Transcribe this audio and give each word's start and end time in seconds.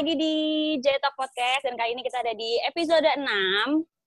lagi 0.00 0.16
di 0.16 0.36
J 0.80 0.96
Talk 0.96 1.12
Podcast 1.12 1.68
dan 1.68 1.76
kali 1.76 1.92
ini 1.92 2.00
kita 2.00 2.24
ada 2.24 2.32
di 2.32 2.56
episode 2.64 3.04
6 3.04 3.20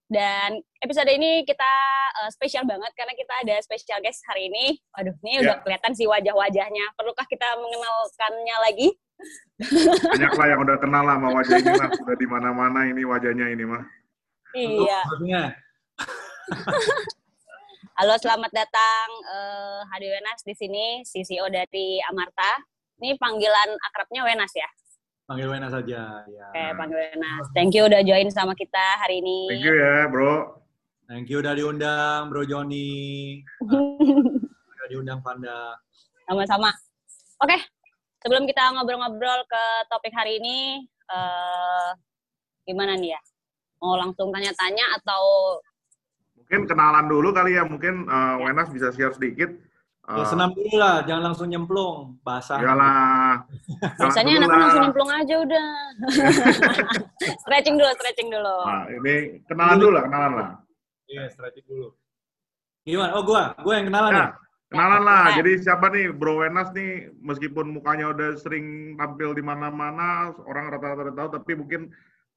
dan 0.09 0.58
episode 0.82 1.05
ini 1.05 1.46
kita 1.46 1.70
uh, 2.18 2.34
spesial 2.34 2.66
banget 2.66 2.89
karena 2.98 3.14
kita 3.14 3.30
ada 3.46 3.62
special 3.62 4.02
guest 4.02 4.26
hari 4.26 4.50
ini. 4.50 4.82
Waduh, 4.98 5.14
ini 5.21 5.45
udah 5.45 5.62
kelihatan 5.62 5.94
sih 5.94 6.09
wajah-wajahnya. 6.09 6.98
Perlukah 6.98 7.30
kita 7.30 7.45
mengenalkannya 7.62 8.58
lagi? 8.66 8.88
Banyak 10.17 10.34
lah 10.34 10.48
yang 10.50 10.66
udah 10.66 10.77
kenal 10.81 11.05
lah 11.05 11.14
sama 11.22 11.30
wajah 11.30 11.62
ini 11.62 11.72
mah. 11.77 11.90
Udah 11.94 12.17
di 12.17 12.25
mana-mana 12.25 12.80
ini 12.89 13.02
wajahnya 13.05 13.53
ini 13.53 13.62
mah. 13.62 13.86
Iya. 14.58 15.02
Halo, 18.02 18.17
selamat 18.17 18.50
datang 18.50 19.08
uh, 19.30 19.86
Hadi 19.94 20.09
Wenas 20.09 20.41
di 20.41 20.58
sini, 20.58 21.05
CCO 21.05 21.53
dari 21.53 22.02
Amarta. 22.09 22.66
Ini 22.98 23.14
panggilan 23.22 23.78
akrabnya 23.78 24.25
Wenas 24.25 24.58
ya? 24.58 24.66
Panggil 25.27 25.48
Wena 25.48 25.70
saja. 25.72 26.23
Ya. 26.27 26.48
Oke, 26.52 26.66
panggil 26.76 26.98
Wenas. 27.00 27.45
Thank 27.55 27.72
you 27.76 27.88
udah 27.88 28.02
join 28.04 28.27
sama 28.31 28.54
kita 28.55 29.00
hari 29.00 29.23
ini. 29.23 29.48
Thank 29.50 29.66
you 29.66 29.76
ya, 29.76 30.08
bro. 30.12 30.59
Thank 31.08 31.27
you 31.27 31.44
udah 31.44 31.54
diundang, 31.54 32.31
Bro 32.31 32.48
Joni. 32.48 33.44
Udah 33.59 34.88
diundang 34.88 35.20
Panda. 35.20 35.76
Sama-sama. 36.23 36.72
Oke, 37.44 37.59
sebelum 38.23 38.48
kita 38.48 38.72
ngobrol-ngobrol 38.72 39.44
ke 39.44 39.64
topik 39.91 40.16
hari 40.16 40.40
ini, 40.40 40.88
eh 41.12 41.90
gimana 42.64 42.95
nih 42.95 43.19
ya? 43.19 43.22
Mau 43.84 44.00
langsung 44.00 44.31
tanya-tanya 44.31 44.95
atau 44.95 45.23
Mungkin 46.40 46.67
kenalan 46.67 47.08
dulu 47.08 47.36
kali 47.36 47.56
ya. 47.59 47.64
Mungkin 47.67 48.08
uh, 48.08 48.40
Wenas 48.44 48.72
bisa 48.72 48.92
share 48.95 49.16
sedikit. 49.16 49.52
Uh, 50.14 50.22
Ya, 50.22 50.25
senam 50.30 50.50
dulu 50.53 50.75
lah, 50.78 50.95
jangan 51.03 51.23
langsung 51.25 51.47
nyemplung. 51.50 52.22
Basah. 52.22 52.61
Iyalah. 52.61 53.50
biasanya 53.97 54.30
Kenalan 54.30 54.38
anak 54.38 54.47
dulu 54.47 54.61
langsung 54.61 54.78
lah. 54.78 54.86
nyemplung 54.86 55.09
aja 55.11 55.36
udah. 55.42 55.67
stretching 57.42 57.75
dulu, 57.75 57.89
stretching 57.97 58.30
dulu. 58.30 58.58
Nah, 58.61 58.84
ini 58.91 59.16
kenalan 59.45 59.78
dulu 59.80 59.91
lah, 59.91 60.03
kenalan 60.06 60.31
lah. 60.34 60.50
Iya, 61.06 61.23
stretching 61.30 61.66
dulu. 61.66 61.88
Gimana? 62.84 63.11
Oh, 63.16 63.23
gua. 63.23 63.58
Gua 63.58 63.73
yang 63.75 63.88
kenalan 63.88 64.11
Ya, 64.11 64.19
ya? 64.19 64.28
kenalan 64.69 65.02
lah. 65.02 65.23
Oke. 65.25 65.36
Jadi 65.39 65.52
siapa 65.61 65.86
nih 65.89 66.06
Bro 66.11 66.34
Wenas 66.39 66.69
nih, 66.72 66.91
meskipun 67.17 67.66
mukanya 67.72 68.11
udah 68.11 68.30
sering 68.36 68.66
tampil 68.95 69.31
di 69.31 69.41
mana-mana, 69.41 70.30
orang 70.44 70.69
rata-rata 70.69 71.09
udah 71.09 71.16
tahu, 71.16 71.30
tapi 71.34 71.52
mungkin 71.56 71.81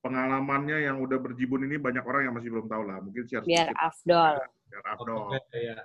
pengalamannya 0.00 0.86
yang 0.86 1.02
udah 1.02 1.18
berjibun 1.18 1.66
ini 1.66 1.76
banyak 1.76 2.00
orang 2.00 2.24
yang 2.24 2.34
masih 2.34 2.48
belum 2.48 2.66
tahu 2.66 2.82
lah. 2.86 3.02
Mungkin 3.02 3.26
share 3.26 3.42
Biar 3.42 3.68
sedikit. 3.68 3.82
afdol. 3.82 4.34
Biar 4.70 4.80
Oke, 4.80 4.90
Abdul. 4.94 5.20
ya. 5.52 5.78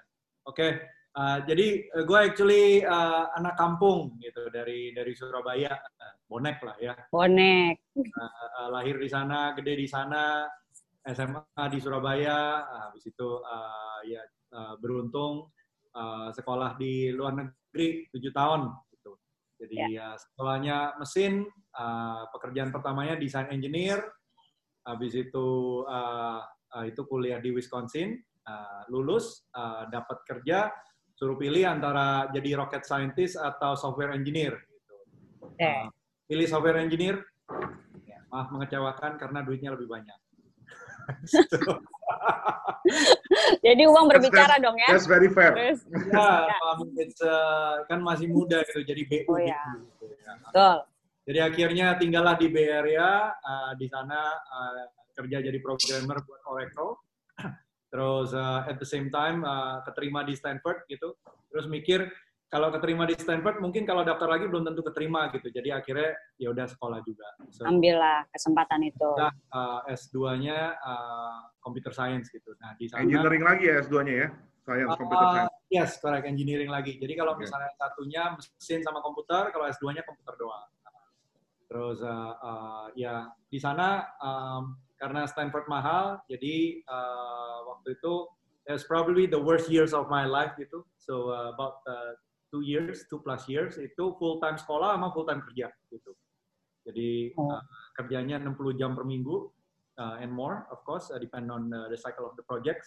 Oke. 0.45 0.67
Uh, 1.15 1.39
jadi 1.43 1.67
gue 1.91 2.19
actually 2.19 2.83
uh, 2.83 3.31
anak 3.35 3.55
kampung 3.59 4.15
gitu 4.21 4.47
dari 4.51 4.91
dari 4.95 5.11
Surabaya, 5.15 5.71
Uh, 5.71 6.13
bonek 6.25 6.57
lah 6.63 6.77
ya. 6.79 6.93
Bonek. 7.11 7.77
uh, 7.95 8.67
lahir 8.71 8.97
di 8.97 9.09
sana, 9.11 9.53
gede 9.53 9.73
di 9.75 9.87
sana, 9.87 10.47
SMA 11.05 11.63
di 11.69 11.79
Surabaya, 11.81 12.63
uh, 12.65 12.79
habis 12.89 13.03
itu 13.09 13.29
uh, 13.41 13.99
ya 14.07 14.21
uh, 14.55 14.75
beruntung 14.79 15.49
uh, 15.95 16.29
sekolah 16.31 16.79
di 16.79 17.11
luar 17.11 17.35
negeri 17.35 18.07
tujuh 18.11 18.31
tahun 18.31 18.69
gitu. 18.95 19.11
Jadi 19.61 19.97
ya. 19.97 20.17
sekolahnya 20.17 20.97
mesin, 20.97 21.45
uh, 21.77 22.25
pekerjaan 22.33 22.73
pertamanya 22.73 23.19
desain 23.19 23.49
engineer, 23.53 24.01
habis 24.85 25.13
itu 25.13 25.81
uh, 25.85 26.41
uh, 26.47 26.85
itu 26.87 27.01
kuliah 27.05 27.37
di 27.37 27.53
Wisconsin, 27.53 28.17
uh, 28.47 28.87
lulus, 28.89 29.45
uh, 29.53 29.85
dapat 29.89 30.17
kerja, 30.25 30.73
suruh 31.21 31.37
pilih 31.37 31.69
antara 31.69 32.25
jadi 32.33 32.57
rocket 32.57 32.81
scientist 32.81 33.37
atau 33.37 33.77
software 33.77 34.09
engineer. 34.17 34.57
Gitu. 34.57 34.95
Oke. 35.45 35.61
Uh, 35.61 35.85
pilih 36.25 36.49
software 36.49 36.81
engineer, 36.81 37.21
ya, 38.09 38.17
maaf 38.33 38.49
mengecewakan 38.49 39.21
karena 39.21 39.45
duitnya 39.45 39.69
lebih 39.77 39.85
banyak. 39.85 40.17
Jadi 43.61 43.83
uang 43.85 44.09
That's- 44.09 44.25
berbicara 44.25 44.55
dong 44.57 44.73
ya. 44.81 44.89
That's 44.89 45.05
very 45.05 45.29
fair. 45.29 45.53
Terus, 45.53 45.85
ya, 46.09 46.49
Ya. 46.49 46.57
It's, 46.97 47.21
uh, 47.21 47.85
kan 47.85 48.01
masih 48.01 48.25
muda 48.25 48.65
gitu, 48.65 48.81
jadi 48.81 49.05
BU 49.05 49.29
Oh, 49.29 49.37
ya. 49.37 49.61
gitu. 49.77 50.09
ya. 50.09 50.33
betul. 50.41 50.75
Jadi 51.29 51.39
akhirnya 51.39 51.87
tinggallah 52.01 52.33
di 52.33 52.49
Bay 52.49 52.65
Area, 52.73 53.29
uh, 53.29 53.71
di 53.77 53.85
sana 53.85 54.17
uh, 54.33 54.89
kerja 55.13 55.37
jadi 55.45 55.59
programmer 55.61 56.17
buat 56.25 56.41
Oracle. 56.49 56.97
Terus 57.91 58.31
uh, 58.31 58.63
at 58.63 58.79
the 58.79 58.87
same 58.87 59.11
time 59.11 59.43
uh, 59.43 59.83
keterima 59.83 60.23
di 60.23 60.33
Stanford 60.33 60.87
gitu. 60.87 61.11
Terus 61.51 61.67
mikir 61.67 62.07
kalau 62.51 62.67
keterima 62.71 63.07
di 63.07 63.15
Stanford 63.15 63.63
mungkin 63.63 63.87
kalau 63.87 64.03
daftar 64.03 64.27
lagi 64.27 64.47
belum 64.47 64.67
tentu 64.67 64.83
keterima 64.83 65.27
gitu. 65.31 65.51
Jadi 65.51 65.71
akhirnya 65.71 66.15
ya 66.35 66.51
udah 66.51 66.67
sekolah 66.67 66.99
juga. 67.03 67.27
So, 67.51 67.67
Ambillah 67.67 68.27
kesempatan 68.31 68.87
itu. 68.87 69.07
uh, 69.19 69.79
S2-nya 69.87 70.75
uh, 70.79 71.51
computer 71.63 71.91
science 71.95 72.27
gitu. 72.31 72.51
Nah, 72.59 72.75
di 72.75 72.91
sana 72.91 73.03
Engineering 73.07 73.43
lagi 73.43 73.63
ya 73.71 73.75
S2-nya 73.83 74.15
ya? 74.15 74.29
Science, 74.61 74.93
computer 74.99 75.25
Uh, 75.25 75.33
science. 75.35 75.55
yes, 75.73 75.91
correct 75.97 76.27
engineering 76.27 76.69
lagi. 76.69 76.99
Jadi 76.99 77.13
kalau 77.17 77.33
Oke. 77.33 77.47
misalnya 77.47 77.71
satunya 77.79 78.35
mesin 78.35 78.79
sama 78.83 78.99
komputer, 78.99 79.49
kalau 79.51 79.65
S2-nya 79.71 80.03
komputer 80.03 80.35
doang. 80.37 80.67
Terus 81.71 82.03
uh, 82.03 82.35
uh, 82.35 82.85
ya 82.99 83.31
di 83.47 83.55
sana 83.55 84.03
um, 84.19 84.75
karena 85.01 85.25
Stanford 85.25 85.65
mahal, 85.65 86.21
jadi 86.29 86.85
uh, 86.85 87.57
waktu 87.73 87.97
itu 87.97 88.29
it's 88.69 88.85
probably 88.85 89.25
the 89.25 89.41
worst 89.41 89.65
years 89.65 89.97
of 89.97 90.05
my 90.13 90.29
life 90.29 90.53
gitu. 90.61 90.85
So 91.01 91.33
uh, 91.33 91.57
about 91.57 91.81
uh, 91.89 92.13
two 92.53 92.61
years, 92.61 93.09
two 93.09 93.17
plus 93.17 93.49
years 93.49 93.81
itu 93.81 94.13
full 94.21 94.37
time 94.37 94.61
sekolah 94.61 94.93
sama 94.93 95.09
full 95.09 95.25
time 95.25 95.41
kerja 95.41 95.73
gitu. 95.89 96.13
Jadi 96.85 97.33
uh, 97.33 97.61
kerjanya 97.97 98.37
60 98.37 98.77
jam 98.77 98.93
per 98.93 99.09
minggu 99.09 99.49
uh, 99.97 100.21
and 100.21 100.29
more, 100.29 100.69
of 100.69 100.85
course, 100.85 101.09
uh, 101.09 101.17
depend 101.17 101.49
on 101.49 101.73
uh, 101.73 101.89
the 101.89 101.97
cycle 101.97 102.29
of 102.29 102.37
the 102.37 102.45
project. 102.45 102.85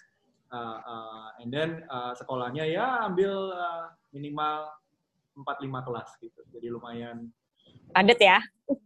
Uh, 0.55 0.79
uh, 0.87 1.29
and 1.43 1.51
then 1.51 1.83
uh, 1.91 2.15
sekolahnya 2.15 2.63
ya 2.63 3.03
ambil 3.03 3.51
uh, 3.51 3.91
minimal 4.15 4.71
4-5 5.35 5.67
kelas 5.83 6.09
gitu. 6.23 6.41
Jadi 6.55 6.71
lumayan 6.71 7.27
Padet 7.95 8.21
ya. 8.21 8.39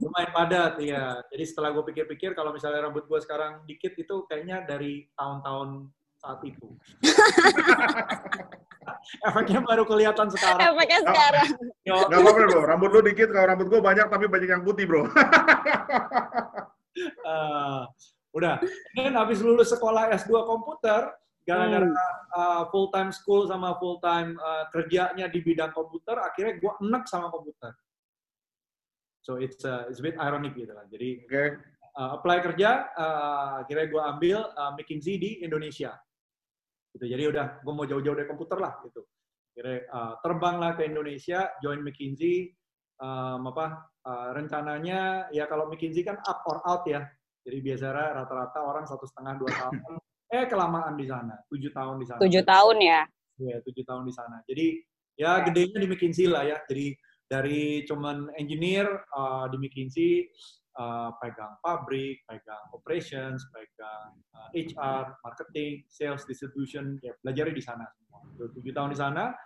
lumayan 0.03 0.31
padat 0.35 0.75
ya. 0.83 1.23
Jadi 1.31 1.45
setelah 1.47 1.71
gue 1.71 1.87
pikir-pikir 1.87 2.35
kalau 2.35 2.51
misalnya 2.51 2.91
rambut 2.91 3.07
gue 3.07 3.21
sekarang 3.23 3.63
dikit 3.65 3.95
itu 3.95 4.27
kayaknya 4.27 4.67
dari 4.67 5.07
tahun-tahun 5.15 5.87
saat 6.19 6.43
itu. 6.45 6.69
Efeknya 9.25 9.61
baru 9.63 9.87
kelihatan 9.87 10.29
sekarang. 10.33 10.61
Efeknya 10.61 11.01
sekarang. 11.07 11.49
Gak 11.87 12.11
apa-apa 12.11 12.43
bro, 12.49 12.63
rambut 12.67 12.91
lu 12.93 13.01
dikit, 13.05 13.31
kalau 13.31 13.47
rambut 13.49 13.67
gua 13.69 13.81
banyak 13.81 14.07
tapi 14.09 14.29
banyak 14.29 14.49
yang 14.49 14.65
putih 14.65 14.87
bro. 14.89 15.05
eh, 17.33 17.83
udah. 18.35 18.55
Dan 18.97 19.15
habis 19.17 19.41
lulus 19.45 19.71
sekolah 19.73 20.11
S2 20.17 20.33
komputer, 20.45 21.13
gara-gara 21.49 21.89
uh, 22.37 22.69
full 22.69 22.93
time 22.93 23.09
school 23.13 23.49
sama 23.49 23.77
full 23.81 24.01
time 24.05 24.37
uh, 24.41 24.69
kerjanya 24.73 25.29
di 25.33 25.41
bidang 25.41 25.73
komputer, 25.73 26.19
akhirnya 26.21 26.61
gue 26.61 26.73
enek 26.85 27.09
sama 27.09 27.33
komputer. 27.33 27.73
So 29.29 29.37
it's 29.37 29.61
uh, 29.61 29.85
it's 29.93 30.01
a 30.01 30.05
bit 30.09 30.17
ironic 30.17 30.57
gitu 30.57 30.73
kan. 30.73 30.89
Jadi 30.89 31.29
Oke, 31.29 31.61
uh, 32.01 32.17
apply 32.17 32.41
kerja, 32.41 32.89
uh, 32.97 33.61
akhirnya 33.61 33.93
gue 33.93 34.01
ambil 34.01 34.41
uh, 34.57 34.73
McKinsey 34.73 35.21
di 35.21 35.45
Indonesia. 35.45 35.93
Gitu. 36.97 37.05
Jadi 37.05 37.29
udah, 37.29 37.61
gue 37.61 37.73
mau 37.77 37.85
jauh-jauh 37.85 38.17
dari 38.17 38.25
komputer 38.25 38.57
lah 38.57 38.81
gitu. 38.89 39.05
Akhirnya 39.53 39.85
uh, 39.93 40.13
terbanglah 40.25 40.73
ke 40.81 40.89
Indonesia, 40.89 41.53
join 41.61 41.85
McKinsey. 41.85 42.57
Um, 42.99 43.47
apa 43.55 43.95
uh, 44.11 44.35
rencananya 44.35 45.31
ya 45.31 45.47
kalau 45.47 45.71
McKinsey 45.71 46.09
kan 46.09 46.17
up 46.25 46.41
or 46.49 46.65
out 46.65 46.89
ya. 46.89 47.05
Jadi 47.45 47.61
biasanya 47.61 48.25
rata-rata 48.25 48.65
orang 48.65 48.89
satu 48.89 49.05
setengah 49.05 49.45
dua 49.45 49.53
tahun, 49.61 49.77
eh 50.33 50.45
kelamaan 50.49 50.97
di 50.97 51.05
sana, 51.05 51.37
tujuh 51.53 51.71
tahun 51.77 52.01
di 52.01 52.07
sana. 52.09 52.19
Tujuh 52.25 52.43
tahun 52.49 52.77
ya. 52.81 53.01
Iya, 53.39 53.57
tujuh 53.61 53.85
tahun 53.85 54.03
di 54.09 54.15
sana. 54.17 54.41
Jadi 54.49 54.67
ya 55.21 55.45
gedenya 55.45 55.79
di 55.85 55.89
McKinsey 55.93 56.27
lah 56.27 56.43
ya. 56.49 56.59
Jadi 56.67 56.97
dari 57.29 57.85
cuman 57.85 58.33
engineer 58.41 58.89
uh, 59.13 59.45
di 59.53 59.57
McKinsey 59.61 60.27
uh, 60.81 61.13
pegang 61.21 61.61
pabrik, 61.61 62.25
pegang 62.25 62.65
operations, 62.73 63.45
pegang 63.53 64.17
uh, 64.33 64.49
HR, 64.57 65.13
marketing, 65.21 65.85
sales, 65.93 66.25
distribution, 66.25 66.97
ya 67.05 67.13
belajarnya 67.21 67.55
di 67.55 67.65
sana 67.65 67.85
semua. 67.95 68.25
Tujuh 68.57 68.73
tahun 68.73 68.97
di 68.97 68.99
sana. 68.99 69.37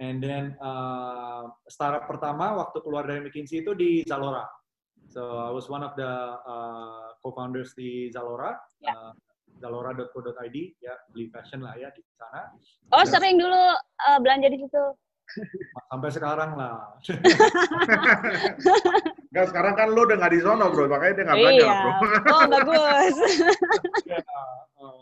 And 0.00 0.24
then 0.24 0.56
uh, 0.62 1.52
startup 1.68 2.08
pertama 2.08 2.56
waktu 2.56 2.80
keluar 2.80 3.04
dari 3.04 3.20
McKinsey 3.20 3.60
itu 3.60 3.76
di 3.76 4.06
Zalora. 4.08 4.48
So 5.12 5.44
I 5.44 5.52
was 5.52 5.68
one 5.68 5.84
of 5.84 5.92
the 6.00 6.08
uh, 6.40 7.12
co-founders 7.20 7.76
di 7.76 8.08
Zalora. 8.08 8.56
Ya. 8.80 8.96
Uh, 8.96 9.12
Zalora.co.id 9.62 10.56
ya 10.82 10.94
beli 11.14 11.30
fashion 11.30 11.62
lah 11.62 11.78
ya 11.78 11.86
di 11.94 12.02
sana. 12.18 12.50
Oh, 12.90 13.06
sering 13.06 13.38
dulu 13.38 13.62
eh, 13.78 14.18
belanja 14.18 14.50
di 14.50 14.58
situ. 14.58 14.84
sampai 15.90 16.10
sekarang 16.12 16.50
lah. 16.56 16.96
Nggak, 19.32 19.46
sekarang 19.48 19.74
kan 19.80 19.88
lu 19.88 20.04
udah 20.04 20.16
nggak 20.20 20.32
di 20.36 20.40
sono 20.44 20.68
bro, 20.68 20.84
makanya 20.92 21.14
dia 21.16 21.24
nggak 21.24 21.38
belajar 21.40 21.64
Iya. 21.64 21.80
bro. 21.80 21.92
Oh, 22.28 22.44
bagus. 22.52 23.16
Ya, 24.12 24.20
uh, 24.20 25.00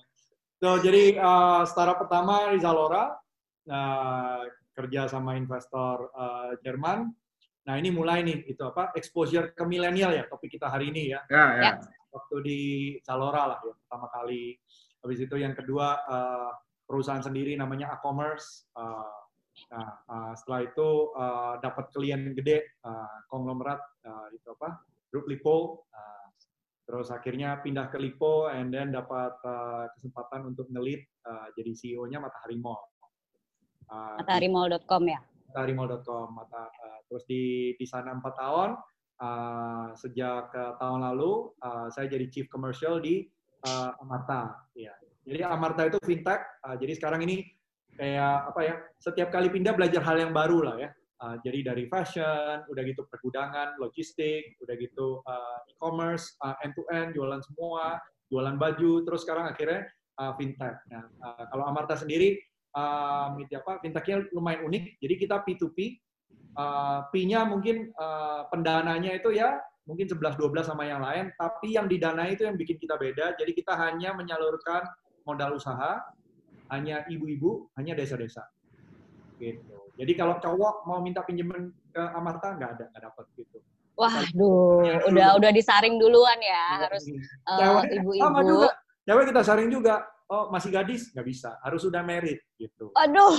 so, 0.62 0.78
jadi 0.78 1.18
uh, 1.18 1.66
startup 1.66 1.98
pertama 1.98 2.54
di 2.54 2.62
Zalora, 2.62 3.18
uh, 3.66 4.42
kerja 4.76 5.10
sama 5.10 5.34
investor 5.34 6.14
uh, 6.14 6.54
Jerman. 6.62 7.10
Nah 7.66 7.74
ini 7.76 7.90
mulai 7.92 8.22
nih 8.24 8.46
itu 8.48 8.62
apa 8.64 8.94
exposure 8.96 9.52
ke 9.52 9.62
milenial 9.66 10.14
ya 10.14 10.24
topik 10.30 10.56
kita 10.56 10.70
hari 10.70 10.94
ini 10.94 11.12
ya. 11.12 11.20
Ya, 11.28 11.44
ya. 11.58 11.60
Ya. 11.60 11.72
Waktu 12.10 12.36
di 12.42 12.60
Zalora 13.04 13.46
lah 13.50 13.58
ya 13.62 13.74
pertama 13.76 14.06
kali. 14.10 14.56
Habis 15.00 15.18
itu 15.28 15.36
yang 15.36 15.54
kedua 15.56 15.86
eh, 16.08 16.50
perusahaan 16.88 17.22
sendiri 17.22 17.54
namanya 17.54 17.92
e-commerce. 17.94 18.66
Eh, 18.74 19.19
nah 19.70 19.88
eh, 20.02 20.32
setelah 20.34 20.60
itu 20.66 20.88
eh, 21.14 21.54
dapat 21.62 21.84
klien 21.94 22.34
gede 22.34 22.58
eh, 22.66 23.16
konglomerat 23.30 23.80
eh, 24.04 24.26
itu 24.34 24.50
apa 24.54 24.82
grup 25.10 25.26
Lipo. 25.26 25.86
Eh, 25.90 26.26
terus 26.86 27.10
akhirnya 27.14 27.62
pindah 27.62 27.86
ke 27.90 27.98
Lipo 28.02 28.50
and 28.50 28.74
then 28.74 28.90
dapat 28.94 29.34
eh, 29.46 29.84
kesempatan 29.98 30.50
untuk 30.50 30.66
ngelit 30.70 31.02
eh, 31.02 31.46
jadi 31.58 31.70
CEO-nya 31.74 32.18
Matahari 32.22 32.58
Mall. 32.58 32.78
Eh, 33.90 34.16
Mataharimall.com 34.22 35.04
ya. 35.10 35.20
mataharimall.com 35.50 36.30
mata 36.30 36.70
uh, 36.70 36.98
terus 37.10 37.26
di 37.26 37.74
di 37.74 37.82
sana 37.82 38.14
empat 38.14 38.38
tahun 38.38 38.78
uh, 39.18 39.90
sejak 39.98 40.46
uh, 40.54 40.78
tahun 40.78 41.02
lalu 41.10 41.50
uh, 41.58 41.90
saya 41.90 42.06
jadi 42.06 42.30
chief 42.30 42.46
commercial 42.46 43.02
di 43.02 43.26
uh, 43.66 43.90
Amarta 43.98 44.54
ya 44.78 44.94
jadi 45.26 45.50
Amarta 45.50 45.90
itu 45.90 45.98
fintech 46.06 46.38
uh, 46.62 46.78
jadi 46.78 46.94
sekarang 46.94 47.26
ini 47.26 47.50
kayak 48.00 48.48
apa 48.48 48.60
ya 48.64 48.74
setiap 48.96 49.28
kali 49.28 49.52
pindah 49.52 49.76
belajar 49.76 50.00
hal 50.00 50.16
yang 50.16 50.32
baru 50.32 50.60
lah 50.64 50.78
ya 50.80 50.90
Uh, 51.20 51.36
jadi 51.44 51.60
dari 51.60 51.84
fashion 51.84 52.64
udah 52.72 52.80
gitu 52.80 53.04
pergudangan 53.04 53.76
logistik 53.76 54.56
udah 54.64 54.72
gitu 54.80 55.20
uh, 55.28 55.60
e-commerce 55.68 56.32
uh, 56.40 56.56
end 56.64 56.72
to 56.72 56.80
end 56.88 57.12
jualan 57.12 57.44
semua 57.44 58.00
jualan 58.32 58.56
baju 58.56 59.04
terus 59.04 59.28
sekarang 59.28 59.44
akhirnya 59.44 59.84
uh, 60.16 60.32
fintech 60.40 60.80
nah 60.88 61.04
uh, 61.20 61.44
kalau 61.52 61.68
Amarta 61.68 62.00
sendiri 62.00 62.40
um, 62.74 63.42
apa 63.42 63.72
fintechnya 63.82 64.26
lumayan 64.34 64.66
unik. 64.66 65.00
Jadi 65.02 65.14
kita 65.18 65.42
P2P, 65.42 65.78
uh, 66.58 67.06
P-nya 67.10 67.46
mungkin 67.46 67.90
uh, 67.98 68.46
pendananya 68.50 69.16
itu 69.16 69.34
ya 69.34 69.58
mungkin 69.88 70.06
11-12 70.06 70.70
sama 70.70 70.86
yang 70.86 71.02
lain, 71.02 71.34
tapi 71.34 71.74
yang 71.74 71.90
didanai 71.90 72.38
itu 72.38 72.46
yang 72.46 72.54
bikin 72.54 72.78
kita 72.78 72.94
beda. 72.94 73.34
Jadi 73.34 73.50
kita 73.56 73.74
hanya 73.74 74.14
menyalurkan 74.14 74.86
modal 75.26 75.58
usaha, 75.58 75.98
hanya 76.70 77.02
ibu-ibu, 77.10 77.68
hanya 77.76 77.92
desa-desa. 77.98 78.46
Gitu. 79.36 79.76
Jadi 79.98 80.12
kalau 80.16 80.38
cowok 80.40 80.86
mau 80.88 81.02
minta 81.02 81.20
pinjaman 81.26 81.68
ke 81.92 82.02
Amarta 82.14 82.56
nggak 82.56 82.70
ada, 82.78 82.84
nggak 82.94 83.02
dapat 83.10 83.24
gitu. 83.36 83.58
Wah, 84.00 84.16
duh, 84.32 84.80
udah 85.12 85.36
udah 85.36 85.50
disaring 85.52 86.00
duluan 86.00 86.38
ya, 86.40 86.88
harus 86.88 87.04
eh, 87.04 87.20
Cewek 87.60 87.84
sama 87.84 88.40
ibu-ibu. 88.40 88.48
juga. 88.48 88.70
Cewek 89.04 89.24
kita 89.28 89.42
saring 89.44 89.68
juga. 89.68 89.96
Oh, 90.30 90.46
masih 90.46 90.70
gadis? 90.70 91.10
Nggak 91.10 91.26
bisa. 91.26 91.58
Harus 91.58 91.82
sudah 91.82 92.06
married 92.06 92.38
gitu. 92.54 92.94
Aduh, 92.94 93.34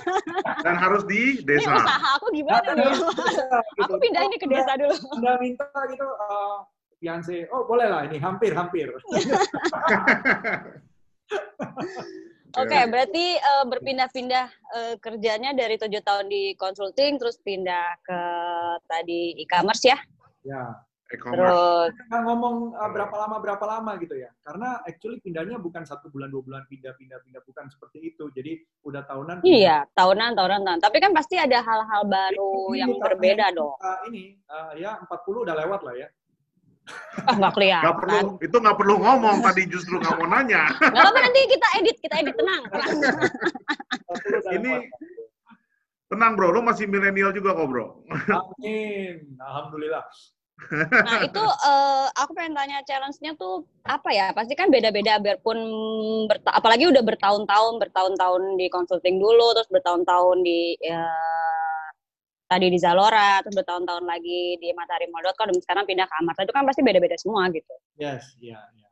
Dan 0.64 0.78
harus 0.78 1.02
di 1.10 1.42
ini 1.42 1.44
desa. 1.44 1.74
usaha 1.74 2.08
aku 2.14 2.30
gimana 2.30 2.78
nih? 2.78 2.94
Gitu. 2.94 3.06
Aku 3.82 3.98
pindah 3.98 4.22
ini 4.22 4.36
ke 4.38 4.46
desa 4.46 4.78
dulu. 4.78 4.94
Anda 5.18 5.34
minta 5.42 5.66
gitu, 5.90 6.06
uh, 6.06 6.62
fiance, 7.02 7.42
oh 7.50 7.66
boleh 7.66 7.90
lah 7.90 8.06
ini, 8.06 8.22
hampir-hampir. 8.22 8.86
Oke, 12.56 12.78
berarti 12.88 13.36
eh, 13.36 13.64
berpindah-pindah 13.68 14.46
eh, 14.76 14.94
kerjanya 15.02 15.52
dari 15.52 15.76
tujuh 15.76 16.00
tahun 16.00 16.32
di 16.32 16.56
consulting, 16.56 17.20
terus 17.20 17.36
pindah 17.44 18.00
ke 18.00 18.20
tadi 18.88 19.36
e-commerce 19.36 19.84
ya. 19.84 19.98
ya, 20.46 20.72
E-commerce. 21.08 21.40
Terus, 21.40 21.90
Nggak 22.12 22.22
ngomong 22.28 22.56
uh, 22.76 22.90
berapa 22.92 23.16
lama 23.16 23.36
berapa 23.40 23.64
lama 23.64 23.96
gitu 23.96 24.12
ya. 24.20 24.28
Karena 24.44 24.76
actually 24.84 25.24
pindahnya 25.24 25.56
bukan 25.56 25.88
satu 25.88 26.12
bulan 26.12 26.28
dua 26.28 26.44
bulan 26.44 26.68
pindah 26.68 26.92
pindah 27.00 27.16
pindah 27.24 27.40
bukan 27.48 27.64
seperti 27.72 28.12
itu. 28.12 28.28
Jadi 28.28 28.60
udah 28.84 29.08
tahunan. 29.08 29.40
iya, 29.40 29.88
tahunan, 29.96 30.36
tahunan, 30.36 30.60
tahunan. 30.68 30.80
Tapi 30.84 30.96
kan 31.00 31.16
pasti 31.16 31.40
ada 31.40 31.64
hal-hal 31.64 32.04
baru 32.04 32.76
Ini 32.76 32.80
yang 32.84 32.92
berbeda 33.00 33.56
dong. 33.56 33.72
Uh, 33.80 33.98
ini 34.12 34.36
uh, 34.52 34.76
ya 34.76 35.00
40 35.00 35.48
udah 35.48 35.56
lewat 35.56 35.80
lah 35.80 35.94
ya. 35.96 36.08
Ah, 37.26 37.34
nggak 37.36 37.52
kelihatan. 37.58 37.84
Nggak 37.84 37.98
perlu, 38.00 38.26
itu 38.38 38.56
nggak 38.56 38.76
perlu 38.78 38.94
ngomong 39.02 39.36
tadi 39.42 39.62
justru 39.68 39.94
nggak 39.98 40.14
mau 40.16 40.26
nanya. 40.30 40.62
Nggak 40.72 41.02
apa-apa 41.02 41.20
nanti 41.20 41.40
kita 41.50 41.66
edit, 41.82 41.96
kita 42.00 42.14
edit 42.22 42.34
tenang. 42.38 42.62
tenang. 42.70 42.90
40 44.08 44.40
udah 44.40 44.52
Ini-. 44.54 44.82
Tenang 46.08 46.32
bro, 46.40 46.48
lu 46.56 46.64
masih 46.64 46.88
milenial 46.88 47.36
juga 47.36 47.52
kok 47.52 47.68
bro. 47.68 47.86
Amin. 48.32 49.36
Alhamdulillah. 49.36 50.04
Nah 51.06 51.22
itu 51.22 51.38
eh, 51.38 52.06
aku 52.18 52.34
pengen 52.34 52.56
tanya 52.56 52.82
challenge-nya 52.82 53.36
tuh 53.38 53.62
apa 53.86 54.10
ya? 54.10 54.32
Pasti 54.34 54.56
kan 54.58 54.72
beda-beda 54.72 55.20
biarpun 55.22 55.54
berta- 56.26 56.50
apalagi 56.56 56.88
udah 56.90 57.04
bertahun-tahun, 57.04 57.78
bertahun-tahun 57.78 58.56
di 58.58 58.66
consulting 58.66 59.20
dulu, 59.20 59.54
terus 59.54 59.70
bertahun-tahun 59.70 60.42
di 60.42 60.74
ya, 60.80 61.04
tadi 62.48 62.72
di 62.72 62.78
Zalora, 62.80 63.44
terus 63.44 63.54
bertahun-tahun 63.60 64.08
lagi 64.08 64.56
di 64.56 64.72
mataharimall.com, 64.72 65.52
dan 65.52 65.60
sekarang 65.60 65.84
pindah 65.84 66.08
ke 66.08 66.14
Amarta 66.16 66.42
itu 66.48 66.54
kan 66.56 66.64
pasti 66.64 66.80
beda-beda 66.80 67.16
semua 67.20 67.44
gitu. 67.52 67.74
Yes, 68.00 68.24
ya, 68.40 68.56
ya. 68.72 68.88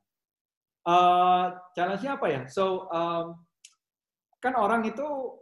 Uh, 0.84 1.56
challenge-nya 1.72 2.20
apa 2.20 2.26
ya? 2.28 2.42
So, 2.52 2.86
um, 2.92 3.40
kan 4.38 4.54
orang 4.54 4.84
itu 4.84 5.40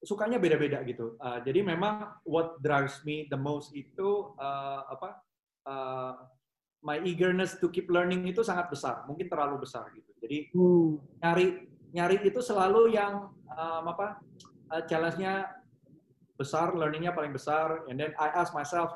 sukanya 0.00 0.38
beda-beda 0.38 0.80
gitu. 0.86 1.18
Uh, 1.18 1.42
jadi 1.42 1.66
memang 1.66 2.22
what 2.22 2.56
drives 2.62 3.02
me 3.02 3.26
the 3.26 3.36
most 3.36 3.74
itu 3.74 4.32
uh, 4.38 4.86
apa? 4.86 5.08
Uh, 5.66 6.14
my 6.86 7.02
eagerness 7.02 7.58
to 7.58 7.66
keep 7.74 7.90
learning 7.90 8.22
itu 8.30 8.46
sangat 8.46 8.70
besar, 8.70 9.02
mungkin 9.10 9.26
terlalu 9.26 9.66
besar 9.66 9.90
gitu. 9.90 10.14
Jadi 10.22 10.54
nyari 11.18 11.66
nyari 11.90 12.16
itu 12.22 12.38
selalu 12.38 12.94
yang 12.94 13.34
um, 13.50 13.84
apa? 13.90 14.22
Uh, 14.70 14.82
challenge-nya 14.86 15.50
besar, 16.36 16.76
learning-nya 16.76 17.12
paling 17.16 17.32
besar, 17.32 17.84
and 17.88 17.96
then 17.96 18.12
I 18.20 18.28
ask 18.32 18.52
myself, 18.52 18.92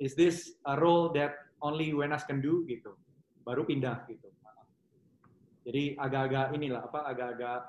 is 0.00 0.16
this 0.16 0.56
a 0.64 0.76
role 0.80 1.12
that 1.16 1.36
only 1.60 1.92
Wenas 1.92 2.24
can 2.24 2.40
do 2.40 2.64
gitu? 2.66 2.96
Baru 3.44 3.64
pindah 3.68 4.04
gitu. 4.08 4.28
Jadi 5.60 5.94
agak-agak 6.00 6.56
inilah 6.56 6.88
apa 6.88 7.00
agak-agak 7.04 7.60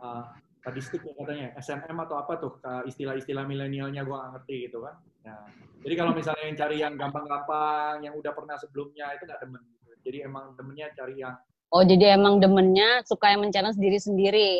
uh, 0.00 0.24
statistik 0.58 1.04
ya 1.04 1.12
katanya 1.14 1.48
SMM 1.60 1.96
atau 2.08 2.16
apa 2.16 2.32
tuh 2.40 2.52
ke 2.58 2.72
istilah-istilah 2.90 3.44
milenialnya 3.44 4.02
gue 4.02 4.16
nggak 4.16 4.32
ngerti 4.40 4.56
gitu 4.68 4.82
kan. 4.82 4.96
Nah, 5.28 5.46
jadi 5.84 5.94
kalau 5.94 6.12
misalnya 6.16 6.44
yang 6.48 6.58
cari 6.58 6.76
yang 6.80 6.94
gampang-gampang, 6.96 8.02
yang 8.02 8.14
udah 8.16 8.32
pernah 8.32 8.56
sebelumnya 8.56 9.12
itu 9.14 9.28
nggak 9.28 9.40
demen. 9.44 9.62
Gitu. 9.84 9.92
Jadi 10.08 10.18
emang 10.24 10.56
demennya 10.56 10.86
cari 10.96 11.14
yang 11.20 11.36
Oh 11.68 11.84
jadi 11.84 12.16
emang 12.16 12.40
demennya 12.40 13.04
suka 13.04 13.28
yang 13.28 13.44
men-challenge 13.44 13.76
diri 13.76 14.00
sendiri. 14.00 14.50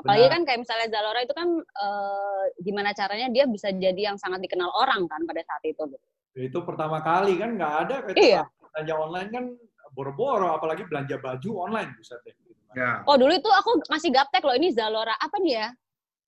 Apalagi 0.00 0.24
Benar. 0.26 0.34
kan 0.34 0.42
kayak 0.48 0.60
misalnya 0.64 0.88
Zalora 0.88 1.20
itu 1.20 1.34
kan 1.36 1.48
eh, 1.60 2.44
gimana 2.64 2.90
caranya 2.96 3.28
dia 3.28 3.44
bisa 3.44 3.68
jadi 3.68 4.00
yang 4.12 4.16
sangat 4.16 4.40
dikenal 4.40 4.72
orang 4.72 5.04
kan 5.04 5.20
pada 5.28 5.44
saat 5.44 5.62
itu. 5.68 5.84
gitu. 5.84 6.06
itu 6.30 6.58
pertama 6.62 7.02
kali 7.02 7.36
kan 7.36 7.58
nggak 7.58 7.74
ada 7.84 7.96
kayak 8.06 8.16
Iya. 8.16 8.42
belanja 8.62 8.94
online 8.96 9.30
kan 9.34 9.44
boro-boro 9.92 10.54
apalagi 10.54 10.86
belanja 10.86 11.18
baju 11.18 11.50
online 11.68 11.90
buset 11.98 12.22
deh. 12.24 12.32
Gitu 12.32 12.62
kan. 12.70 12.74
Ya. 12.78 12.92
Oh 13.04 13.18
dulu 13.20 13.34
itu 13.34 13.50
aku 13.50 13.82
masih 13.90 14.08
gaptek 14.14 14.46
loh 14.46 14.56
ini 14.56 14.72
Zalora 14.72 15.12
apa 15.20 15.36
nih 15.42 15.58
ya? 15.58 15.68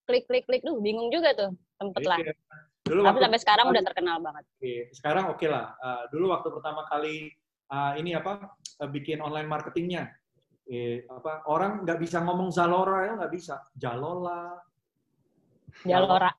Klik 0.04 0.26
klik 0.26 0.44
klik 0.44 0.66
duh 0.66 0.76
bingung 0.82 1.08
juga 1.08 1.32
tuh 1.32 1.54
sempet 1.78 2.02
lah. 2.04 2.18
Jadi, 2.18 2.34
Dulu 2.82 3.00
Tapi 3.06 3.18
sampai 3.22 3.40
sekarang 3.40 3.66
pertama 3.70 3.78
udah 3.78 3.84
terkenal 3.86 4.16
banget. 4.18 4.44
Oke, 4.58 4.74
sekarang 4.90 5.24
oke 5.30 5.46
lah. 5.46 5.66
Uh, 5.78 6.04
dulu 6.10 6.34
waktu 6.34 6.48
pertama 6.50 6.82
kali 6.90 7.30
uh, 7.70 7.94
ini 7.94 8.10
apa 8.18 8.58
uh, 8.82 8.88
bikin 8.90 9.22
online 9.22 9.46
marketingnya, 9.46 10.10
eh, 10.70 11.02
apa 11.10 11.46
orang 11.50 11.82
nggak 11.82 11.98
bisa 11.98 12.22
ngomong 12.22 12.52
Zalora 12.54 13.08
ya 13.08 13.12
nggak 13.18 13.32
bisa, 13.32 13.66
Jalola. 13.74 14.58
Zalora. 15.82 16.30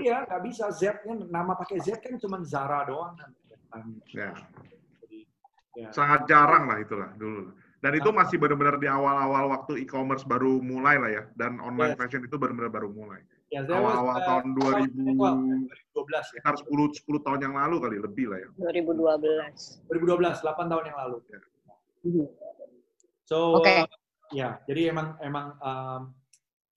Iya 0.00 0.24
nggak 0.24 0.42
bisa 0.48 0.72
Z-nya 0.72 1.12
nama 1.28 1.52
pakai 1.52 1.76
Z 1.84 2.00
kan 2.00 2.16
cuma 2.16 2.40
Zara 2.42 2.88
doang 2.88 3.12
kan. 3.20 3.30
Ya. 4.12 4.32
Jadi, 5.04 5.28
ya. 5.76 5.88
Sangat 5.92 6.24
jarang 6.28 6.68
lah 6.68 6.80
itulah 6.80 7.12
dulu. 7.16 7.52
Dan 7.82 7.98
itu 7.98 8.14
masih 8.14 8.38
benar-benar 8.38 8.78
di 8.78 8.86
awal-awal 8.86 9.50
waktu 9.58 9.82
e-commerce 9.82 10.22
baru 10.22 10.62
mulai 10.62 10.96
lah 11.02 11.10
ya. 11.10 11.22
Dan 11.34 11.58
online 11.58 11.98
Yes. 11.98 12.00
fashion 12.00 12.22
itu 12.22 12.38
benar-benar 12.38 12.70
baru 12.70 12.94
mulai. 12.94 13.18
Ya, 13.50 13.66
was, 13.66 13.74
Awal-awal 13.74 14.16
uh, 14.16 14.24
tahun 14.24 14.46
2000, 14.54 15.18
2012 15.92 16.08
ya. 16.08 16.20
sekitar 16.24 16.54
10, 16.62 16.72
10 16.72 17.26
tahun 17.26 17.40
yang 17.42 17.54
lalu 17.58 17.76
kali, 17.84 17.96
lebih 18.00 18.32
lah 18.32 18.38
ya. 18.38 18.48
2012. 18.56 19.82
2012, 19.90 20.40
8 20.40 20.70
tahun 20.72 20.84
yang 20.88 20.98
lalu. 21.04 21.16
So, 23.26 23.62
Oke. 23.62 23.70
uh, 23.70 23.86
ya, 24.34 24.58
jadi 24.66 24.90
emang 24.90 25.16
emang 25.22 25.54
um, 25.62 26.02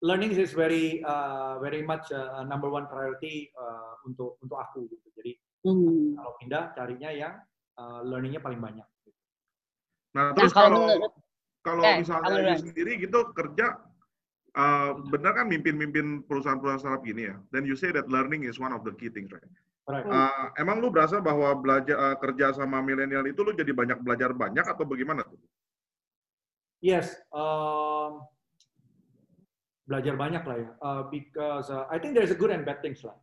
learning 0.05 0.37
is 0.37 0.53
very 0.53 1.01
uh, 1.01 1.57
very 1.63 1.81
much 1.81 2.11
uh, 2.13 2.45
number 2.45 2.69
one 2.69 2.85
priority 2.85 3.49
uh, 3.57 3.97
untuk 4.05 4.37
untuk 4.43 4.57
aku 4.61 4.85
gitu. 4.91 5.09
Jadi 5.17 5.33
Hmm. 5.65 6.13
kalau 6.13 6.37
pindah 6.37 6.77
carinya 6.77 7.09
yang 7.09 7.33
uh, 7.81 8.05
learningnya 8.05 8.37
paling 8.37 8.61
banyak. 8.61 8.85
Nah, 10.13 10.29
Nah 10.29 10.37
terus 10.37 10.53
kalau 10.53 10.85
kalau 10.85 11.09
kalau 11.65 11.83
Eh, 11.89 11.95
misalnya 12.05 12.29
Edi 12.29 12.37
duluan. 12.37 12.61
sendiri 12.61 12.91
gitu 13.01 13.19
kerja 13.33 13.81
uh, 14.53 14.93
benar 15.09 15.33
kan 15.33 15.49
mimpin-mimpin 15.49 16.21
perusahaan-perusahaan 16.29 16.77
startup 16.85 17.01
gini 17.01 17.33
ya. 17.33 17.41
Then 17.49 17.65
you 17.65 17.73
say 17.73 17.89
that 17.97 18.05
learning 18.05 18.45
is 18.45 18.61
one 18.61 18.77
of 18.77 18.85
the 18.85 18.93
key 18.93 19.09
things, 19.09 19.33
right? 19.33 19.41
Correct. 19.89 20.05
Uh, 20.05 20.53
emang 20.61 20.85
lu 20.85 20.93
berasa 20.93 21.17
bahwa 21.17 21.49
belajar 21.57 21.97
uh, 21.97 22.17
kerja 22.21 22.53
sama 22.53 22.85
milenial 22.85 23.25
itu 23.25 23.41
lu 23.41 23.57
jadi 23.57 23.73
banyak 23.73 24.05
belajar 24.05 24.37
banyak 24.37 24.65
atau 24.69 24.85
bagaimana 24.85 25.25
tuh? 25.25 25.41
Yes, 26.83 27.15
um, 27.31 28.23
belajar 29.85 30.17
banyak 30.17 30.43
lah 30.43 30.57
ya. 30.57 30.69
Uh, 30.81 31.01
because 31.13 31.69
uh, 31.69 31.85
I 31.87 32.01
think 32.01 32.17
there's 32.17 32.33
a 32.33 32.37
good 32.37 32.51
and 32.51 32.65
bad 32.65 32.81
things 32.81 33.05
lah. 33.05 33.15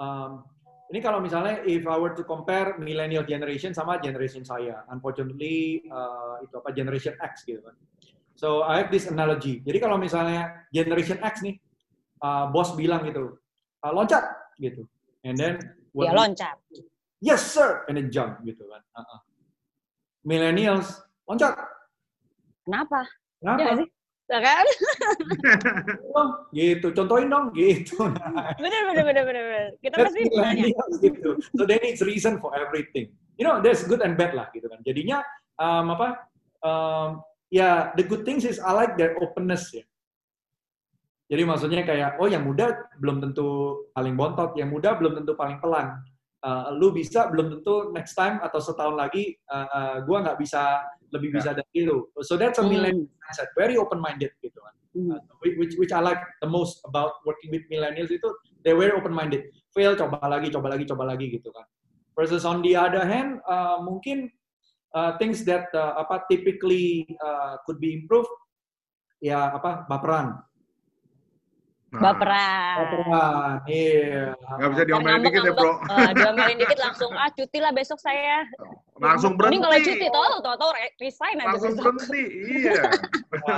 Um, 0.00 0.44
ini 0.90 0.98
kalau 0.98 1.22
misalnya 1.22 1.62
if 1.64 1.86
I 1.86 1.96
were 1.96 2.18
to 2.18 2.26
compare 2.26 2.74
millennial 2.82 3.22
generation 3.22 3.70
sama 3.70 4.02
generation 4.02 4.42
saya, 4.42 4.82
unfortunately 4.90 5.86
uh, 5.86 6.42
itu 6.42 6.54
apa 6.58 6.70
generation 6.74 7.14
X 7.22 7.46
gitu 7.46 7.62
kan. 7.62 7.76
So 8.34 8.66
I 8.66 8.82
have 8.82 8.90
this 8.90 9.06
analogy. 9.06 9.62
Jadi 9.62 9.78
kalau 9.78 10.00
misalnya 10.00 10.66
generation 10.74 11.22
X 11.22 11.46
nih, 11.46 11.60
uh, 12.24 12.50
bos 12.50 12.74
bilang 12.74 13.06
gitu, 13.06 13.38
uh, 13.86 13.92
loncat 13.94 14.24
gitu, 14.58 14.82
and 15.22 15.38
then 15.38 15.62
dia 15.94 16.10
loncat. 16.10 16.56
Yes 17.20 17.44
sir, 17.44 17.84
and 17.86 17.94
then 18.00 18.08
jump 18.10 18.40
gitu 18.42 18.64
kan. 18.66 18.82
Uh 18.96 19.04
-uh. 19.04 19.20
Millennials 20.26 21.04
loncat. 21.28 21.54
Kenapa? 22.64 23.00
Kenapa? 23.40 23.60
Ya, 23.60 23.72
sih? 23.80 23.88
kan? 24.38 24.66
gitu, 26.54 26.94
contohin 26.94 27.26
dong, 27.26 27.50
gitu. 27.50 27.98
bener, 28.62 28.80
bener, 28.86 29.04
bener, 29.10 29.24
bener. 29.26 29.66
Kita 29.82 29.96
pasti 30.06 30.22
nanya. 30.30 30.70
gitu. 31.02 31.42
So 31.58 31.66
there 31.66 31.82
needs 31.82 31.98
reason 31.98 32.38
for 32.38 32.54
everything. 32.54 33.10
You 33.34 33.42
know, 33.48 33.58
there's 33.58 33.82
good 33.82 34.06
and 34.06 34.14
bad 34.14 34.38
lah, 34.38 34.46
gitu 34.54 34.70
kan. 34.70 34.78
Jadinya, 34.86 35.26
um, 35.58 35.90
apa, 35.98 36.30
um, 36.62 37.08
ya, 37.50 37.58
yeah, 37.58 37.76
the 37.98 38.06
good 38.06 38.22
things 38.22 38.46
is 38.46 38.62
I 38.62 38.70
like 38.70 38.94
their 38.94 39.18
openness, 39.18 39.74
ya. 39.74 39.82
Jadi 41.30 41.42
maksudnya 41.46 41.82
kayak, 41.86 42.18
oh 42.18 42.26
yang 42.26 42.42
muda 42.42 42.90
belum 42.98 43.22
tentu 43.22 43.86
paling 43.94 44.18
bontot, 44.18 44.54
yang 44.58 44.70
muda 44.70 44.98
belum 44.98 45.22
tentu 45.22 45.38
paling 45.38 45.62
pelan. 45.62 46.02
Uh, 46.40 46.72
lu 46.72 46.88
bisa 46.88 47.28
belum 47.28 47.52
tentu 47.52 47.92
next 47.92 48.16
time 48.16 48.40
atau 48.40 48.56
setahun 48.64 48.96
lagi 48.96 49.36
uh, 49.52 49.68
uh, 49.68 49.96
gua 50.08 50.24
nggak 50.24 50.40
bisa 50.40 50.80
lebih 51.12 51.36
bisa 51.36 51.52
yeah. 51.52 51.60
dari 51.60 51.80
lu. 51.84 52.08
So 52.24 52.40
that's 52.40 52.56
a 52.56 52.64
millennial 52.64 53.04
mm. 53.04 53.20
mindset, 53.20 53.52
very 53.52 53.76
open 53.76 54.00
minded 54.00 54.32
gitu 54.40 54.56
kan. 54.56 54.74
Mm. 54.96 55.08
Uh, 55.12 55.20
which 55.44 55.76
which 55.76 55.92
I 55.92 56.00
like 56.00 56.22
the 56.40 56.48
most 56.48 56.80
about 56.88 57.20
working 57.28 57.52
with 57.52 57.68
millennials 57.68 58.08
itu 58.08 58.24
they 58.64 58.72
very 58.72 58.96
open 58.96 59.12
minded. 59.12 59.52
Fail 59.76 59.92
coba 60.00 60.16
lagi, 60.24 60.48
coba 60.48 60.72
lagi, 60.72 60.88
coba 60.88 61.04
lagi 61.12 61.28
gitu 61.28 61.52
kan. 61.52 61.68
Versus 62.16 62.48
on 62.48 62.64
the 62.64 62.72
other 62.72 63.04
hand 63.04 63.44
uh, 63.44 63.84
mungkin 63.84 64.32
uh, 64.96 65.20
things 65.20 65.44
that 65.44 65.68
uh, 65.76 66.00
apa 66.00 66.24
typically 66.30 67.04
uh, 67.20 67.60
could 67.68 67.78
be 67.78 67.94
improved 67.94 68.30
ya 69.20 69.52
apa 69.52 69.84
baperan 69.86 70.40
Nah. 71.90 72.14
Baperan. 72.14 72.76
Baperan, 72.86 73.54
iya. 73.66 74.30
Gak 74.38 74.68
bisa 74.78 74.82
diomelin 74.86 75.26
dikit 75.26 75.42
ya, 75.42 75.52
bro. 75.58 75.74
Uh, 75.90 76.10
diomelin 76.14 76.58
dikit 76.62 76.78
langsung, 76.78 77.10
ah 77.18 77.26
cuti 77.34 77.58
lah 77.58 77.74
besok 77.74 77.98
saya. 77.98 78.46
Langsung 79.02 79.34
berhenti. 79.34 79.58
Ini 79.58 79.64
kalau 79.66 79.78
cuti, 79.82 80.06
tau, 80.06 80.24
tau, 80.38 80.54
tau, 80.54 80.70
resign 81.02 81.42
aja 81.42 81.50
Langsung 81.50 81.74
berhenti, 81.74 82.24
iya. 82.46 82.94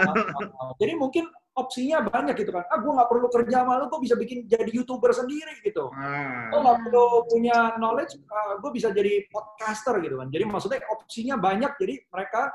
Jadi 0.81 0.93
mungkin 0.97 1.29
opsinya 1.53 2.09
banyak 2.09 2.33
gitu 2.41 2.57
kan. 2.57 2.65
Ah, 2.73 2.81
gue 2.81 2.89
nggak 2.89 3.11
perlu 3.13 3.29
kerja 3.29 3.57
sama 3.69 3.85
lu, 3.85 3.93
gue 3.93 4.01
bisa 4.01 4.17
bikin 4.17 4.49
jadi 4.49 4.71
youtuber 4.73 5.13
sendiri 5.13 5.61
gitu. 5.61 5.93
Nah. 5.93 6.49
Gue 6.49 6.61
nggak 6.65 6.79
perlu 6.89 7.07
punya 7.29 7.77
knowledge, 7.77 8.17
uh, 8.17 8.33
ah, 8.33 8.53
gue 8.57 8.71
bisa 8.73 8.89
jadi 8.97 9.29
podcaster 9.29 10.01
gitu 10.01 10.17
kan. 10.17 10.33
Jadi 10.33 10.45
maksudnya 10.49 10.81
opsinya 10.89 11.37
banyak, 11.37 11.77
jadi 11.77 12.01
mereka 12.09 12.49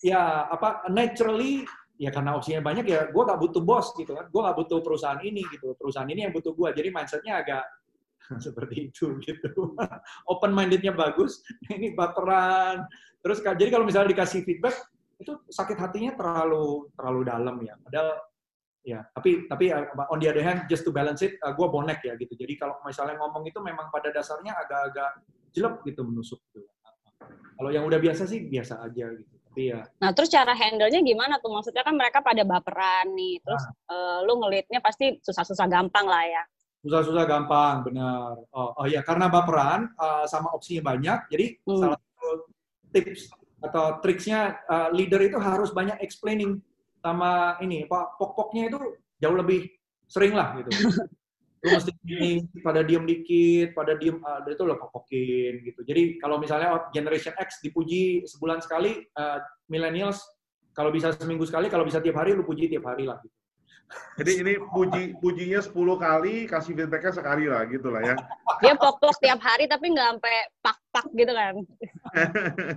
ya 0.00 0.46
apa 0.48 0.86
naturally 0.88 1.66
ya 1.98 2.14
karena 2.14 2.38
opsinya 2.38 2.62
banyak 2.62 2.86
ya 2.86 3.10
gue 3.10 3.22
gak 3.22 3.40
butuh 3.42 3.62
bos 3.62 3.90
gitu 3.98 4.14
kan. 4.14 4.30
Gue 4.30 4.40
gak 4.46 4.56
butuh 4.56 4.78
perusahaan 4.80 5.20
ini 5.20 5.42
gitu. 5.50 5.74
Perusahaan 5.74 6.08
ini 6.08 6.24
yang 6.24 6.32
butuh 6.32 6.54
gue 6.54 6.68
jadi 6.72 6.88
mindsetnya 6.94 7.42
agak 7.42 7.64
seperti 8.44 8.88
itu 8.88 9.18
gitu. 9.20 9.74
Open 10.32 10.54
mindednya 10.54 10.94
bagus 10.94 11.42
ini 11.74 11.92
baperan. 11.92 12.86
Terus 13.20 13.42
jadi 13.42 13.68
kalau 13.68 13.84
misalnya 13.84 14.14
dikasih 14.14 14.46
feedback 14.46 14.78
itu 15.18 15.34
sakit 15.50 15.74
hatinya 15.74 16.14
terlalu 16.14 16.86
terlalu 16.94 17.20
dalam 17.26 17.56
ya. 17.60 17.74
Padahal 17.82 18.10
ya 18.86 19.02
tapi 19.12 19.44
tapi 19.50 19.74
uh, 19.74 19.84
on 20.14 20.22
the 20.22 20.30
other 20.30 20.40
hand 20.40 20.64
just 20.70 20.86
to 20.86 20.94
balance 20.94 21.20
it 21.20 21.36
uh, 21.42 21.50
gue 21.50 21.66
bonek 21.66 21.98
ya 22.06 22.14
gitu. 22.14 22.38
Jadi 22.38 22.54
kalau 22.54 22.78
misalnya 22.86 23.18
ngomong 23.18 23.44
itu 23.44 23.58
memang 23.58 23.90
pada 23.90 24.14
dasarnya 24.14 24.54
agak-agak 24.54 25.26
jelek 25.52 25.82
gitu 25.82 26.06
menusuk 26.06 26.38
gitu 26.54 26.70
kalau 27.58 27.70
yang 27.74 27.84
udah 27.84 27.98
biasa 27.98 28.22
sih 28.30 28.46
biasa 28.46 28.78
aja 28.86 29.10
gitu 29.18 29.34
Iya. 29.58 29.80
Nah, 29.98 30.14
terus 30.14 30.30
cara 30.30 30.54
handle-nya 30.54 31.02
gimana 31.02 31.42
tuh? 31.42 31.50
Maksudnya 31.50 31.82
kan 31.82 31.98
mereka 31.98 32.22
pada 32.22 32.46
baperan 32.46 33.10
nih. 33.18 33.42
Terus 33.42 33.64
nah. 33.66 33.74
uh, 33.90 34.18
lu 34.22 34.38
ngelitnya 34.38 34.78
pasti 34.78 35.18
susah-susah 35.18 35.66
gampang 35.66 36.06
lah 36.06 36.22
ya. 36.22 36.42
Susah-susah 36.86 37.24
gampang, 37.26 37.82
benar. 37.90 38.38
Oh, 38.54 38.70
oh 38.78 38.86
ya, 38.86 39.02
karena 39.02 39.26
baperan 39.26 39.90
uh, 39.98 40.22
sama 40.30 40.54
opsinya 40.54 40.94
banyak, 40.94 41.26
jadi 41.26 41.46
hmm. 41.66 41.74
salah 41.74 41.98
satu 41.98 42.30
tips 42.94 43.34
atau 43.58 43.98
triksnya 43.98 44.62
uh, 44.70 44.94
leader 44.94 45.18
itu 45.18 45.34
harus 45.42 45.74
banyak 45.74 45.98
explaining 45.98 46.62
sama 47.02 47.58
ini, 47.58 47.82
Pak 47.90 48.14
pokoknya 48.14 48.70
itu 48.70 48.78
jauh 49.18 49.34
lebih 49.34 49.66
sering 50.06 50.38
lah 50.38 50.54
gitu. 50.62 50.70
lu 51.58 51.68
mesti 51.74 51.92
ini 52.06 52.46
pada 52.62 52.86
diem 52.86 53.02
dikit, 53.02 53.74
pada 53.74 53.98
diem 53.98 54.22
uh, 54.22 54.46
itu 54.46 54.62
lo 54.62 54.78
kokokin 54.78 55.66
gitu. 55.66 55.80
Jadi 55.82 56.22
kalau 56.22 56.38
misalnya 56.38 56.74
oh, 56.74 56.82
generation 56.94 57.34
X 57.34 57.58
dipuji 57.58 58.22
sebulan 58.26 58.62
sekali, 58.62 59.02
uh, 59.18 59.42
millennials 59.66 60.22
kalau 60.70 60.94
bisa 60.94 61.10
seminggu 61.18 61.42
sekali, 61.42 61.66
kalau 61.66 61.82
bisa 61.82 61.98
tiap 61.98 62.22
hari 62.22 62.38
lu 62.38 62.46
puji 62.46 62.70
tiap 62.70 62.86
hari 62.86 63.10
lah 63.10 63.18
gitu. 63.22 63.34
Jadi 64.20 64.32
ini 64.44 64.52
puji 64.60 65.16
pujinya 65.16 65.64
10 65.64 65.72
kali, 65.74 66.34
kasih 66.44 66.76
feedbacknya 66.76 67.12
sekali 67.14 67.48
lah 67.48 67.64
gitu 67.70 67.88
lah 67.88 68.02
ya. 68.04 68.14
Dia 68.60 68.74
pok-pok 68.76 69.16
tiap 69.16 69.40
hari 69.40 69.64
tapi 69.64 69.94
nggak 69.94 70.08
sampai 70.12 70.36
pak-pak 70.60 71.06
gitu 71.16 71.32
kan. 71.32 71.54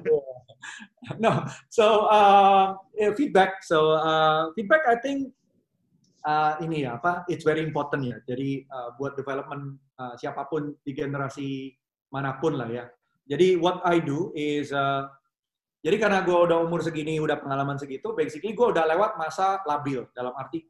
no, 1.23 1.31
so 1.67 2.07
uh, 2.07 2.79
feedback. 3.17 3.59
So 3.65 3.99
uh, 3.99 4.55
feedback 4.55 4.87
I 4.87 4.97
think 5.03 5.35
uh, 6.25 6.57
ini 6.61 6.85
ya 6.85 6.97
apa 6.97 7.25
it's 7.27 7.45
very 7.45 7.61
important 7.61 8.05
ya. 8.05 8.17
Jadi 8.25 8.65
uh, 8.69 8.93
buat 8.97 9.17
development 9.17 9.77
uh, 9.97 10.13
siapa 10.17 10.47
pun 10.47 10.75
di 10.81 10.91
generasi 10.93 11.73
mana 12.11 12.37
pun 12.37 12.57
lah 12.57 12.69
ya. 12.69 12.85
Jadi 13.25 13.55
what 13.57 13.79
I 13.85 14.01
do 14.01 14.33
is 14.35 14.73
uh, 14.73 15.07
jadi 15.81 15.97
karena 15.97 16.21
gue 16.21 16.35
udah 16.35 16.61
umur 16.61 16.85
segini, 16.85 17.17
udah 17.17 17.41
pengalaman 17.41 17.73
segitu, 17.73 18.13
basically 18.13 18.53
gue 18.53 18.67
udah 18.69 18.85
lewat 18.85 19.17
masa 19.17 19.65
labil 19.65 20.05
dalam 20.13 20.33
arti 20.37 20.61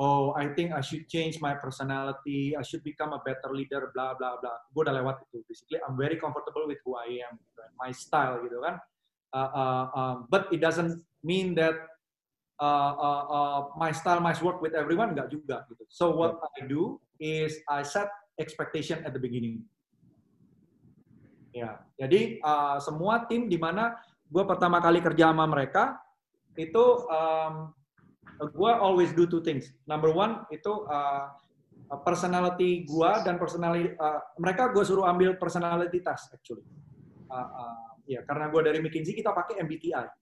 oh 0.00 0.32
I 0.32 0.48
think 0.56 0.72
I 0.72 0.80
should 0.80 1.04
change 1.12 1.38
my 1.44 1.52
personality, 1.60 2.56
I 2.56 2.64
should 2.64 2.80
become 2.80 3.12
a 3.12 3.20
better 3.20 3.52
leader, 3.52 3.92
bla 3.92 4.16
bla 4.16 4.40
bla. 4.40 4.56
Gue 4.72 4.88
udah 4.88 4.96
lewat 4.96 5.28
itu. 5.28 5.44
Basically 5.44 5.78
I'm 5.84 5.94
very 6.00 6.16
comfortable 6.16 6.64
with 6.64 6.80
who 6.88 6.96
I 6.96 7.20
am, 7.28 7.36
gitu 7.36 7.52
kan. 7.60 7.70
my 7.76 7.90
style 7.92 8.40
gitu 8.40 8.58
kan. 8.64 8.80
Uh, 9.30 9.50
uh, 9.52 9.84
uh, 9.94 10.14
but 10.32 10.48
it 10.50 10.58
doesn't 10.64 11.04
mean 11.22 11.54
that 11.54 11.76
uh, 12.60 12.92
uh, 12.94 13.22
uh, 13.26 13.58
my 13.74 13.90
style, 13.90 14.20
my 14.20 14.36
work 14.44 14.60
with 14.60 14.76
everyone, 14.76 15.16
enggak 15.16 15.32
juga 15.32 15.64
gitu. 15.72 15.82
So 15.88 16.12
what 16.12 16.38
I 16.60 16.68
do 16.68 17.00
is 17.16 17.56
I 17.66 17.82
set 17.82 18.12
expectation 18.36 19.00
at 19.02 19.16
the 19.16 19.20
beginning. 19.20 19.64
Ya, 21.50 21.82
jadi 21.98 22.38
uh, 22.46 22.78
semua 22.78 23.26
tim 23.26 23.50
di 23.50 23.58
mana 23.58 23.98
gue 24.30 24.44
pertama 24.46 24.78
kali 24.78 25.02
kerja 25.02 25.34
sama 25.34 25.50
mereka 25.50 25.98
itu 26.54 26.84
um, 27.10 27.74
gue 28.38 28.72
always 28.78 29.10
do 29.16 29.26
two 29.26 29.42
things. 29.42 29.74
Number 29.90 30.14
one 30.14 30.46
itu 30.54 30.86
uh, 30.86 31.34
personality 32.06 32.86
gue 32.86 33.10
dan 33.26 33.34
personality 33.34 33.98
uh, 33.98 34.22
mereka 34.38 34.70
gue 34.70 34.86
suruh 34.86 35.10
ambil 35.10 35.34
personality 35.42 35.98
test 35.98 36.30
actually. 36.30 36.62
Uh, 37.26 37.50
uh, 37.50 37.90
ya 38.06 38.22
karena 38.22 38.46
gue 38.46 38.60
dari 38.62 38.78
McKinsey 38.78 39.18
kita 39.18 39.34
pakai 39.34 39.58
MBTI. 39.58 40.19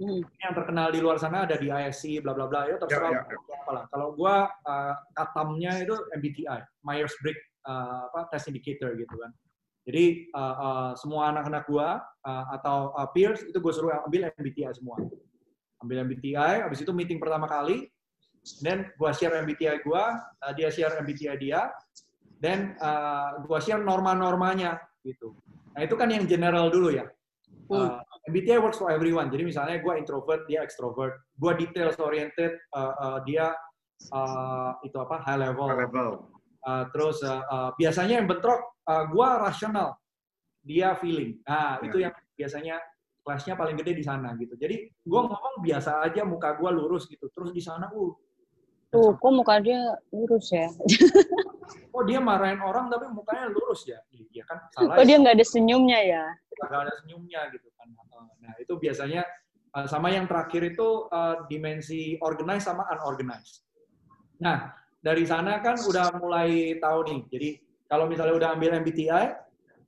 Hmm. 0.00 0.24
Yang 0.24 0.54
terkenal 0.56 0.88
di 0.88 0.98
luar 1.04 1.20
sana 1.20 1.44
ada 1.44 1.60
di 1.60 1.68
ISC, 1.68 2.24
bla 2.24 2.32
bla 2.32 2.48
bla, 2.48 2.64
ya 2.64 2.80
terserah 2.80 3.12
ya, 3.12 3.20
ya, 3.20 3.36
ya. 3.36 3.56
apalah. 3.60 3.84
Kalau 3.92 4.08
gua 4.16 4.48
uh, 4.64 4.96
katamnya 5.12 5.84
itu 5.84 5.92
MBTI, 6.16 6.60
Myers 6.80 7.12
Briggs 7.20 7.44
uh, 7.68 8.08
apa 8.08 8.32
test 8.32 8.48
indicator 8.48 8.96
gitu 8.96 9.12
kan. 9.12 9.28
Jadi 9.84 10.32
uh, 10.32 10.56
uh, 10.56 10.90
semua 10.96 11.36
anak-anak 11.36 11.68
gua 11.68 12.00
uh, 12.24 12.44
atau 12.56 12.96
uh, 12.96 13.12
peers 13.12 13.44
itu 13.44 13.60
gue 13.60 13.72
suruh 13.76 13.92
ambil 14.08 14.32
MBTI 14.40 14.72
semua. 14.72 14.96
Ambil 15.84 16.08
MBTI, 16.08 16.64
habis 16.64 16.80
itu 16.80 16.92
meeting 16.96 17.20
pertama 17.20 17.44
kali, 17.44 17.92
dan 18.64 18.88
gua 18.96 19.12
share 19.12 19.36
MBTI 19.44 19.84
gua, 19.84 20.16
uh, 20.16 20.52
dia 20.56 20.72
share 20.72 20.96
MBTI 21.04 21.36
dia, 21.36 21.68
dan 22.40 22.72
uh, 22.80 23.44
gua 23.44 23.60
share 23.60 23.84
norma-normanya 23.84 24.80
gitu. 25.04 25.36
Nah 25.76 25.84
itu 25.84 25.92
kan 25.92 26.08
yang 26.08 26.24
general 26.24 26.72
dulu 26.72 26.88
ya. 26.88 27.04
Uh, 27.68 28.00
MBTI 28.30 28.62
works 28.62 28.78
for 28.78 28.94
everyone. 28.94 29.26
Jadi 29.28 29.50
misalnya 29.50 29.82
gue 29.82 29.94
introvert, 29.98 30.46
dia 30.46 30.62
extrovert. 30.62 31.18
Gue 31.34 31.52
details 31.58 31.98
oriented, 31.98 32.54
uh, 32.72 32.94
uh, 32.94 33.18
dia 33.26 33.50
uh, 34.14 34.78
itu 34.86 34.94
apa 35.02 35.18
high 35.26 35.40
level. 35.42 35.66
High 35.66 35.90
level. 35.90 36.08
Uh, 36.62 36.84
terus 36.94 37.18
uh, 37.26 37.42
uh, 37.50 37.70
biasanya 37.74 38.22
yang 38.22 38.30
bentrok, 38.30 38.62
uh, 38.86 39.10
gue 39.10 39.28
rasional, 39.42 39.98
dia 40.62 40.94
feeling. 41.02 41.42
Nah 41.44 41.82
yeah. 41.82 41.86
itu 41.90 41.96
yang 41.98 42.14
biasanya 42.38 42.76
kelasnya 43.20 43.54
paling 43.58 43.76
gede 43.76 43.98
di 43.98 44.04
sana 44.06 44.32
gitu. 44.38 44.54
Jadi 44.54 44.86
gue 44.86 45.20
ngomong 45.20 45.60
biasa 45.60 46.06
aja, 46.06 46.22
muka 46.22 46.54
gue 46.54 46.70
lurus 46.70 47.10
gitu. 47.10 47.26
Terus 47.34 47.50
di 47.50 47.60
sana, 47.60 47.90
uh. 47.90 48.12
Tuh, 48.90 49.14
kok 49.22 49.30
muka 49.30 49.62
dia 49.62 49.78
lurus 50.10 50.50
ya? 50.50 50.66
oh 51.94 52.02
dia 52.02 52.18
marahin 52.18 52.58
orang 52.58 52.90
tapi 52.90 53.06
mukanya 53.14 53.46
lurus 53.46 53.86
ya? 53.86 54.02
Iya 54.10 54.42
kan 54.50 54.58
salah. 54.74 54.98
Oh 54.98 55.04
dia 55.06 55.14
nggak 55.14 55.38
ada 55.38 55.46
senyumnya 55.46 55.98
ya? 56.02 56.24
Nggak 56.58 56.80
ada 56.90 56.94
senyumnya 56.98 57.40
gitu. 57.54 57.69
Nah, 58.40 58.52
itu 58.60 58.76
biasanya 58.76 59.22
uh, 59.76 59.86
sama 59.86 60.10
yang 60.12 60.26
terakhir 60.26 60.74
itu 60.74 61.08
uh, 61.10 61.46
dimensi 61.46 62.18
organized 62.20 62.68
sama 62.68 62.86
unorganized. 62.90 63.64
Nah, 64.40 64.72
dari 65.00 65.24
sana 65.24 65.60
kan 65.64 65.80
udah 65.80 66.16
mulai 66.20 66.76
tahu 66.80 66.98
nih. 67.08 67.20
Jadi 67.32 67.48
kalau 67.88 68.04
misalnya 68.06 68.34
udah 68.36 68.48
ambil 68.56 68.76
MBTI, 68.80 69.24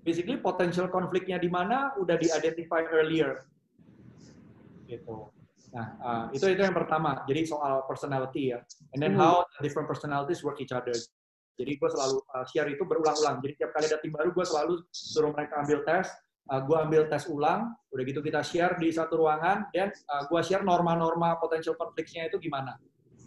basically 0.02 0.38
potential 0.40 0.90
konfliknya 0.90 1.38
di 1.38 1.48
mana 1.48 1.94
udah 2.00 2.16
di-identify 2.18 2.82
earlier. 2.90 3.44
Gitu. 4.88 5.30
Nah, 5.72 5.86
uh, 6.04 6.24
itu 6.36 6.44
itu 6.52 6.60
yang 6.60 6.76
pertama. 6.76 7.24
Jadi 7.24 7.48
soal 7.48 7.88
personality 7.88 8.52
ya. 8.52 8.60
And 8.92 9.00
then 9.00 9.16
hmm. 9.16 9.22
how 9.24 9.34
different 9.64 9.88
personalities 9.88 10.44
work 10.44 10.60
each 10.60 10.74
other. 10.74 10.92
Jadi 11.56 11.78
gue 11.78 11.88
selalu 11.88 12.16
uh, 12.32 12.44
share 12.48 12.68
itu 12.68 12.84
berulang-ulang. 12.84 13.40
Jadi 13.40 13.52
tiap 13.60 13.72
kali 13.76 13.88
ada 13.88 13.98
tim 14.00 14.12
baru, 14.12 14.32
gue 14.32 14.44
selalu 14.44 14.74
suruh 14.92 15.32
mereka 15.32 15.64
ambil 15.64 15.80
tes. 15.84 16.08
Uh, 16.50 16.60
gue 16.62 16.76
ambil 16.78 17.02
tes 17.06 17.26
ulang. 17.30 17.74
Udah 17.92 18.02
gitu 18.06 18.20
kita 18.24 18.40
share 18.42 18.74
di 18.80 18.90
satu 18.90 19.20
ruangan. 19.22 19.70
Dan 19.70 19.94
uh, 20.10 20.26
gue 20.26 20.40
share 20.42 20.66
norma-norma 20.66 21.38
potential 21.38 21.78
konfliknya 21.78 22.26
itu 22.26 22.40
gimana. 22.42 22.78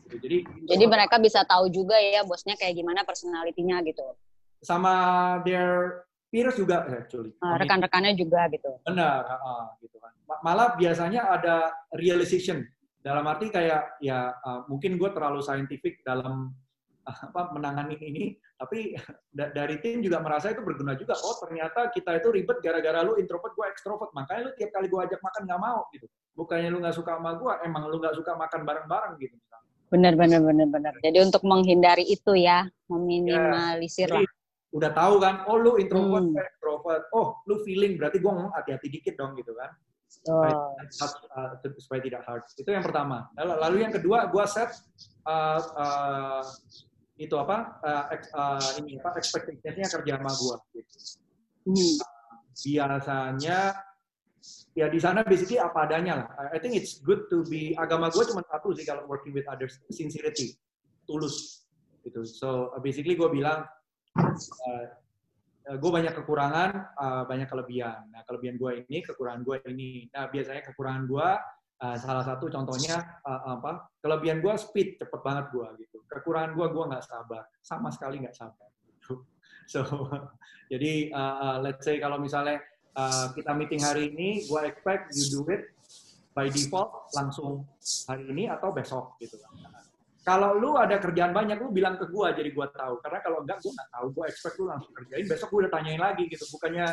Gitu. 0.05 0.21
Jadi, 0.21 0.37
Jadi 0.69 0.85
mereka 0.85 1.17
bisa 1.17 1.41
tahu 1.47 1.71
juga 1.71 1.97
ya 1.97 2.21
bosnya 2.21 2.53
kayak 2.59 2.77
gimana 2.77 3.01
personalitinya 3.01 3.81
gitu 3.81 4.05
sama 4.65 4.93
their 5.45 6.01
peers 6.33 6.57
juga 6.57 6.89
actually. 6.89 7.31
Uh, 7.39 7.55
rekan-rekannya 7.61 8.17
juga 8.17 8.49
gitu. 8.49 8.81
Benar, 8.81 9.21
uh, 9.29 9.77
gitu 9.79 10.01
kan. 10.01 10.11
Malah 10.41 10.73
biasanya 10.73 11.29
ada 11.29 11.69
realization 11.93 12.65
dalam 13.05 13.29
arti 13.29 13.53
kayak 13.53 14.01
ya 14.01 14.33
uh, 14.33 14.65
mungkin 14.65 14.97
gue 14.97 15.09
terlalu 15.13 15.45
scientific 15.45 16.01
dalam 16.01 16.49
apa 17.05 17.53
menangani 17.53 17.95
ini, 18.01 18.25
tapi 18.57 18.93
da 19.37 19.53
dari 19.53 19.77
tim 19.79 20.01
juga 20.01 20.19
merasa 20.19 20.49
itu 20.49 20.65
berguna 20.65 20.97
juga. 20.97 21.13
Oh 21.21 21.37
ternyata 21.39 21.93
kita 21.93 22.17
itu 22.17 22.33
ribet 22.33 22.59
gara-gara 22.59 23.05
lu 23.05 23.15
introvert, 23.21 23.53
gue 23.53 23.65
extrovert. 23.69 24.11
Makanya 24.17 24.49
lu 24.49 24.51
tiap 24.57 24.73
kali 24.73 24.89
gue 24.89 25.01
ajak 25.05 25.21
makan 25.21 25.41
nggak 25.45 25.61
mau 25.61 25.79
gitu. 25.93 26.05
Bukannya 26.35 26.69
lu 26.73 26.81
nggak 26.83 26.95
suka 26.97 27.15
sama 27.15 27.37
gue, 27.37 27.53
emang 27.63 27.87
lu 27.87 27.97
nggak 28.01 28.15
suka 28.17 28.35
makan 28.35 28.61
bareng-bareng 28.67 29.13
gitu. 29.21 29.37
Benar, 29.85 30.17
benar, 30.17 30.41
benar, 30.41 30.67
benar. 30.67 30.93
Jadi 30.99 31.17
untuk 31.21 31.45
menghindari 31.45 32.03
itu 32.09 32.33
ya, 32.33 32.65
meminimalisir 32.89 34.09
ya, 34.09 34.19
lah 34.19 34.25
udah 34.75 34.91
tahu 34.91 35.15
kan, 35.23 35.47
oh 35.47 35.55
lu 35.55 35.79
introvert, 35.79 36.27
hmm. 36.27 36.35
extrovert, 36.35 37.07
oh 37.15 37.39
lu 37.47 37.63
feeling, 37.63 37.95
berarti 37.95 38.19
gue 38.19 38.27
ngomong 38.27 38.51
hati-hati 38.51 38.91
dikit 38.91 39.15
dong 39.15 39.31
gitu 39.39 39.55
kan. 39.55 39.71
Supaya, 40.11 40.53
uh, 40.83 41.51
supaya 41.79 42.01
tidak 42.03 42.21
hard. 42.27 42.43
Itu 42.59 42.69
yang 42.71 42.83
pertama. 42.83 43.31
Lalu 43.39 43.87
yang 43.87 43.93
kedua, 43.95 44.27
gue 44.27 44.45
set 44.47 44.71
uh, 45.27 45.59
uh, 45.59 46.43
itu 47.15 47.35
apa 47.39 47.79
uh, 47.79 48.05
uh, 48.11 48.69
ini 48.83 48.99
apa 48.99 49.15
expectation-nya 49.15 49.87
kerja 49.87 50.19
sama 50.19 50.31
gue. 50.35 50.55
Gitu. 50.79 50.95
Hmm. 51.65 51.95
Biasanya 52.55 53.59
ya 54.75 54.85
di 54.91 54.99
sana 54.99 55.23
basically 55.23 55.57
apa 55.57 55.87
adanya 55.87 56.13
lah. 56.19 56.27
I 56.51 56.59
think 56.59 56.75
it's 56.75 56.99
good 56.99 57.31
to 57.31 57.47
be 57.47 57.71
agama 57.79 58.11
gue 58.11 58.23
cuma 58.27 58.43
satu 58.43 58.75
sih 58.75 58.83
kalau 58.83 59.07
working 59.07 59.31
with 59.31 59.47
others 59.47 59.79
sincerity, 59.87 60.59
tulus 61.07 61.67
gitu. 62.03 62.27
So 62.27 62.75
basically 62.83 63.15
gue 63.15 63.31
bilang 63.31 63.63
uh, 64.19 64.35
eh, 64.35 64.87
eh, 65.71 65.77
gue 65.79 65.91
banyak 65.91 66.13
kekurangan, 66.13 66.69
uh, 66.99 67.23
banyak 67.25 67.47
kelebihan. 67.49 68.05
Nah, 68.11 68.21
kelebihan 68.27 68.59
gue 68.59 68.85
ini, 68.85 69.01
kekurangan 69.01 69.41
gue 69.41 69.57
ini. 69.71 70.11
Nah, 70.13 70.29
biasanya 70.29 70.61
kekurangan 70.71 71.03
gue, 71.09 71.29
uh, 71.81 71.97
salah 71.99 72.23
satu 72.23 72.47
contohnya 72.47 73.19
uh, 73.25 73.59
apa? 73.59 73.91
Kelebihan 73.99 74.39
gue 74.39 74.53
speed, 74.55 75.01
cepet 75.01 75.19
banget 75.25 75.51
gue 75.51 75.67
gitu. 75.83 75.97
Kekurangan 76.07 76.53
gue, 76.55 76.67
gue 76.69 76.83
nggak 76.91 77.03
sabar, 77.03 77.43
sama 77.59 77.89
sekali 77.91 78.21
nggak 78.23 78.35
sabar. 78.35 78.69
Gitu. 78.85 79.15
So, 79.65 79.81
jadi 80.69 81.09
uh, 81.09 81.57
let's 81.57 81.81
say 81.81 81.97
kalau 81.97 82.21
misalnya 82.21 82.61
uh, 82.93 83.33
kita 83.33 83.49
meeting 83.57 83.81
hari 83.81 84.13
ini, 84.13 84.45
gue 84.45 84.61
expect 84.61 85.09
you 85.17 85.25
do 85.33 85.41
it 85.49 85.73
by 86.37 86.53
default 86.53 87.09
langsung 87.17 87.65
hari 88.05 88.29
ini 88.29 88.45
atau 88.45 88.69
besok 88.69 89.17
gitu 89.17 89.41
kalau 90.25 90.57
lu 90.57 90.73
ada 90.73 90.97
kerjaan 90.97 91.37
banyak, 91.37 91.61
lu 91.61 91.69
bilang 91.69 92.01
ke 92.01 92.09
gue 92.09 92.27
jadi 92.33 92.49
gue 92.49 92.67
tahu. 92.73 92.97
Karena 93.05 93.21
kalau 93.21 93.45
enggak, 93.45 93.61
gue 93.61 93.69
nggak 93.69 93.89
tahu. 93.93 94.05
Gue 94.09 94.25
expect 94.25 94.57
lu 94.57 94.65
langsung 94.65 94.89
kerjain. 94.97 95.25
Besok 95.29 95.53
gue 95.53 95.59
udah 95.69 95.73
tanyain 95.77 96.01
lagi 96.01 96.25
gitu. 96.25 96.49
Bukannya 96.49 96.89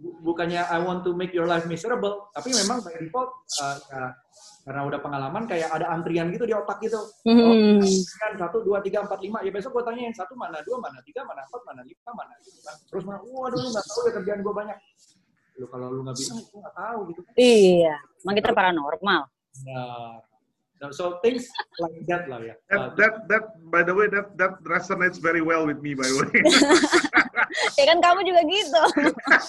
bukannya 0.00 0.60
I 0.60 0.78
want 0.84 1.02
to 1.08 1.16
make 1.16 1.32
your 1.32 1.48
life 1.48 1.64
miserable, 1.64 2.28
tapi 2.36 2.52
memang 2.52 2.84
by 2.84 2.92
default 3.00 3.32
uh, 3.64 3.76
ya, 3.88 4.12
karena 4.68 4.82
udah 4.84 5.00
pengalaman 5.00 5.48
kayak 5.48 5.72
ada 5.72 5.88
antrian 5.88 6.28
gitu 6.28 6.44
di 6.44 6.52
otak 6.52 6.82
gitu. 6.84 7.00
Mm. 7.24 7.80
Oh, 7.80 8.04
kan 8.20 8.32
satu, 8.36 8.60
dua, 8.66 8.84
tiga, 8.84 9.06
empat, 9.06 9.22
lima. 9.24 9.40
Ya 9.40 9.48
besok 9.54 9.80
gue 9.80 9.84
tanyain 9.88 10.12
satu 10.12 10.36
mana, 10.36 10.60
dua 10.66 10.76
mana, 10.82 11.00
tiga 11.06 11.24
mana, 11.24 11.46
empat 11.48 11.62
mana, 11.64 11.80
lima 11.80 12.10
mana. 12.12 12.34
Gitu 12.44 12.60
kan. 12.60 12.76
Terus 12.92 13.02
mana, 13.08 13.18
waduh 13.24 13.56
lu 13.56 13.68
nggak 13.72 13.86
tahu 13.86 14.00
ya 14.04 14.12
kerjaan 14.20 14.40
gue 14.44 14.54
banyak. 14.54 14.78
Lu 15.56 15.66
kalau 15.72 15.88
lu 15.88 16.00
nggak 16.04 16.16
bilang, 16.20 16.36
gue 16.44 16.60
nggak 16.60 16.76
tahu 16.76 16.98
gitu. 17.08 17.20
Iya, 17.40 17.94
emang 18.26 18.36
kita 18.36 18.50
paranormal. 18.52 19.22
Nah, 19.64 20.20
So 20.92 21.18
things 21.24 21.48
like 21.80 22.04
that 22.12 22.28
lah 22.28 22.44
ya. 22.44 22.54
That, 22.68 22.76
uh, 22.76 22.88
that, 23.00 23.14
that, 23.32 23.44
by 23.72 23.80
the 23.80 23.96
way, 23.96 24.12
that 24.12 24.36
that 24.36 24.60
resonates 24.68 25.16
very 25.16 25.40
well 25.40 25.64
with 25.64 25.80
me, 25.80 25.96
by 25.96 26.04
the 26.04 26.16
way. 26.20 26.40
ya 27.80 27.84
kan 27.88 27.98
kamu 28.04 28.20
juga 28.28 28.42
gitu. 28.44 28.82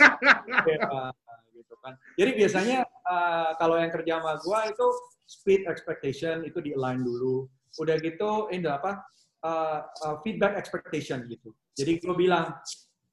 ya, 0.72 1.12
gitu 1.52 1.76
kan. 1.84 1.94
Jadi 2.16 2.32
biasanya 2.32 2.80
uh, 3.04 3.50
kalau 3.60 3.76
yang 3.76 3.92
kerja 3.92 4.24
sama 4.24 4.40
gua 4.40 4.72
itu 4.72 4.88
speed 5.28 5.68
expectation 5.68 6.48
itu 6.48 6.64
di 6.64 6.72
align 6.72 7.04
dulu. 7.04 7.44
Udah 7.76 8.00
gitu, 8.00 8.48
ini 8.50 8.64
apa? 8.72 9.04
Uh, 9.44 9.84
uh, 10.08 10.16
feedback 10.24 10.56
expectation 10.56 11.28
gitu. 11.28 11.52
Jadi 11.78 12.02
gue 12.02 12.16
bilang, 12.18 12.58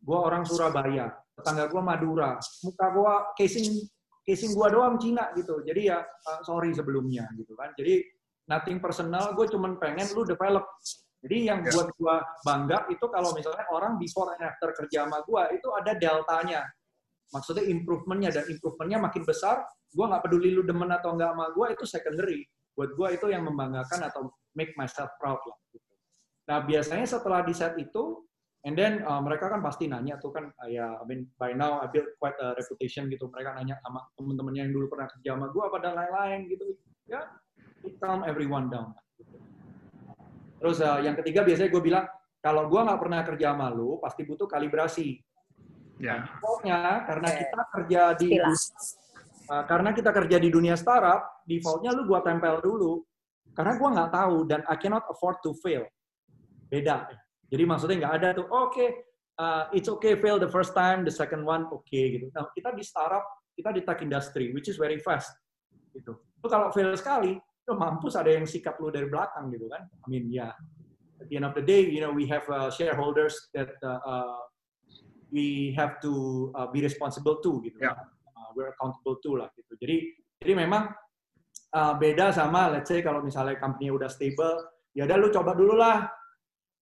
gue 0.01 0.19
orang 0.19 0.49
Surabaya, 0.49 1.13
tetangga 1.37 1.69
gue 1.69 1.83
Madura, 1.85 2.41
muka 2.65 2.87
gue 2.89 3.15
casing 3.37 3.77
casing 4.25 4.57
gua 4.57 4.73
doang 4.73 4.97
Cina 4.97 5.31
gitu. 5.37 5.61
Jadi 5.63 5.93
ya 5.93 6.01
uh, 6.01 6.41
sorry 6.43 6.73
sebelumnya 6.73 7.29
gitu 7.37 7.53
kan. 7.55 7.71
Jadi 7.77 8.01
nothing 8.49 8.81
personal, 8.81 9.33
gue 9.33 9.49
cuman 9.49 9.81
pengen 9.81 10.09
lu 10.13 10.25
develop. 10.25 10.65
Jadi 11.25 11.49
yang 11.49 11.65
yeah. 11.65 11.73
buat 11.73 11.89
gua 11.97 12.21
bangga 12.45 12.85
itu 12.93 13.07
kalau 13.09 13.33
misalnya 13.33 13.65
orang 13.73 13.97
before 13.97 14.33
and 14.37 14.45
after 14.45 14.73
kerja 14.77 15.09
sama 15.09 15.25
gua 15.25 15.49
itu 15.53 15.69
ada 15.73 15.97
deltanya. 15.97 16.61
Maksudnya 17.33 17.65
improvementnya 17.65 18.31
dan 18.33 18.45
improvementnya 18.49 18.99
makin 19.01 19.25
besar. 19.25 19.65
Gua 19.95 20.13
nggak 20.13 20.29
peduli 20.29 20.53
lu 20.53 20.65
demen 20.65 20.93
atau 20.93 21.17
nggak 21.17 21.31
sama 21.33 21.47
gua 21.57 21.67
itu 21.73 21.85
secondary. 21.89 22.45
Buat 22.77 22.91
gua 22.99 23.09
itu 23.17 23.33
yang 23.33 23.49
membanggakan 23.49 24.05
atau 24.09 24.29
make 24.53 24.77
myself 24.77 25.09
proud 25.17 25.41
lah. 25.49 25.59
Gitu. 25.73 25.93
Nah 26.53 26.59
biasanya 26.61 27.07
setelah 27.09 27.41
di 27.41 27.57
set 27.57 27.73
itu 27.81 28.21
And 28.65 28.73
then 28.73 29.05
uh, 29.05 29.21
mereka 29.21 29.53
kan 29.53 29.61
pasti 29.61 29.85
nanya 29.93 30.17
tuh 30.17 30.33
kan, 30.33 30.49
uh, 30.49 30.69
ya, 30.73 30.97
I 30.97 31.05
mean, 31.05 31.29
by 31.37 31.53
now 31.53 31.85
I 31.85 31.87
built 31.93 32.17
quite 32.17 32.33
a 32.41 32.57
reputation 32.57 33.13
gitu. 33.13 33.29
Mereka 33.29 33.61
nanya 33.61 33.77
sama 33.85 34.09
temen-temennya 34.17 34.65
yang 34.65 34.73
dulu 34.73 34.89
pernah 34.89 35.05
kerja 35.13 35.37
sama 35.37 35.53
gue 35.53 35.63
apa 35.69 35.77
dan 35.85 35.93
lain-lain 35.93 36.49
gitu. 36.49 36.67
Ya, 37.05 37.29
it 37.85 38.01
calm 38.01 38.25
everyone 38.25 38.73
down. 38.73 38.97
Gitu. 39.21 39.37
Terus 40.65 40.81
uh, 40.81 40.97
yang 41.05 41.13
ketiga 41.21 41.45
biasanya 41.45 41.71
gue 41.77 41.83
bilang, 41.85 42.05
kalau 42.41 42.65
gue 42.73 42.81
nggak 42.81 43.01
pernah 43.05 43.21
kerja 43.21 43.47
sama 43.53 43.69
lu, 43.69 44.01
pasti 44.01 44.25
butuh 44.25 44.49
kalibrasi. 44.49 45.21
Ya. 46.01 46.09
Yeah. 46.09 46.19
Pokoknya 46.41 47.05
karena 47.05 47.29
kita 47.37 47.61
kerja 47.69 48.01
di 48.17 48.29
uh, 48.41 49.65
karena 49.69 49.91
kita 49.93 50.09
kerja 50.09 50.37
di 50.41 50.49
dunia 50.49 50.73
startup, 50.81 51.45
defaultnya 51.45 51.93
lu 51.93 52.09
gue 52.09 52.21
tempel 52.25 52.65
dulu. 52.65 53.05
Karena 53.53 53.77
gue 53.77 53.89
nggak 53.93 54.11
tahu 54.11 54.37
dan 54.49 54.65
I 54.73 54.77
cannot 54.81 55.05
afford 55.13 55.37
to 55.45 55.53
fail. 55.61 55.85
Beda. 56.73 57.24
Jadi 57.53 57.63
maksudnya 57.69 57.97
nggak 58.05 58.15
ada 58.21 58.29
tuh, 58.37 58.47
oke, 58.49 58.73
okay, 58.73 58.89
uh, 59.39 59.71
it's 59.75 59.91
okay 59.91 60.17
fail 60.19 60.39
the 60.39 60.51
first 60.51 60.73
time, 60.75 61.03
the 61.03 61.13
second 61.13 61.43
one 61.43 61.67
oke 61.71 61.85
okay, 61.87 62.19
gitu. 62.19 62.27
Nah, 62.35 62.49
kita 62.55 62.73
di 62.75 62.85
startup, 62.85 63.25
kita 63.55 63.71
di 63.75 63.83
tech 63.83 64.01
industry, 64.03 64.51
which 64.55 64.67
is 64.71 64.79
very 64.79 64.99
fast. 64.99 65.31
Gitu. 65.95 66.15
Lu 66.15 66.47
kalau 66.51 66.71
fail 66.75 66.91
sekali, 66.99 67.39
lu 67.65 67.73
mampus 67.79 68.19
ada 68.19 68.31
yang 68.33 68.45
sikat 68.45 68.77
lu 68.83 68.91
dari 68.91 69.07
belakang 69.09 69.49
gitu 69.55 69.71
kan. 69.71 69.87
I 69.87 70.07
mean, 70.11 70.29
ya, 70.29 70.51
yeah. 70.51 70.53
at 71.23 71.27
the 71.31 71.35
end 71.39 71.47
of 71.47 71.55
the 71.55 71.65
day, 71.65 71.87
you 71.87 72.03
know, 72.03 72.13
we 72.13 72.27
have 72.29 72.45
uh, 72.51 72.69
shareholders 72.69 73.35
that 73.55 73.73
uh, 73.81 74.01
uh, 74.03 74.41
we 75.33 75.73
have 75.79 75.99
to 76.03 76.51
uh, 76.55 76.69
be 76.69 76.83
responsible 76.83 77.41
to 77.41 77.63
gitu. 77.65 77.79
Yeah. 77.81 77.97
Uh, 78.35 78.49
we're 78.53 78.71
accountable 78.75 79.19
to 79.23 79.41
lah 79.41 79.49
gitu. 79.55 79.79
Jadi, 79.79 79.97
jadi 80.43 80.53
memang 80.59 80.91
uh, 81.75 81.95
beda 81.97 82.35
sama, 82.35 82.71
let's 82.71 82.91
say 82.91 83.01
kalau 83.01 83.23
misalnya 83.23 83.57
company 83.59 83.91
udah 83.91 84.11
stable, 84.11 84.61
ya 84.95 85.07
udah 85.07 85.17
lu 85.19 85.29
coba 85.33 85.57
dulu 85.57 85.75
lah 85.75 86.07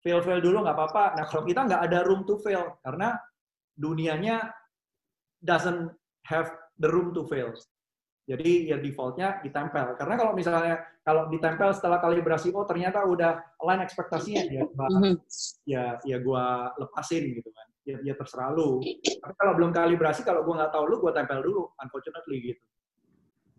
fail-fail 0.02 0.42
dulu 0.42 0.66
nggak 0.66 0.76
apa-apa. 0.76 1.04
Nah 1.16 1.24
kalau 1.30 1.42
kita 1.46 1.64
nggak 1.64 1.82
ada 1.88 1.98
room 2.02 2.26
to 2.26 2.36
fail 2.42 2.76
karena 2.82 3.14
dunianya 3.78 4.50
doesn't 5.40 5.94
have 6.26 6.50
the 6.78 6.90
room 6.90 7.14
to 7.14 7.22
fail. 7.30 7.54
Jadi 8.22 8.70
ya 8.70 8.78
defaultnya 8.78 9.42
ditempel. 9.42 9.98
Karena 9.98 10.14
kalau 10.14 10.32
misalnya 10.34 10.78
kalau 11.02 11.26
ditempel 11.26 11.74
setelah 11.74 11.98
kalibrasi, 11.98 12.54
oh 12.54 12.62
ternyata 12.62 13.02
udah 13.02 13.42
line 13.58 13.82
ekspektasinya 13.82 14.42
ya, 14.46 14.62
gua, 14.74 14.86
mm-hmm. 14.86 15.14
ya 15.66 15.84
ya 16.06 16.16
gua 16.22 16.70
lepasin 16.78 17.34
gitu 17.42 17.50
kan. 17.50 17.66
Ya, 17.82 17.98
ya 18.06 18.14
terserah 18.14 18.54
lu. 18.54 18.78
Tapi 19.02 19.34
kalau 19.34 19.58
belum 19.58 19.74
kalibrasi, 19.74 20.22
kalau 20.22 20.46
gua 20.46 20.62
nggak 20.62 20.70
tahu 20.70 20.84
lu, 20.86 20.96
gua 21.02 21.10
tempel 21.10 21.42
dulu. 21.42 21.66
Unfortunately 21.82 22.54
gitu. 22.54 22.62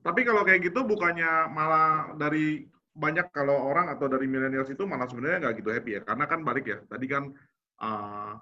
Tapi 0.04 0.24
kalau 0.24 0.44
kayak 0.48 0.64
gitu 0.68 0.84
bukannya 0.84 1.48
malah 1.52 2.16
dari 2.20 2.68
banyak 2.94 3.28
kalau 3.34 3.58
orang 3.74 3.90
atau 3.90 4.06
dari 4.06 4.30
milenial 4.30 4.66
itu 4.70 4.86
malah 4.86 5.10
sebenarnya 5.10 5.50
nggak 5.50 5.54
gitu 5.62 5.70
happy 5.74 5.92
ya 5.98 6.02
karena 6.06 6.26
kan 6.30 6.40
balik 6.46 6.66
ya 6.70 6.80
tadi 6.86 7.06
kan 7.10 7.34
uh, 7.82 8.38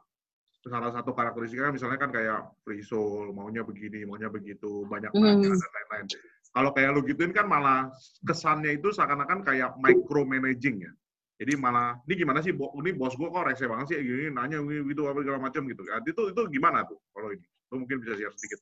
salah 0.62 0.92
satu 0.94 1.16
karakteristiknya 1.16 1.74
misalnya 1.74 1.98
kan 1.98 2.12
kayak 2.14 2.52
free 2.62 2.84
soul 2.84 3.32
maunya 3.32 3.64
begini 3.64 4.04
maunya 4.04 4.28
begitu 4.28 4.86
banyak 4.86 5.10
banyak 5.16 5.50
mm. 5.50 5.56
dan 5.56 5.72
lain-lain 5.72 6.06
kalau 6.52 6.70
kayak 6.76 6.92
lu 6.92 7.02
gituin 7.08 7.32
kan 7.32 7.48
malah 7.48 7.88
kesannya 8.28 8.76
itu 8.76 8.92
seakan-akan 8.92 9.42
kayak 9.48 9.74
micro 9.80 10.28
managing 10.28 10.84
ya 10.84 10.94
Jadi 11.42 11.58
malah, 11.58 11.98
ini 12.06 12.22
gimana 12.22 12.38
sih, 12.46 12.54
bo, 12.54 12.70
ini 12.78 12.94
bos 12.94 13.18
gue 13.18 13.26
kok 13.26 13.42
rese 13.42 13.66
banget 13.66 13.90
sih, 13.90 13.98
gini, 13.98 14.30
nanya 14.30 14.62
gitu, 14.62 15.10
apa 15.10 15.26
segala 15.26 15.42
macam 15.42 15.66
gitu. 15.66 15.82
Nah, 15.90 15.98
itu 16.06 16.30
itu 16.30 16.42
gimana 16.54 16.86
tuh 16.86 17.02
kalau 17.10 17.34
ini? 17.34 17.42
Lo 17.74 17.82
mungkin 17.82 17.98
bisa 17.98 18.14
share 18.14 18.30
sedikit. 18.38 18.62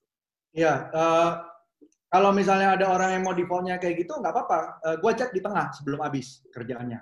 Iya, 0.56 0.88
uh, 0.96 1.44
kalau 2.10 2.34
misalnya 2.34 2.74
ada 2.74 2.90
orang 2.90 3.16
yang 3.18 3.24
mau 3.24 3.38
defaultnya 3.38 3.78
kayak 3.78 4.06
gitu, 4.06 4.18
nggak 4.18 4.34
apa-apa. 4.34 4.60
Uh, 4.82 4.96
gue 4.98 5.12
cek 5.14 5.32
di 5.34 5.42
tengah 5.46 5.70
sebelum 5.78 6.02
habis 6.02 6.42
kerjaannya. 6.50 7.00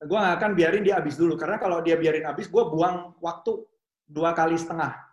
Gue 0.00 0.18
nggak 0.18 0.36
akan 0.40 0.50
biarin 0.56 0.82
dia 0.86 0.96
habis 1.02 1.18
dulu, 1.18 1.36
karena 1.36 1.60
kalau 1.60 1.82
dia 1.84 1.98
biarin 1.98 2.24
habis, 2.24 2.48
gue 2.48 2.64
buang 2.70 3.18
waktu 3.20 3.66
dua 4.08 4.32
kali 4.32 4.56
setengah 4.56 5.10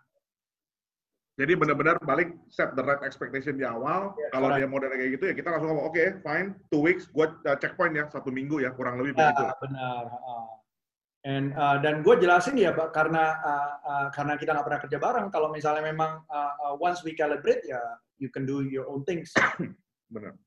jadi 1.38 1.54
benar-benar 1.54 2.02
balik 2.02 2.34
set 2.50 2.74
the 2.74 2.82
right 2.82 2.98
expectation 3.06 3.54
di 3.54 3.62
awal. 3.62 4.10
Yeah, 4.18 4.34
Kalau 4.34 4.50
dia 4.58 4.66
model 4.66 4.90
kayak 4.90 5.10
gitu 5.14 5.24
ya 5.30 5.34
kita 5.38 5.54
langsung 5.54 5.70
ngomong 5.70 5.86
oke 5.86 5.94
okay, 5.94 6.18
fine 6.26 6.58
two 6.66 6.82
weeks 6.82 7.06
gue 7.14 7.26
uh, 7.30 7.56
checkpoint 7.62 7.94
ya 7.94 8.10
satu 8.10 8.34
minggu 8.34 8.58
ya 8.58 8.74
kurang 8.74 8.98
lebih 8.98 9.14
ya, 9.14 9.30
begitu. 9.30 9.46
Benar. 9.70 10.04
Uh, 10.18 10.50
and 11.26 11.50
uh, 11.58 11.82
dan 11.82 12.06
gue 12.06 12.14
jelasin 12.22 12.54
ya 12.54 12.70
karena 12.94 13.38
uh, 13.42 13.72
uh, 13.82 14.06
karena 14.14 14.38
kita 14.38 14.54
nggak 14.54 14.66
pernah 14.66 14.82
kerja 14.86 14.98
bareng. 14.98 15.26
Kalau 15.34 15.48
misalnya 15.50 15.82
memang 15.82 16.22
uh, 16.30 16.52
uh, 16.62 16.74
once 16.78 17.02
we 17.02 17.16
calibrate 17.18 17.64
ya 17.66 17.80
you 18.22 18.30
can 18.30 18.46
do 18.46 18.62
your 18.62 18.86
own 18.86 19.02
things. 19.02 19.34
benar. 20.14 20.38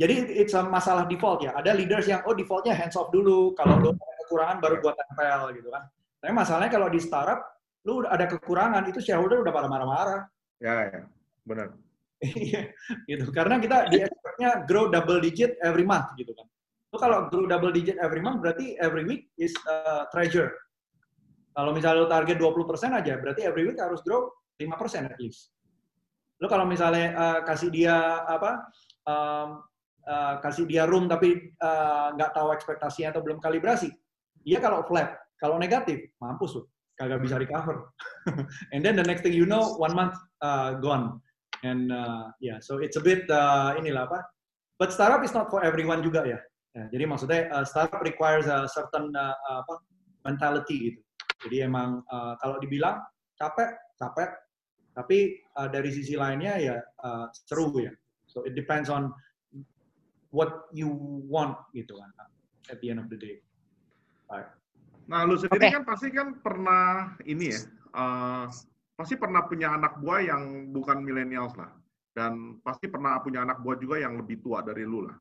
Jadi 0.00 0.32
it's 0.32 0.56
a 0.56 0.64
masalah 0.64 1.04
default 1.04 1.44
ya. 1.44 1.52
Ada 1.56 1.76
leaders 1.76 2.08
yang 2.08 2.24
oh 2.24 2.32
defaultnya 2.32 2.72
hands 2.72 2.96
off 2.96 3.12
dulu. 3.12 3.52
Kalau 3.56 3.76
lu 3.80 3.90
ada 3.92 4.14
kekurangan 4.24 4.56
baru 4.60 4.76
gue 4.80 4.92
tempel 4.96 5.40
gitu 5.60 5.68
kan. 5.68 5.84
Tapi 6.20 6.32
masalahnya 6.32 6.72
kalau 6.72 6.88
di 6.88 7.00
startup 7.00 7.40
lu 7.84 8.04
ada 8.04 8.24
kekurangan 8.28 8.84
itu 8.88 9.00
shareholder 9.00 9.40
udah 9.40 9.52
pada 9.52 9.68
marah-marah. 9.68 10.20
Ya, 10.60 10.74
ya, 10.92 11.02
benar. 11.44 11.68
Iya, 12.20 12.68
gitu. 13.08 13.32
Karena 13.32 13.56
kita 13.56 13.88
di 13.88 14.04
expect-nya 14.04 14.68
grow 14.68 14.92
double 14.92 15.24
digit 15.24 15.56
every 15.64 15.88
month 15.88 16.12
gitu 16.20 16.36
kan. 16.36 16.44
Lu 16.90 16.98
kalau 16.98 17.30
grow 17.30 17.46
double 17.46 17.70
digit 17.70 17.94
every 18.02 18.18
month 18.18 18.42
berarti 18.42 18.74
every 18.82 19.06
week 19.06 19.30
is 19.38 19.54
uh, 19.70 20.10
treasure. 20.10 20.50
Kalau 21.54 21.70
misalnya 21.70 22.06
lu 22.06 22.08
target 22.10 22.36
20% 22.38 22.98
aja, 22.98 23.14
berarti 23.18 23.46
every 23.46 23.66
week 23.66 23.78
harus 23.78 24.02
grow 24.02 24.30
5% 24.58 25.06
at 25.06 25.18
least. 25.22 25.54
Lu 26.42 26.50
kalau 26.50 26.66
misalnya 26.66 27.14
uh, 27.14 27.38
kasih 27.46 27.70
dia 27.70 27.94
apa 28.26 28.64
um, 29.06 29.62
uh, 30.08 30.34
kasih 30.42 30.66
dia 30.66 30.88
room 30.88 31.06
tapi 31.06 31.54
uh, 31.62 32.14
nggak 32.16 32.30
uh, 32.32 32.34
tahu 32.34 32.48
ekspektasinya 32.54 33.14
atau 33.14 33.22
belum 33.22 33.38
kalibrasi, 33.38 33.92
dia 34.42 34.58
kalau 34.58 34.82
flat, 34.82 35.14
kalau 35.38 35.60
negatif, 35.60 36.10
mampus 36.18 36.58
lu 36.58 36.62
kagak 37.00 37.24
bisa 37.24 37.40
recover. 37.40 37.88
and 38.76 38.84
then 38.84 38.92
the 38.92 39.06
next 39.06 39.24
thing 39.24 39.32
you 39.32 39.48
know, 39.48 39.72
one 39.80 39.96
month 39.96 40.12
uh, 40.44 40.76
gone. 40.84 41.16
And 41.64 41.88
uh, 41.88 42.28
yeah, 42.44 42.60
so 42.60 42.76
it's 42.76 43.00
a 43.00 43.04
bit 43.04 43.24
uh, 43.32 43.72
inilah 43.80 44.04
apa. 44.04 44.20
But 44.76 44.92
startup 44.92 45.24
is 45.24 45.32
not 45.32 45.48
for 45.48 45.64
everyone 45.64 46.04
juga 46.04 46.28
ya. 46.28 46.40
Ya 46.76 46.84
jadi 46.92 47.04
maksudnya 47.06 47.50
uh, 47.50 47.66
startup 47.66 48.02
requires 48.02 48.46
a 48.46 48.66
certain 48.70 49.10
uh, 49.14 49.34
apa 49.62 49.82
mentality 50.26 50.92
gitu. 50.92 51.00
Jadi 51.48 51.64
emang 51.64 52.04
uh, 52.12 52.36
kalau 52.38 52.60
dibilang 52.60 53.00
capek, 53.40 53.72
capek. 53.96 54.30
Tapi 54.92 55.40
uh, 55.56 55.70
dari 55.70 55.88
sisi 55.88 56.18
lainnya 56.18 56.60
ya 56.60 56.76
uh, 57.00 57.32
seru 57.32 57.72
ya. 57.80 57.94
So 58.28 58.44
it 58.44 58.52
depends 58.52 58.92
on 58.92 59.14
what 60.30 60.68
you 60.70 60.92
want 61.26 61.56
gitu 61.72 61.96
kan 61.96 62.10
at 62.70 62.78
the 62.84 62.92
end 62.92 63.00
of 63.02 63.08
the 63.08 63.18
day. 63.18 63.40
Right. 64.30 64.46
Nah, 65.10 65.26
lu 65.26 65.34
sendiri 65.34 65.66
okay. 65.66 65.74
kan 65.74 65.82
pasti 65.82 66.08
kan 66.14 66.38
pernah 66.38 67.18
ini 67.26 67.50
ya, 67.50 67.60
uh, 67.98 68.46
pasti 68.94 69.18
pernah 69.18 69.42
punya 69.50 69.74
anak 69.74 69.98
buah 69.98 70.22
yang 70.22 70.70
bukan 70.70 71.02
millennials 71.02 71.50
lah, 71.58 71.74
dan 72.14 72.62
pasti 72.62 72.86
pernah 72.86 73.18
punya 73.18 73.42
anak 73.42 73.58
buah 73.58 73.74
juga 73.82 73.98
yang 73.98 74.14
lebih 74.14 74.38
tua 74.38 74.62
dari 74.62 74.86
lu 74.86 75.10
lah. 75.10 75.18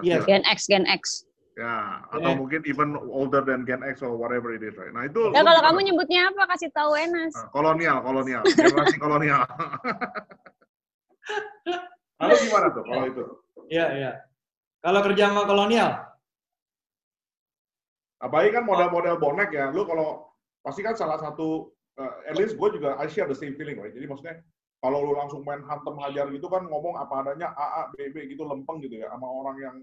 Iya, 0.00 0.24
yeah. 0.24 0.24
Gen 0.24 0.44
X, 0.48 0.64
Gen 0.64 0.88
X. 0.88 1.28
Ya, 1.52 2.00
atau 2.08 2.32
yeah. 2.32 2.40
mungkin 2.40 2.64
even 2.64 2.96
older 3.12 3.44
than 3.44 3.68
Gen 3.68 3.84
X 3.84 4.00
or 4.00 4.16
whatever 4.16 4.56
it 4.56 4.64
is, 4.64 4.72
right? 4.80 4.96
Nah 4.96 5.04
itu. 5.04 5.28
Ya 5.36 5.44
kalau 5.44 5.60
kamu 5.60 5.92
nyebutnya 5.92 6.32
apa? 6.32 6.48
Kasih 6.56 6.72
tahu 6.72 6.96
Enas. 6.96 7.36
Uh, 7.36 7.52
kolonial, 7.52 8.00
kolonial, 8.00 8.40
generasi 8.48 8.96
kolonial. 8.96 9.44
Lalu 12.24 12.34
gimana 12.48 12.72
tuh 12.72 12.84
kalau 12.88 13.04
itu? 13.04 13.24
Iya, 13.68 13.86
iya. 13.92 14.10
Kalau 14.80 15.04
kerja 15.04 15.28
sama 15.28 15.44
kolonial, 15.44 16.12
Apalagi 18.22 18.54
kan 18.54 18.62
model-model 18.62 19.18
bonek 19.18 19.50
ya, 19.50 19.74
lu 19.74 19.82
kalau 19.82 20.30
pasti 20.62 20.86
kan 20.86 20.94
salah 20.94 21.18
satu, 21.18 21.74
uh, 21.98 22.22
at 22.22 22.38
least 22.38 22.54
gue 22.54 22.68
juga 22.78 22.94
I 22.94 23.10
share 23.10 23.26
the 23.26 23.34
same 23.34 23.58
feeling, 23.58 23.82
right? 23.82 23.90
Jadi 23.90 24.06
maksudnya 24.06 24.38
kalau 24.82 24.98
lu 25.06 25.14
langsung 25.14 25.46
main 25.46 25.62
hantem 25.62 25.94
hajar 26.02 26.26
gitu 26.34 26.50
kan 26.50 26.66
ngomong 26.66 26.98
apa 26.98 27.22
adanya 27.22 27.54
A 27.54 27.86
A 27.86 27.94
B 27.94 28.10
B 28.10 28.26
gitu 28.34 28.42
lempeng 28.42 28.82
gitu 28.82 28.98
ya 28.98 29.08
sama 29.14 29.30
orang 29.30 29.56
yang 29.62 29.76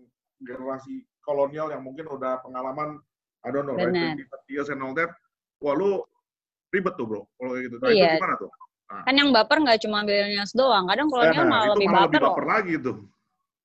generasi 0.43 1.07
kolonial 1.23 1.71
yang 1.71 1.87
mungkin 1.87 2.05
udah 2.11 2.43
pengalaman 2.43 2.99
I 3.39 3.55
don't 3.55 3.63
know, 3.63 3.79
Benar. 3.79 4.19
right? 4.19 4.19
years 4.51 4.67
and 4.67 4.83
all 4.83 4.91
that. 4.99 5.07
Wah 5.63 5.75
lu 5.75 6.03
ribet 6.75 6.93
tuh 6.99 7.07
bro, 7.07 7.23
kalau 7.39 7.55
kayak 7.55 7.63
gitu. 7.71 7.75
Nah, 7.79 7.89
iya. 7.91 8.03
itu 8.03 8.15
gimana 8.19 8.35
tuh? 8.35 8.51
Nah. 8.89 9.03
Kan 9.05 9.15
yang 9.15 9.29
baper 9.31 9.57
nggak 9.63 9.79
cuma 9.85 9.97
millennials 10.03 10.51
doang, 10.51 10.85
kadang 10.89 11.07
kolonial 11.07 11.45
nah, 11.45 11.51
malah, 11.51 11.67
lebih, 11.75 11.87
malah 11.87 12.07
baper, 12.07 12.19
lebih 12.19 12.29
baper 12.35 12.45
lagi 12.47 12.73
tuh. 12.81 12.97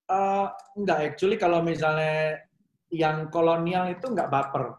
Uh, 0.05 0.47
enggak, 0.77 0.99
actually 1.01 1.37
kalau 1.41 1.59
misalnya 1.65 2.45
yang 2.93 3.27
kolonial 3.35 3.91
itu 3.91 4.07
nggak 4.07 4.31
baper. 4.31 4.79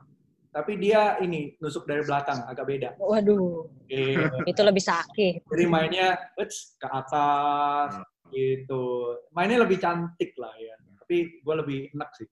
Tapi 0.56 0.80
dia 0.80 1.20
ini 1.20 1.52
nusuk 1.60 1.84
dari 1.84 2.00
belakang, 2.00 2.48
agak 2.48 2.64
beda. 2.64 2.96
Waduh, 2.96 3.68
e, 3.92 4.16
itu 4.48 4.62
lebih 4.64 4.80
sakit. 4.80 5.44
Jadi 5.52 5.66
mainnya 5.68 6.16
uts, 6.40 6.80
ke 6.80 6.88
atas, 6.88 8.00
gitu. 8.32 9.20
Mainnya 9.36 9.68
lebih 9.68 9.84
cantik 9.84 10.32
lah 10.40 10.56
ya. 10.56 10.80
Tapi 11.04 11.44
gue 11.44 11.56
lebih 11.60 11.92
enak 11.92 12.08
sih. 12.16 12.24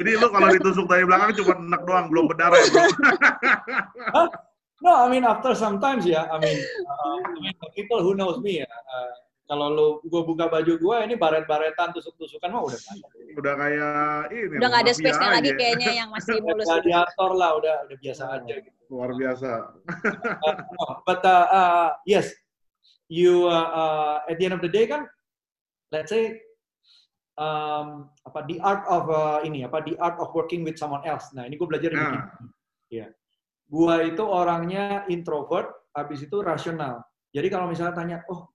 Jadi 0.00 0.10
lu 0.16 0.28
kalau 0.32 0.48
ditusuk 0.48 0.88
dari 0.88 1.04
belakang 1.04 1.36
cuma 1.44 1.60
enak 1.60 1.82
doang, 1.84 2.08
belum 2.08 2.24
berdarah 2.32 2.56
ya, 2.56 2.72
bro. 2.72 2.88
No, 4.82 5.06
I 5.06 5.06
mean 5.06 5.22
after 5.22 5.54
sometimes 5.54 6.02
ya, 6.02 6.26
I 6.26 6.42
mean, 6.42 6.58
uh, 6.58 7.22
I 7.22 7.38
mean 7.38 7.54
the 7.54 7.70
people 7.70 8.02
who 8.02 8.18
knows 8.18 8.42
me 8.42 8.66
ya, 8.66 8.66
uh, 8.66 9.14
kalau 9.50 9.66
lu 9.74 9.86
gue 10.06 10.22
buka 10.22 10.46
baju 10.48 10.72
gue 10.78 10.96
ini 11.04 11.14
baret-baretan 11.18 11.92
tusuk-tusukan 11.92 12.48
mah 12.48 12.62
udah 12.62 12.78
udah 13.36 13.54
kayak 13.58 13.94
ini 14.32 14.56
udah 14.58 14.68
nggak 14.70 14.84
ada 14.86 14.94
space-nya 14.94 15.30
lagi 15.38 15.50
kayaknya 15.58 15.90
yang 16.04 16.08
masih 16.14 16.38
mulus. 16.40 16.66
gladiator 16.66 17.30
lah 17.34 17.50
udah 17.58 17.74
udah 17.90 17.96
biasa 17.98 18.22
oh, 18.22 18.36
aja 18.38 18.54
gitu. 18.62 18.78
luar 18.92 19.10
biasa. 19.16 19.50
Uh, 20.44 20.56
no, 20.76 20.84
but 21.04 21.20
uh, 21.24 21.46
uh, 21.48 21.88
yes. 22.04 22.30
You 23.12 23.44
uh, 23.44 23.68
uh, 23.76 24.16
at 24.24 24.40
the 24.40 24.48
end 24.48 24.56
of 24.56 24.64
the 24.64 24.72
day 24.72 24.88
kan 24.88 25.04
let's 25.92 26.08
say 26.08 26.40
um, 27.36 28.08
apa 28.24 28.40
the 28.48 28.56
art 28.64 28.88
of 28.88 29.04
uh, 29.12 29.44
ini 29.44 29.68
apa 29.68 29.84
the 29.84 30.00
art 30.00 30.16
of 30.16 30.32
working 30.32 30.64
with 30.64 30.80
someone 30.80 31.04
else. 31.04 31.28
Nah 31.36 31.44
ini 31.44 31.60
gue 31.60 31.68
belajar 31.68 31.92
nah. 31.92 32.32
ya 32.88 33.04
yeah 33.04 33.10
gua 33.72 34.04
itu 34.04 34.20
orangnya 34.20 35.08
introvert, 35.08 35.72
habis 35.96 36.20
itu 36.28 36.44
rasional. 36.44 37.00
Jadi 37.32 37.48
kalau 37.48 37.72
misalnya 37.72 37.96
tanya, 37.96 38.16
oh, 38.28 38.51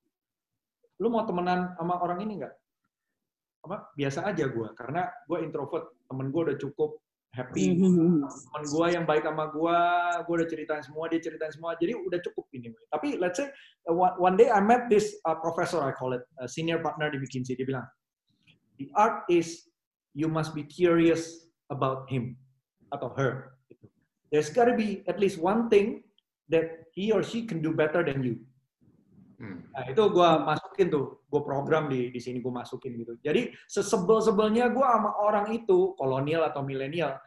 lu 0.98 1.08
mau 1.14 1.24
temenan 1.26 1.74
sama 1.78 2.02
orang 2.02 2.20
ini 2.26 2.44
nggak? 2.44 2.54
Apa? 3.68 3.92
Biasa 3.94 4.26
aja 4.26 4.46
gua, 4.50 4.72
karena 4.74 5.10
gua 5.30 5.44
introvert. 5.44 5.94
Temen 6.08 6.32
gua 6.32 6.52
udah 6.52 6.58
cukup 6.58 7.02
happy. 7.36 7.78
Temen 7.78 8.64
gua 8.72 8.88
yang 8.90 9.06
baik 9.06 9.28
sama 9.28 9.50
gua, 9.52 9.78
gua 10.24 10.36
udah 10.42 10.50
ceritain 10.50 10.82
semua, 10.82 11.06
dia 11.12 11.22
ceritain 11.22 11.52
semua. 11.54 11.76
Jadi 11.78 11.94
udah 11.94 12.20
cukup 12.24 12.46
ini. 12.56 12.74
Tapi 12.90 13.22
let's 13.22 13.38
say 13.38 13.52
one 13.94 14.40
day 14.40 14.50
I 14.50 14.64
met 14.64 14.88
this 14.88 15.14
uh, 15.28 15.38
professor, 15.38 15.84
I 15.84 15.94
call 15.94 16.16
it, 16.16 16.24
a 16.42 16.48
senior 16.50 16.82
partner 16.82 17.14
di 17.14 17.22
McKinsey. 17.22 17.54
Dia 17.54 17.68
bilang, 17.68 17.86
the 18.82 18.90
art 18.98 19.28
is 19.28 19.68
you 20.18 20.32
must 20.32 20.58
be 20.58 20.66
curious 20.66 21.50
about 21.70 22.08
him 22.08 22.40
atau 22.96 23.12
her 23.20 23.58
there's 24.32 24.50
got 24.50 24.66
to 24.66 24.76
be 24.76 25.04
at 25.08 25.20
least 25.20 25.40
one 25.40 25.70
thing 25.70 26.04
that 26.50 26.88
he 26.92 27.12
or 27.12 27.24
she 27.24 27.46
can 27.46 27.62
do 27.62 27.72
better 27.72 28.04
than 28.04 28.24
you. 28.24 28.36
Hmm. 29.38 29.70
Nah, 29.72 29.86
itu 29.88 30.02
gue 30.02 30.30
masukin 30.78 30.94
tuh, 30.94 31.26
gue 31.26 31.42
program 31.42 31.90
di 31.90 32.14
di 32.14 32.22
sini 32.22 32.38
gue 32.38 32.54
masukin 32.54 32.94
gitu. 33.02 33.18
Jadi 33.26 33.50
sesebel-sebelnya 33.66 34.70
gue 34.70 34.86
sama 34.86 35.18
orang 35.18 35.50
itu, 35.50 35.98
kolonial 35.98 36.46
atau 36.46 36.62
milenial, 36.62 37.18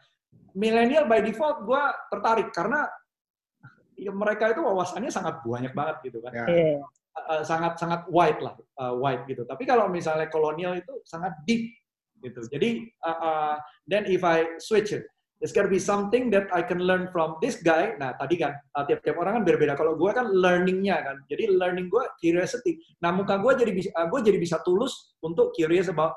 milenial 0.55 1.03
by 1.03 1.19
default 1.19 1.67
gue 1.67 1.83
tertarik 2.07 2.55
karena 2.55 2.87
ya, 3.99 4.15
mereka 4.15 4.55
itu 4.55 4.63
wawasannya 4.63 5.11
sangat 5.11 5.43
banyak 5.43 5.75
banget 5.75 5.99
gitu 6.07 6.23
kan. 6.23 6.31
Yeah. 6.31 6.47
Ya. 6.47 6.79
Uh, 7.11 7.43
sangat 7.43 7.75
sangat 7.75 8.07
wide 8.07 8.39
lah, 8.39 8.55
uh, 8.79 8.95
wide 8.95 9.27
gitu. 9.27 9.43
Tapi 9.43 9.67
kalau 9.67 9.91
misalnya 9.91 10.31
kolonial 10.31 10.79
itu 10.79 11.03
sangat 11.03 11.35
deep 11.43 11.75
gitu. 12.23 12.39
Jadi 12.47 12.87
uh, 13.03 13.11
uh, 13.11 13.53
then 13.83 14.07
if 14.07 14.23
I 14.23 14.47
switch 14.63 14.95
it, 14.95 15.11
There's 15.41 15.57
gotta 15.57 15.73
be 15.73 15.81
something 15.81 16.29
that 16.37 16.53
I 16.53 16.61
can 16.61 16.85
learn 16.85 17.09
from 17.09 17.41
this 17.41 17.57
guy. 17.65 17.97
Nah, 17.97 18.13
tadi 18.13 18.37
kan, 18.37 18.53
uh, 18.77 18.85
tiap-tiap 18.85 19.17
orang 19.17 19.41
kan 19.41 19.43
berbeda. 19.49 19.73
Kalau 19.73 19.97
gue 19.97 20.11
kan 20.13 20.29
learningnya 20.29 21.01
kan. 21.01 21.17
Jadi 21.25 21.49
learning 21.49 21.89
gue 21.89 22.05
curiosity. 22.21 22.77
Nah, 23.01 23.09
muka 23.09 23.41
gue 23.41 23.57
jadi 23.57 23.73
bisa, 23.73 23.89
gue 23.89 24.19
jadi 24.21 24.37
bisa 24.37 24.61
tulus 24.61 25.17
untuk 25.25 25.49
curious 25.57 25.89
about 25.89 26.13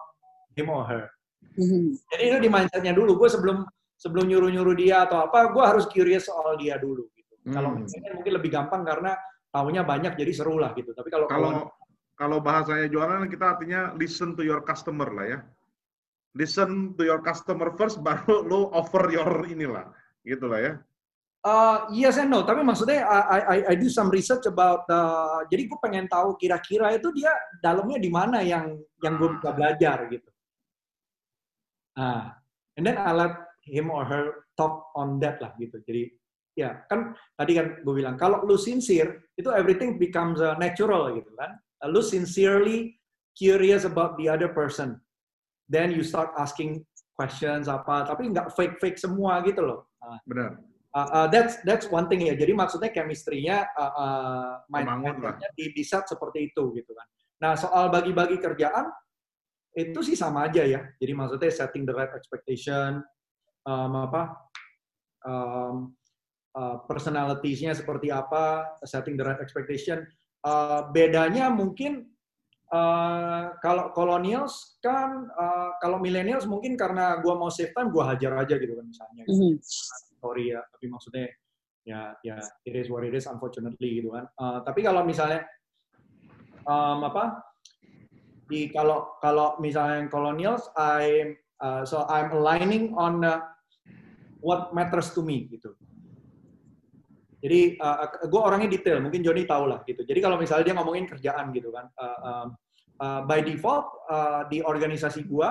him 0.53 0.69
or 0.69 0.85
her. 0.85 1.09
Mm-hmm. 1.57 1.85
Jadi 2.13 2.23
itu 2.29 2.39
di 2.45 2.49
mindsetnya 2.53 2.93
dulu. 2.93 3.17
Gue 3.17 3.33
sebelum 3.33 3.65
sebelum 3.97 4.29
nyuruh-nyuruh 4.29 4.77
dia 4.77 5.09
atau 5.09 5.25
apa, 5.25 5.49
gue 5.49 5.65
harus 5.65 5.89
curious 5.89 6.29
soal 6.29 6.61
dia 6.61 6.77
dulu. 6.77 7.09
Gitu. 7.17 7.33
Mm. 7.49 7.53
Kalau 7.57 7.71
mungkin 7.81 8.33
lebih 8.37 8.51
gampang 8.53 8.85
karena 8.85 9.17
tahunya 9.49 9.83
banyak 9.89 10.13
jadi 10.21 10.33
seru 10.37 10.61
lah 10.61 10.77
gitu. 10.77 10.93
Tapi 10.93 11.09
kalau 11.09 11.27
kalau 11.33 11.51
kalau 12.15 12.39
bahasanya 12.39 12.93
jualan 12.93 13.27
kita 13.27 13.59
artinya 13.59 13.95
listen 13.97 14.37
to 14.37 14.45
your 14.45 14.61
customer 14.61 15.09
lah 15.09 15.27
ya. 15.27 15.39
Listen 16.35 16.99
to 16.99 17.07
your 17.07 17.23
customer 17.23 17.71
first, 17.79 18.03
baru 18.03 18.43
lo 18.43 18.75
offer 18.75 19.07
your 19.15 19.47
inilah, 19.47 19.95
gitu 20.27 20.51
lah 20.51 20.61
ya. 20.61 20.73
Uh, 21.45 21.85
yes 21.93 22.17
and 22.17 22.33
no, 22.33 22.41
tapi 22.41 22.65
maksudnya 22.65 23.05
I, 23.05 23.39
I, 23.39 23.59
I 23.71 23.75
do 23.77 23.93
some 23.93 24.09
research 24.09 24.49
about, 24.49 24.89
uh, 24.89 25.45
jadi 25.53 25.69
gue 25.69 25.79
pengen 25.79 26.09
tahu 26.09 26.41
kira-kira 26.41 26.97
itu 26.97 27.13
dia 27.13 27.29
dalamnya 27.61 28.01
di 28.01 28.09
mana 28.09 28.41
yang 28.41 28.81
yang 29.05 29.15
gue 29.21 29.29
bisa 29.37 29.53
belajar 29.53 30.09
gitu. 30.09 30.25
Ah, 32.01 32.35
and 32.81 32.89
then 32.89 32.97
I 32.97 33.13
let 33.13 33.37
him 33.63 33.93
or 33.93 34.09
her 34.09 34.49
talk 34.57 34.89
on 34.97 35.21
that 35.21 35.37
lah 35.45 35.53
gitu. 35.61 35.85
Jadi 35.85 36.17
ya 36.57 36.81
kan 36.89 37.13
tadi 37.37 37.61
kan 37.61 37.77
gue 37.85 37.95
bilang 37.95 38.17
kalau 38.17 38.41
lu 38.49 38.57
sincere 38.57 39.29
itu 39.37 39.53
everything 39.53 40.01
becomes 40.01 40.41
uh, 40.41 40.57
natural 40.57 41.13
gitu 41.13 41.29
kan. 41.37 41.61
Uh, 41.85 41.93
lu 41.93 42.01
sincerely 42.01 42.97
curious 43.37 43.85
about 43.85 44.17
the 44.17 44.33
other 44.33 44.49
person, 44.49 44.97
then 45.69 45.93
you 45.93 46.05
start 46.05 46.33
asking 46.37 46.85
questions 47.15 47.71
apa, 47.71 48.05
tapi 48.11 48.31
nggak 48.31 48.53
fake 48.53 48.77
fake 48.83 48.99
semua 48.99 49.41
gitu 49.47 49.63
loh. 49.63 49.81
Uh, 50.03 50.19
Benar. 50.27 50.51
Uh, 50.95 51.11
uh, 51.11 51.27
that's 51.27 51.59
that's 51.67 51.91
one 51.91 52.07
thing 52.07 52.23
ya. 52.23 52.39
Jadi 52.39 52.55
maksudnya 52.55 52.91
chemistry-nya 52.95 53.67
uh, 53.75 53.95
uh, 53.99 54.51
mindsetnya 54.71 55.51
di, 55.59 55.75
di 55.75 55.83
set 55.83 56.07
seperti 56.07 56.55
itu 56.55 56.71
gitu 56.71 56.93
kan. 56.95 57.07
Nah 57.43 57.53
soal 57.59 57.91
bagi-bagi 57.91 58.39
kerjaan 58.39 58.95
itu 59.75 59.99
sih 60.07 60.15
sama 60.15 60.47
aja 60.47 60.63
ya. 60.63 60.87
Jadi 61.03 61.13
maksudnya 61.19 61.51
setting 61.51 61.83
the 61.83 61.91
right 61.91 62.15
expectation, 62.15 63.03
um, 63.67 63.93
apa, 64.07 64.23
um, 65.27 65.91
uh, 66.55 66.79
personalitiesnya 66.87 67.75
seperti 67.75 68.15
apa, 68.15 68.79
setting 68.87 69.19
the 69.19 69.27
right 69.27 69.43
expectation. 69.43 70.07
Uh, 70.47 70.87
bedanya 70.95 71.51
mungkin 71.51 72.14
uh, 72.75 73.55
kalau 73.63 73.95
colonials 73.95 74.77
kan, 74.83 75.31
uh, 75.31 75.79
kalau 75.79 76.03
millennials 76.03 76.45
mungkin 76.51 76.75
karena 76.75 77.23
gue 77.23 77.35
mau 77.39 77.49
save 77.49 77.71
time, 77.71 77.95
gue 77.95 78.03
hajar 78.03 78.33
aja 78.43 78.55
gitu 78.59 78.75
kan 78.75 78.87
misalnya. 78.91 79.23
Gitu. 79.23 79.31
Mm 79.31 79.39
-hmm. 79.39 79.55
Sorry 80.19 80.45
ya, 80.51 80.61
tapi 80.75 80.87
maksudnya 80.91 81.27
ya 81.85 82.17
ya 82.25 82.41
it 82.65 82.73
is 82.73 82.89
what 82.89 83.05
it 83.05 83.13
is 83.13 83.29
unfortunately 83.31 84.03
gitu 84.03 84.11
kan. 84.11 84.27
Uh, 84.41 84.59
tapi 84.65 84.81
kalau 84.83 85.05
misalnya 85.05 85.45
um, 86.65 87.05
apa 87.05 87.45
di 88.49 88.73
kalau 88.73 89.17
kalau 89.21 89.57
misalnya 89.61 90.09
colonials 90.09 90.69
I 90.77 91.37
uh, 91.61 91.85
so 91.85 92.09
I'm 92.09 92.33
aligning 92.33 92.97
on 92.97 93.25
uh, 93.25 93.41
what 94.41 94.73
matters 94.73 95.13
to 95.17 95.21
me 95.25 95.49
gitu. 95.49 95.77
Jadi 97.45 97.77
uh, 97.77 98.09
gue 98.25 98.41
orangnya 98.41 98.73
detail, 98.73 99.05
mungkin 99.05 99.21
Joni 99.21 99.45
tahu 99.45 99.69
lah 99.69 99.85
gitu. 99.85 100.01
Jadi 100.01 100.17
kalau 100.25 100.41
misalnya 100.41 100.65
dia 100.65 100.77
ngomongin 100.81 101.05
kerjaan 101.05 101.53
gitu 101.53 101.69
kan, 101.69 101.93
uh, 102.01 102.19
um, 102.25 102.57
uh, 103.01 103.23
by 103.27 103.41
default 103.43 103.87
uh, 104.11 104.47
di 104.51 104.61
organisasi 104.61 105.27
gue 105.27 105.49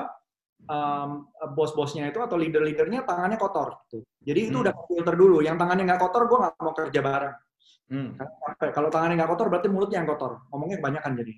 um, 0.70 1.28
bos-bosnya 1.58 2.08
itu 2.12 2.20
atau 2.24 2.40
leader-leadernya 2.40 3.04
tangannya 3.04 3.40
kotor. 3.40 3.84
Gitu. 3.88 4.06
Jadi 4.24 4.40
itu 4.52 4.58
hmm. 4.60 4.64
udah 4.68 4.74
filter 4.88 5.16
dulu. 5.16 5.38
Yang 5.44 5.58
tangannya 5.60 5.84
nggak 5.90 6.02
kotor, 6.02 6.24
gue 6.30 6.38
nggak 6.40 6.54
mau 6.60 6.74
kerja 6.76 7.02
bareng. 7.04 7.36
Hmm. 7.92 8.10
Kalau 8.72 8.90
tangannya 8.90 9.16
nggak 9.20 9.32
kotor, 9.36 9.48
berarti 9.52 9.68
mulutnya 9.68 10.02
yang 10.04 10.10
kotor. 10.10 10.40
Ngomongnya 10.50 10.78
kebanyakan 10.80 11.12
jadi. 11.20 11.34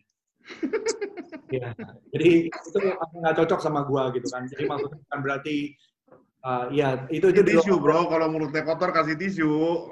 ya. 1.57 1.67
Jadi 2.13 2.29
itu 2.49 2.77
nggak 3.21 3.35
cocok 3.43 3.59
sama 3.61 3.83
gua 3.85 4.13
gitu 4.13 4.27
kan. 4.29 4.45
Jadi 4.45 4.63
maksudnya 4.69 5.01
kan 5.09 5.19
berarti 5.25 5.55
uh, 6.45 6.65
ya 6.69 7.05
itu 7.09 7.29
itu 7.33 7.41
tisu 7.41 7.81
bro. 7.81 8.07
Kalau 8.07 8.29
mulutnya 8.29 8.61
kotor 8.61 8.93
kasih 8.93 9.17
tisu. 9.17 9.53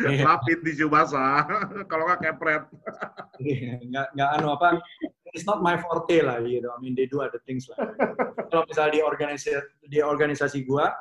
Lapin 0.00 0.58
tisu 0.64 0.88
basah. 0.88 1.44
Kalau 1.90 2.08
nggak 2.08 2.20
kepret. 2.24 2.64
Iya, 3.40 3.80
nggak 3.80 4.06
nggak 4.14 4.30
anu 4.36 4.46
apa. 4.52 4.76
It's 5.32 5.46
not 5.48 5.64
my 5.64 5.78
forte 5.80 6.20
lah 6.20 6.42
gitu. 6.44 6.68
I 6.68 6.78
mean 6.82 6.92
they 6.92 7.08
do 7.08 7.24
other 7.24 7.40
things 7.48 7.64
lah. 7.72 7.78
Kalau 8.52 8.66
misalnya 8.68 8.92
di 8.98 9.02
organisasi 9.02 9.50
di 9.88 9.98
organisasi 10.04 10.58
gua 10.68 10.92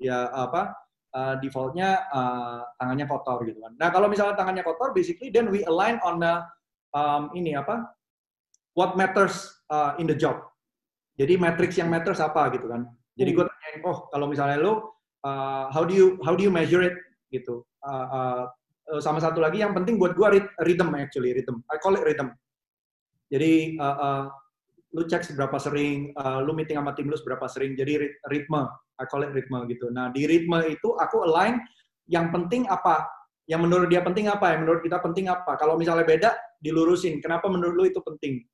ya 0.00 0.28
apa 0.34 0.74
uh, 1.14 1.34
defaultnya 1.38 2.04
uh, 2.10 2.66
tangannya 2.80 3.06
kotor 3.06 3.46
gitu 3.46 3.62
kan. 3.62 3.72
Nah 3.78 3.88
kalau 3.94 4.10
misalnya 4.10 4.34
tangannya 4.34 4.64
kotor, 4.66 4.90
basically 4.90 5.30
then 5.30 5.52
we 5.52 5.62
align 5.68 6.02
on 6.02 6.18
the 6.18 6.42
um, 6.96 7.30
ini 7.36 7.54
apa 7.54 7.86
what 8.74 8.98
matters 8.98 9.62
uh, 9.70 9.94
in 10.00 10.08
the 10.08 10.16
job. 10.16 10.40
Jadi 11.16 11.40
matrix 11.40 11.80
yang 11.80 11.88
matters 11.88 12.20
apa 12.20 12.52
gitu 12.52 12.68
kan. 12.68 12.84
Jadi 13.16 13.32
hmm. 13.32 13.48
tanya, 13.48 13.78
oh 13.88 13.98
kalau 14.12 14.28
misalnya 14.28 14.60
lo, 14.60 15.00
uh, 15.24 15.72
how 15.72 15.84
do 15.84 15.96
you 15.96 16.20
how 16.20 16.36
do 16.36 16.44
you 16.44 16.52
measure 16.52 16.84
it 16.84 16.96
gitu. 17.32 17.64
Uh, 17.80 18.06
uh, 18.08 18.42
sama 19.02 19.18
satu 19.18 19.42
lagi 19.42 19.62
yang 19.62 19.74
penting 19.74 19.98
buat 19.98 20.14
gue 20.14 20.46
rhythm 20.62 20.94
actually 20.94 21.34
rhythm. 21.34 21.62
I 21.70 21.76
call 21.82 21.98
it 21.98 22.04
rhythm. 22.06 22.30
Jadi 23.26 23.74
uh, 23.82 23.96
uh, 23.98 24.22
lu 24.94 25.02
cek 25.02 25.26
seberapa 25.26 25.58
sering, 25.58 26.14
uh, 26.14 26.38
lu 26.46 26.54
meeting 26.54 26.78
sama 26.78 26.94
tim 26.94 27.10
lu 27.10 27.18
seberapa 27.18 27.46
sering. 27.50 27.74
Jadi 27.74 28.06
ritme, 28.30 28.62
I 29.02 29.04
call 29.10 29.26
it 29.26 29.34
ritme 29.34 29.66
gitu. 29.66 29.90
Nah 29.90 30.14
di 30.14 30.24
ritme 30.30 30.62
itu 30.70 30.94
aku 30.94 31.26
align 31.26 31.58
yang 32.06 32.30
penting 32.30 32.70
apa, 32.70 33.02
yang 33.50 33.66
menurut 33.66 33.90
dia 33.90 34.00
penting 34.06 34.30
apa, 34.30 34.54
yang 34.54 34.62
menurut 34.62 34.86
kita 34.86 35.02
penting 35.02 35.26
apa. 35.26 35.58
Kalau 35.58 35.74
misalnya 35.74 36.06
beda, 36.06 36.30
dilurusin. 36.62 37.18
Kenapa 37.18 37.50
menurut 37.50 37.74
lu 37.74 37.84
itu 37.90 37.98
penting? 37.98 38.46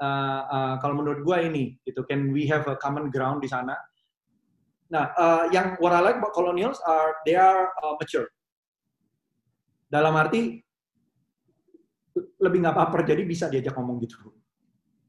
uh, 0.00 0.40
uh, 0.48 0.74
kalau 0.80 1.00
menurut 1.00 1.20
gue 1.24 1.36
ini 1.48 1.64
gitu 1.84 2.04
can 2.04 2.32
we 2.32 2.44
have 2.48 2.64
a 2.68 2.76
common 2.80 3.08
ground 3.08 3.40
di 3.40 3.48
sana 3.48 3.76
nah 4.86 5.10
uh, 5.18 5.44
yang 5.50 5.74
what 5.82 5.90
I 5.90 5.98
like 5.98 6.18
about 6.22 6.30
colonials 6.30 6.78
are 6.86 7.18
they 7.26 7.34
are 7.34 7.74
uh, 7.82 7.98
mature 7.98 8.30
dalam 9.86 10.14
arti 10.18 10.58
lebih 12.40 12.58
nggak 12.64 12.74
apa-apa 12.74 13.04
jadi 13.06 13.22
bisa 13.22 13.46
diajak 13.52 13.76
ngomong 13.76 14.02
gitu 14.02 14.18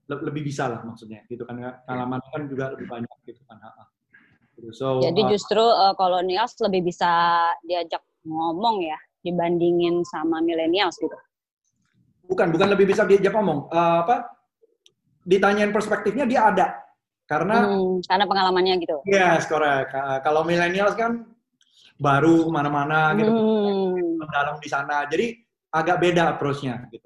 lebih 0.08 0.44
bisa 0.48 0.72
lah 0.72 0.82
maksudnya 0.88 1.28
gitu 1.28 1.44
kan 1.44 1.60
pengalaman 1.84 2.24
kan 2.32 2.48
juga 2.48 2.72
lebih 2.72 2.88
banyak 2.88 3.18
gitu 3.28 3.44
kan 3.44 3.60
gitu. 4.56 4.72
so, 4.72 5.04
jadi 5.04 5.22
uh, 5.24 5.30
justru 5.36 5.60
uh, 5.60 5.92
colonials 6.00 6.56
lebih 6.64 6.88
bisa 6.88 7.12
diajak 7.68 8.00
ngomong 8.24 8.84
ya 8.88 8.96
dibandingin 9.24 10.04
sama 10.08 10.40
millennials 10.40 10.96
gitu 11.00 11.16
bukan 12.28 12.56
bukan 12.56 12.68
lebih 12.72 12.88
bisa 12.88 13.04
diajak 13.04 13.36
ngomong 13.36 13.68
uh, 13.72 14.08
apa 14.08 14.32
ditanyain 15.28 15.76
perspektifnya 15.76 16.24
dia 16.24 16.48
ada 16.48 16.68
karena 17.28 17.68
hmm, 17.68 18.08
karena 18.08 18.24
pengalamannya 18.24 18.74
gitu. 18.80 19.04
Yes, 19.04 19.52
correct. 19.52 19.92
Kalau 20.24 20.48
millennials 20.48 20.96
kan 20.96 21.28
baru 22.00 22.48
ke 22.48 22.52
mana-mana 22.56 23.12
gitu, 23.20 23.28
hmm. 23.28 23.97
Dalam 24.26 24.58
di 24.58 24.70
sana, 24.72 25.06
jadi 25.06 25.38
agak 25.76 26.02
beda 26.02 26.34
approach-nya 26.34 26.90
gitu. 26.90 27.06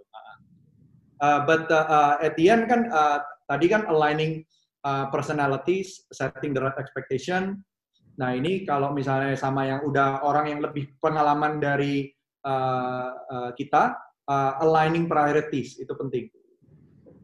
Uh, 1.22 1.46
but 1.46 1.70
uh, 1.70 1.86
uh, 1.86 2.14
at 2.18 2.34
the 2.34 2.50
end 2.50 2.66
kan 2.66 2.90
uh, 2.90 3.22
tadi 3.46 3.70
kan 3.70 3.86
aligning 3.86 4.42
uh, 4.82 5.06
personalities, 5.14 6.10
setting 6.10 6.50
the 6.50 6.62
right 6.62 6.74
expectation. 6.82 7.62
Nah 8.18 8.34
ini 8.34 8.66
kalau 8.66 8.90
misalnya 8.90 9.38
sama 9.38 9.70
yang 9.70 9.86
udah 9.86 10.26
orang 10.26 10.50
yang 10.50 10.60
lebih 10.66 10.98
pengalaman 10.98 11.62
dari 11.62 12.10
uh, 12.42 13.14
uh, 13.22 13.50
kita, 13.54 13.94
uh, 14.26 14.66
aligning 14.66 15.06
priorities 15.06 15.78
itu 15.78 15.94
penting 15.94 16.26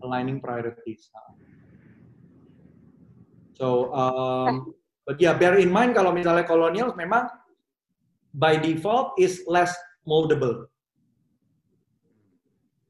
aligning 0.05 0.37
priorities. 0.37 1.09
So, 3.57 3.89
um, 3.97 4.77
but 5.09 5.17
yeah, 5.17 5.33
bear 5.33 5.57
in 5.57 5.73
mind 5.73 5.97
kalau 5.97 6.13
misalnya 6.13 6.45
colonials 6.45 6.93
memang 6.93 7.25
by 8.37 8.53
default 8.61 9.17
is 9.17 9.41
less 9.49 9.73
moldable. 10.05 10.69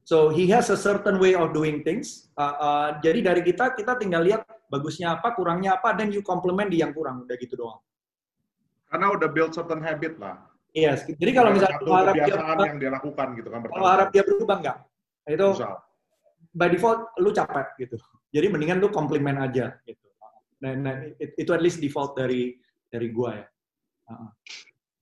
So 0.04 0.28
he 0.32 0.48
has 0.52 0.68
a 0.68 0.76
certain 0.76 1.16
way 1.16 1.32
of 1.36 1.56
doing 1.56 1.84
things. 1.84 2.28
Uh, 2.36 2.56
uh, 2.56 2.88
jadi 3.00 3.32
dari 3.32 3.40
kita 3.44 3.72
kita 3.76 3.96
tinggal 3.96 4.24
lihat 4.24 4.44
bagusnya 4.68 5.16
apa, 5.16 5.32
kurangnya 5.32 5.80
apa, 5.80 5.96
dan 5.96 6.12
you 6.12 6.20
complement 6.20 6.68
di 6.68 6.80
yang 6.84 6.92
kurang, 6.92 7.24
udah 7.24 7.36
gitu 7.40 7.56
doang. 7.56 7.80
Karena 8.88 9.12
udah 9.12 9.28
build 9.28 9.52
certain 9.52 9.84
habit 9.84 10.16
lah. 10.20 10.40
Yes. 10.72 11.04
Jadi 11.04 11.32
kalau 11.32 11.52
misalnya 11.52 11.80
harap 11.84 12.14
dia 12.16 12.36
yang 12.68 12.80
dia 12.80 12.92
lakukan 12.92 13.36
gitu 13.36 13.48
kan. 13.48 13.60
Kalau 13.68 13.88
harap 13.88 14.08
dia 14.12 14.22
berubah 14.24 14.56
enggak? 14.60 14.78
Itu 15.28 15.48
Misal 15.56 15.76
by 16.58 16.68
default 16.72 17.14
lu 17.20 17.30
capek 17.30 17.66
gitu. 17.78 17.96
Jadi 18.34 18.46
mendingan 18.50 18.82
lu 18.82 18.88
komplimen 18.90 19.38
aja 19.40 19.76
gitu. 19.86 20.06
Nah, 20.58 20.74
nah 20.74 20.94
it, 21.22 21.38
itu 21.38 21.50
at 21.54 21.62
least 21.62 21.78
default 21.78 22.18
dari 22.18 22.58
dari 22.90 23.08
gua 23.14 23.38
ya. 23.38 23.46
Uh, 24.10 24.28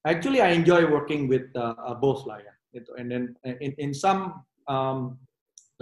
actually 0.07 0.41
I 0.41 0.55
enjoy 0.55 0.87
working 0.87 1.27
with 1.27 1.51
uh, 1.59 1.75
uh, 1.75 1.97
both 1.99 2.23
lah 2.31 2.39
ya. 2.39 2.55
Gitu. 2.71 2.95
And 2.95 3.11
then 3.11 3.23
in 3.43 3.75
in 3.77 3.91
some 3.91 4.47
um, 4.71 5.19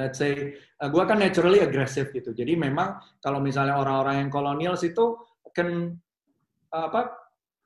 let's 0.01 0.17
say 0.17 0.57
uh, 0.81 0.89
gua 0.89 1.05
kan 1.05 1.21
naturally 1.21 1.61
aggressive 1.61 2.11
gitu. 2.11 2.33
Jadi 2.33 2.57
memang 2.57 2.99
kalau 3.21 3.39
misalnya 3.39 3.77
orang-orang 3.77 4.25
yang 4.25 4.31
kolonial 4.33 4.75
itu 4.81 5.21
can 5.53 6.01
uh, 6.73 6.85
apa 6.89 7.13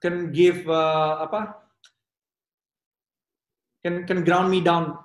can 0.03 0.35
give 0.35 0.67
uh, 0.67 1.23
apa 1.23 1.63
can 3.81 4.05
can 4.05 4.27
ground 4.27 4.51
me 4.51 4.61
down 4.61 4.99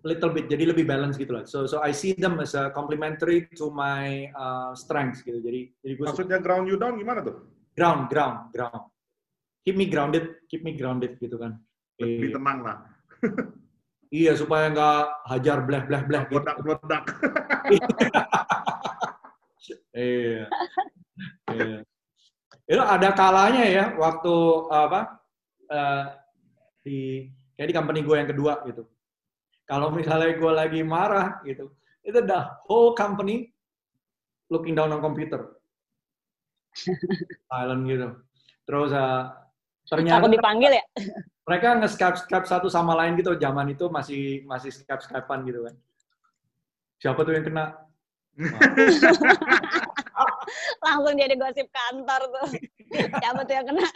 little 0.00 0.32
bit 0.32 0.48
jadi 0.48 0.72
lebih 0.72 0.88
balance 0.88 1.20
gitu 1.20 1.32
lah. 1.36 1.44
So 1.44 1.68
so 1.68 1.84
I 1.84 1.92
see 1.92 2.16
them 2.16 2.40
as 2.40 2.56
a 2.56 2.72
complementary 2.72 3.46
to 3.60 3.68
my 3.70 4.32
uh, 4.32 4.72
strengths 4.72 5.20
gitu. 5.20 5.38
Jadi 5.38 5.70
jadi 5.84 5.92
gue 5.96 6.06
maksudnya 6.08 6.40
ground 6.40 6.66
you 6.66 6.80
down 6.80 6.96
gimana 6.96 7.20
tuh? 7.20 7.44
Ground 7.76 8.08
ground 8.08 8.48
ground. 8.52 8.88
Keep 9.66 9.76
me 9.76 9.86
grounded, 9.86 10.40
keep 10.48 10.64
me 10.64 10.72
grounded 10.72 11.20
gitu 11.20 11.36
kan. 11.36 11.60
Lebih 12.00 12.36
tenang 12.36 12.58
lah. 12.64 12.78
Iya, 14.10 14.34
supaya 14.34 14.66
nggak 14.74 15.30
hajar 15.30 15.62
bleh 15.62 15.86
bleh 15.86 16.02
bleh. 16.02 16.22
Gitu. 16.26 16.42
Meledak 16.66 17.04
iya. 19.94 20.50
iya. 21.54 21.78
Itu 22.66 22.82
ada 22.82 23.08
kalanya 23.14 23.70
ya 23.70 23.94
waktu 23.94 24.34
apa 24.66 25.22
uh, 25.70 26.04
di 26.82 27.30
kayak 27.54 27.70
di 27.70 27.74
company 27.74 28.02
gue 28.02 28.16
yang 28.18 28.26
kedua 28.26 28.66
gitu. 28.66 28.82
Kalau 29.62 29.94
misalnya 29.94 30.34
gue 30.34 30.52
lagi 30.58 30.82
marah 30.82 31.38
gitu, 31.46 31.70
itu 32.02 32.18
the 32.18 32.40
whole 32.66 32.98
company 32.98 33.54
looking 34.50 34.74
down 34.74 34.90
on 34.90 34.98
computer. 34.98 35.54
Silent 37.46 37.86
gitu. 37.86 38.08
Terus 38.66 38.90
uh, 38.90 39.30
ternyata 39.90 40.22
aku 40.22 40.30
dipanggil 40.30 40.70
ya? 40.78 40.84
Mereka 41.50 41.82
nge-skype 41.82 42.46
satu 42.46 42.70
sama 42.70 42.94
lain 42.94 43.18
gitu. 43.18 43.34
Zaman 43.34 43.74
itu 43.74 43.90
masih 43.90 44.46
masih 44.46 44.70
Skype-Skypean 44.70 45.42
gitu 45.50 45.66
kan. 45.66 45.74
Siapa 47.02 47.26
tuh 47.26 47.32
yang 47.34 47.42
kena? 47.42 47.74
Langsung 50.84 51.14
jadi 51.18 51.34
gosip 51.34 51.66
kantor 51.74 52.22
tuh. 52.30 52.48
Siapa 52.94 53.40
tuh 53.42 53.54
yang 53.54 53.66
kena? 53.66 53.86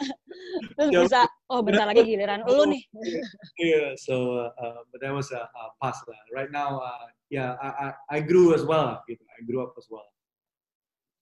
Terus 0.75 0.89
bisa, 1.07 1.21
oh 1.51 1.63
bentar 1.63 1.87
lagi 1.87 2.03
giliran 2.03 2.43
lu 2.43 2.67
nih. 2.67 2.83
yeah, 3.63 3.95
so 3.95 4.47
uh, 4.59 4.79
but 4.91 4.99
that 4.99 5.15
was 5.15 5.31
a, 5.31 5.47
a 5.47 5.63
past 5.79 6.03
lah. 6.07 6.19
Right 6.35 6.51
now, 6.51 6.79
uh, 6.83 7.07
yeah, 7.31 7.55
I, 7.63 7.67
I, 7.69 7.87
I 8.09 8.17
grew 8.19 8.51
as 8.51 8.67
well. 8.67 8.99
Gitu. 9.07 9.23
I 9.23 9.43
grew 9.47 9.63
up 9.63 9.75
as 9.79 9.87
well. 9.87 10.07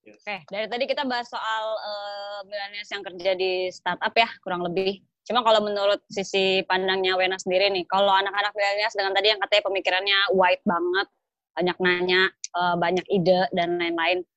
Yes. 0.04 0.20
Oke, 0.20 0.28
okay, 0.28 0.40
dari 0.52 0.68
tadi 0.68 0.84
kita 0.84 1.08
bahas 1.08 1.32
soal 1.32 1.64
uh, 1.80 2.40
milenials 2.44 2.92
yang 2.92 3.04
kerja 3.08 3.32
di 3.40 3.72
startup 3.72 4.12
ya, 4.12 4.28
kurang 4.44 4.68
lebih. 4.68 5.00
Cuma 5.24 5.40
kalau 5.48 5.64
menurut 5.64 6.04
sisi 6.12 6.60
pandangnya 6.68 7.16
Wena 7.16 7.40
sendiri 7.40 7.72
nih, 7.72 7.88
kalau 7.88 8.12
anak-anak 8.12 8.52
milenials 8.52 8.96
dengan 9.00 9.16
tadi 9.16 9.32
yang 9.32 9.40
katanya 9.40 9.64
pemikirannya 9.64 10.20
white 10.36 10.64
banget, 10.68 11.08
banyak 11.56 11.78
nanya, 11.80 12.22
uh, 12.52 12.76
banyak 12.76 13.06
ide 13.08 13.48
dan 13.56 13.80
lain-lain. 13.80 14.28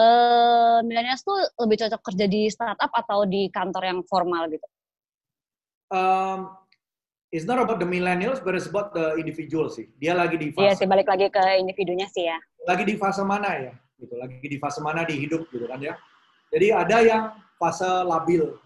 Uh, 0.00 0.80
milenials 0.88 1.20
tuh 1.28 1.36
lebih 1.60 1.84
cocok 1.84 2.00
kerja 2.00 2.24
di 2.24 2.48
startup 2.48 2.88
atau 2.96 3.28
di 3.28 3.52
kantor 3.52 3.84
yang 3.84 4.00
formal 4.08 4.48
gitu? 4.48 4.64
Um, 5.92 6.56
it's 7.28 7.44
not 7.44 7.60
about 7.60 7.84
the 7.84 7.88
millennials, 7.88 8.40
but 8.40 8.56
it's 8.56 8.64
about 8.64 8.96
the 8.96 9.20
individual 9.20 9.68
sih. 9.68 9.92
Dia 10.00 10.16
lagi 10.16 10.40
di 10.40 10.56
fase. 10.56 10.64
Iya 10.64 10.72
sih, 10.72 10.88
balik 10.88 11.04
lagi 11.04 11.28
ke 11.28 11.60
individunya 11.60 12.08
sih 12.08 12.24
ya. 12.24 12.40
Lagi 12.64 12.88
di 12.88 12.96
fase 12.96 13.20
mana 13.20 13.52
ya? 13.60 13.76
Gitu 14.00 14.14
lagi 14.16 14.40
di 14.40 14.56
fase 14.56 14.80
mana 14.80 15.04
di 15.04 15.14
hidup 15.20 15.46
gitu 15.52 15.68
kan 15.68 15.78
ya. 15.78 15.94
Jadi 16.50 16.66
ada 16.72 16.96
yang 17.04 17.24
fase 17.60 17.86
labil. 17.86 18.56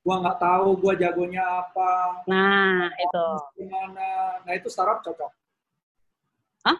Gua 0.00 0.16
nggak 0.24 0.40
tahu 0.40 0.80
gua 0.80 0.96
jagonya 0.96 1.44
apa 1.44 2.24
nah 2.24 2.88
itu. 2.88 3.26
gimana. 3.60 4.40
Nah 4.48 4.52
itu 4.56 4.72
startup 4.72 5.04
cocok. 5.04 5.30
Hah? 6.64 6.76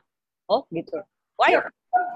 oh 0.49 0.65
gitu. 0.73 0.97
Why? 1.37 1.57
Ya, 1.57 1.61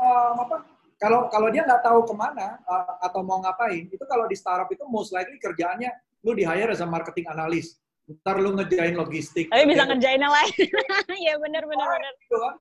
um, 0.01 0.35
apa 0.49 0.57
kalau 0.97 1.29
kalau 1.29 1.53
dia 1.53 1.69
nggak 1.69 1.85
tahu 1.85 2.09
ke 2.09 2.15
mana 2.17 2.57
uh, 2.65 2.97
atau 3.05 3.21
mau 3.21 3.45
ngapain 3.45 3.85
itu 3.93 4.05
kalau 4.09 4.25
di 4.25 4.33
startup 4.33 4.73
itu 4.73 4.81
most 4.89 5.13
likely 5.13 5.37
kerjaannya 5.37 5.93
lu 6.25 6.33
di 6.33 6.49
hire 6.49 6.73
as 6.73 6.81
a 6.81 6.89
marketing 6.89 7.29
analis 7.29 7.77
ntar 8.05 8.37
lu 8.37 8.53
ngejain 8.57 8.97
logistik. 8.97 9.49
Tapi 9.49 9.65
bisa 9.65 9.89
ngerjain 9.89 10.21
yang 10.21 10.33
lain. 10.33 10.57
Iya 11.25 11.41
benar 11.41 11.65
benar 11.65 11.89
benar 11.89 12.13
gitu 12.21 12.37
kan 12.37 12.55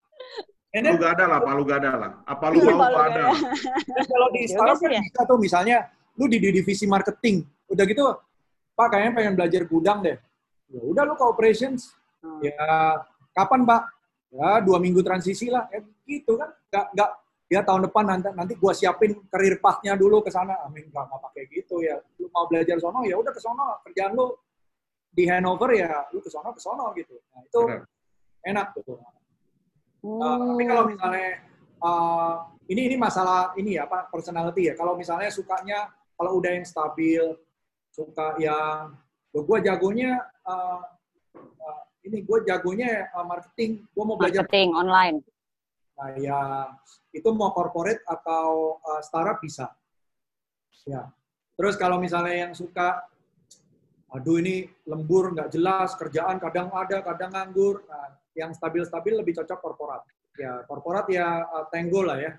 Palu 0.73 0.97
gak 0.97 1.13
ada 1.21 1.25
lah, 1.29 1.39
palu 1.45 1.61
gak 1.69 1.79
ada 1.85 1.91
lah. 2.01 2.11
Apa 2.25 2.49
lu 2.49 2.65
mau 2.65 2.81
palu 2.81 2.97
ada? 2.97 3.23
kalau 4.09 4.27
di 4.33 4.41
ya 4.41 4.57
startup 4.57 4.77
kan 4.81 4.89
ya? 4.89 5.01
bisa 5.05 5.21
tuh 5.29 5.37
misalnya, 5.37 5.77
lu 6.17 6.25
di, 6.25 6.41
di 6.41 6.49
divisi 6.49 6.89
marketing, 6.89 7.45
udah 7.69 7.85
gitu, 7.85 8.05
Pak 8.73 8.87
kayaknya 8.89 9.11
pengen 9.13 9.33
belajar 9.37 9.61
gudang 9.69 10.01
deh. 10.01 10.17
Ya 10.73 10.81
udah 10.81 11.05
lu 11.05 11.13
ke 11.13 11.25
operations, 11.29 11.93
hmm. 12.25 12.41
ya 12.41 12.65
kapan 13.37 13.69
Pak? 13.69 13.81
Ya 14.33 14.65
dua 14.65 14.81
minggu 14.81 15.05
transisi 15.05 15.53
lah, 15.53 15.69
ya, 15.69 15.85
gitu 16.09 16.41
kan. 16.41 16.49
Gak, 16.73 16.85
gak, 16.97 17.09
ya 17.53 17.61
tahun 17.61 17.85
depan 17.85 18.03
nanti 18.09 18.33
nanti 18.33 18.53
gua 18.57 18.73
siapin 18.73 19.13
karir 19.29 19.61
pathnya 19.61 19.93
dulu 19.93 20.25
ke 20.25 20.33
sana. 20.33 20.57
Amin 20.65 20.89
gak, 20.89 21.05
gak 21.05 21.21
pakai 21.29 21.53
gitu 21.53 21.85
ya. 21.85 22.01
Lu 22.17 22.33
mau 22.33 22.49
belajar 22.49 22.81
sono 22.81 23.05
ya 23.05 23.13
udah 23.13 23.29
ke 23.29 23.37
sono. 23.37 23.77
Kerjaan 23.85 24.17
lu 24.17 24.33
di 25.13 25.29
Hanover 25.29 25.69
ya 25.77 26.09
lu 26.09 26.17
ke 26.17 26.33
sono 26.33 26.49
ke 26.49 26.57
sono 26.57 26.89
gitu. 26.97 27.13
Nah, 27.29 27.45
itu 27.45 27.61
Benar. 27.61 27.85
enak 28.49 28.67
tuh. 28.73 28.97
Uh, 30.03 30.51
tapi 30.51 30.63
kalau 30.67 30.83
misalnya 30.91 31.39
uh, 31.79 32.43
ini 32.67 32.91
ini 32.91 32.95
masalah 32.99 33.55
ini 33.55 33.79
ya 33.79 33.87
apa 33.87 34.11
personality 34.11 34.67
ya. 34.67 34.73
Kalau 34.75 34.99
misalnya 34.99 35.31
sukanya 35.31 35.87
kalau 36.19 36.43
udah 36.43 36.51
yang 36.51 36.67
stabil, 36.67 37.23
suka 37.87 38.35
yang 38.37 38.99
gue 39.33 39.59
jagonya 39.63 40.19
uh, 40.43 40.83
uh, 41.39 41.81
ini 42.03 42.21
gue 42.21 42.37
jagonya 42.43 43.07
uh, 43.15 43.25
marketing, 43.25 43.87
gue 43.87 44.03
mau 44.03 44.19
belajar 44.19 44.43
marketing 44.43 44.75
online. 44.75 45.17
Nah 45.95 46.09
ya 46.19 46.41
itu 47.15 47.29
mau 47.31 47.55
corporate 47.55 48.03
atau 48.03 48.77
uh, 48.83 49.01
startup 49.01 49.39
bisa. 49.39 49.71
Ya. 50.83 51.07
Terus 51.55 51.79
kalau 51.79 51.95
misalnya 51.95 52.49
yang 52.49 52.51
suka 52.51 53.07
aduh 54.13 54.37
ini 54.37 54.69
lembur 54.85 55.33
nggak 55.33 55.49
jelas 55.49 55.97
kerjaan 55.97 56.37
kadang 56.37 56.69
ada 56.69 57.01
kadang 57.01 57.33
nganggur 57.33 57.81
nah, 57.89 58.13
yang 58.33 58.51
stabil-stabil 58.53 59.13
lebih 59.13 59.33
cocok 59.37 59.59
korporat. 59.61 60.01
Ya, 60.37 60.65
korporat 60.65 61.05
ya 61.13 61.45
uh, 61.45 61.65
tenggo 61.69 62.01
lah 62.01 62.17
ya. 62.17 62.31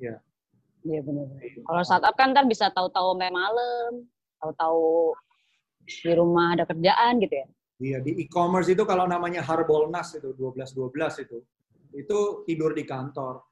Ya. 0.00 0.16
Iya 0.86 1.00
benar. 1.02 1.26
Kalau 1.66 1.82
startup 1.82 2.14
kan 2.14 2.32
ntar 2.32 2.46
bisa 2.46 2.70
tahu-tahu 2.70 3.16
sampai 3.16 3.32
malam, 3.34 4.06
tahu-tahu 4.38 5.12
di 5.86 6.12
rumah 6.14 6.54
ada 6.54 6.64
kerjaan 6.64 7.18
gitu 7.20 7.34
ya. 7.34 7.46
Iya, 7.76 7.98
di 8.00 8.24
e-commerce 8.24 8.72
itu 8.72 8.88
kalau 8.88 9.04
namanya 9.04 9.44
Harbolnas 9.44 10.16
itu 10.16 10.32
12-12 10.32 11.28
itu, 11.28 11.38
itu 11.92 12.18
tidur 12.48 12.72
di 12.72 12.88
kantor. 12.88 13.44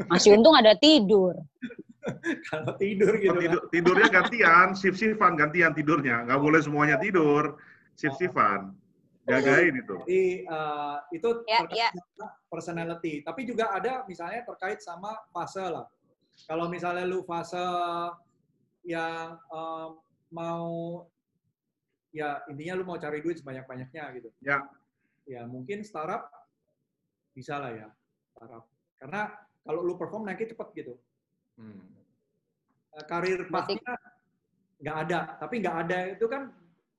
Masih 0.12 0.40
untung 0.40 0.56
ada 0.56 0.72
tidur. 0.72 1.36
kalau 2.48 2.72
tidur 2.80 3.12
gitu 3.20 3.36
oh, 3.36 3.40
tidur, 3.44 3.60
kan. 3.60 3.68
Tidurnya 3.68 4.08
gantian, 4.08 4.68
shift-shiftan 4.72 5.36
gantian 5.36 5.76
tidurnya. 5.76 6.24
Nggak 6.24 6.40
boleh 6.40 6.60
semuanya 6.64 6.96
tidur, 6.96 7.60
shift-shiftan. 8.00 8.72
Jagain 9.30 9.74
itu. 9.78 9.94
Jadi 10.02 10.24
uh, 10.50 10.98
itu 11.14 11.28
ya, 11.46 11.60
ya. 11.70 11.88
personality. 12.50 13.22
Tapi 13.22 13.46
juga 13.46 13.70
ada 13.70 14.02
misalnya 14.10 14.42
terkait 14.42 14.82
sama 14.82 15.14
fase 15.30 15.62
lah. 15.62 15.86
Kalau 16.48 16.66
misalnya 16.66 17.06
lu 17.06 17.22
fase 17.22 17.62
yang 18.82 19.36
um, 19.52 20.00
mau 20.32 21.04
ya 22.10 22.42
intinya 22.50 22.74
lu 22.80 22.84
mau 22.86 22.98
cari 22.98 23.22
duit 23.22 23.38
sebanyak-banyaknya 23.38 24.04
gitu. 24.18 24.28
Ya. 24.42 24.66
Ya 25.28 25.46
mungkin 25.46 25.86
startup 25.86 26.26
bisa 27.32 27.60
lah 27.62 27.70
ya 27.70 27.88
startup. 28.34 28.66
Karena 28.98 29.30
kalau 29.62 29.80
lu 29.86 29.94
perform 29.94 30.26
naiknya 30.26 30.56
cepet 30.56 30.68
gitu. 30.74 30.94
Hmm. 31.60 31.86
Karir 33.06 33.46
pastinya 33.52 33.94
nggak 34.82 34.96
ada. 35.06 35.20
Tapi 35.38 35.54
nggak 35.62 35.76
ada 35.86 35.98
itu 36.18 36.26
kan 36.26 36.50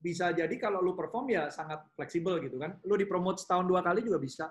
bisa 0.02 0.34
jadi 0.34 0.52
kalau 0.58 0.82
lu 0.82 0.98
perform 0.98 1.30
ya 1.30 1.54
sangat 1.54 1.86
fleksibel 1.94 2.42
gitu 2.42 2.58
kan. 2.58 2.76
Lu 2.84 2.98
dipromot 2.98 3.38
setahun 3.38 3.70
dua 3.70 3.86
kali 3.86 4.02
juga 4.02 4.18
bisa. 4.18 4.50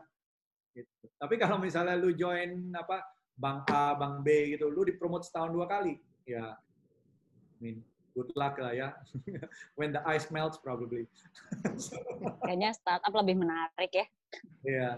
Gitu. 0.71 0.89
Tapi 1.19 1.35
kalau 1.35 1.59
misalnya 1.59 1.99
lu 1.99 2.15
join 2.15 2.71
apa 2.73 3.03
bank 3.35 3.67
A, 3.75 3.99
bank 3.99 4.23
B 4.23 4.55
gitu, 4.55 4.71
lu 4.71 4.87
dipromot 4.87 5.27
setahun 5.27 5.51
dua 5.51 5.67
kali, 5.67 5.99
ya, 6.29 6.55
I 6.55 7.59
mean, 7.59 7.83
good 8.15 8.31
luck 8.39 8.57
lah 8.63 8.73
ya. 8.73 8.89
When 9.79 9.91
the 9.91 10.03
ice 10.07 10.31
melts 10.31 10.63
probably. 10.63 11.11
Kayaknya 12.47 12.71
startup 12.77 13.13
lebih 13.19 13.43
menarik 13.43 13.91
ya. 13.91 14.07
Iya. 14.07 14.07
Yeah. 14.65 14.95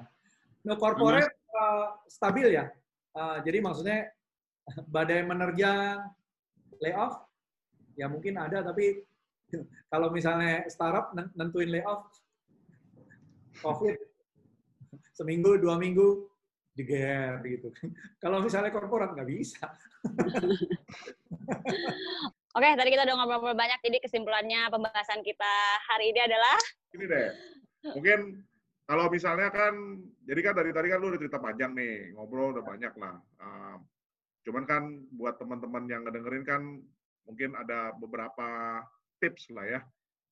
No 0.62 0.79
corporate 0.79 1.33
uh, 1.57 1.97
stabil 2.07 2.55
ya. 2.55 2.70
Uh, 3.16 3.41
jadi 3.43 3.59
maksudnya 3.64 4.12
badai 4.95 5.24
menerjang 5.26 6.07
layoff 6.83 7.22
ya 7.95 8.09
mungkin 8.09 8.41
ada 8.41 8.64
tapi 8.64 9.05
kalau 9.92 10.09
misalnya 10.11 10.64
startup 10.68 11.12
nentuin 11.14 11.70
layoff, 11.70 12.09
COVID, 13.61 13.96
seminggu, 15.12 15.61
dua 15.61 15.76
minggu, 15.76 16.26
jeger 16.76 17.40
gitu. 17.44 17.68
Kalau 18.22 18.40
misalnya 18.40 18.72
korporat 18.72 19.12
nggak 19.12 19.28
bisa. 19.28 19.68
Oke, 22.53 22.68
tadi 22.76 22.92
kita 22.92 23.09
udah 23.09 23.16
ngobrol-ngobrol 23.16 23.57
banyak, 23.57 23.80
jadi 23.80 23.96
kesimpulannya 24.05 24.68
pembahasan 24.68 25.24
kita 25.24 25.55
hari 25.88 26.12
ini 26.12 26.20
adalah? 26.20 26.61
Ini 26.92 27.05
deh, 27.09 27.28
mungkin 27.96 28.44
kalau 28.84 29.09
misalnya 29.09 29.48
kan, 29.48 29.72
jadi 30.28 30.40
kan 30.44 30.55
dari 30.61 30.68
tadi 30.76 30.92
kan 30.92 31.00
lu 31.00 31.09
udah 31.09 31.20
cerita 31.20 31.40
panjang 31.40 31.72
nih, 31.72 32.12
ngobrol 32.12 32.53
udah 32.53 32.61
banyak 32.61 32.92
lah. 33.00 33.16
Uh, 33.40 33.80
cuman 34.44 34.68
kan 34.68 34.82
buat 35.16 35.40
teman-teman 35.40 35.88
yang 35.88 36.05
ngedengerin 36.05 36.44
kan, 36.44 36.61
mungkin 37.24 37.57
ada 37.57 37.96
beberapa 37.96 38.84
tips 39.23 39.47
lah 39.55 39.79
ya 39.79 39.81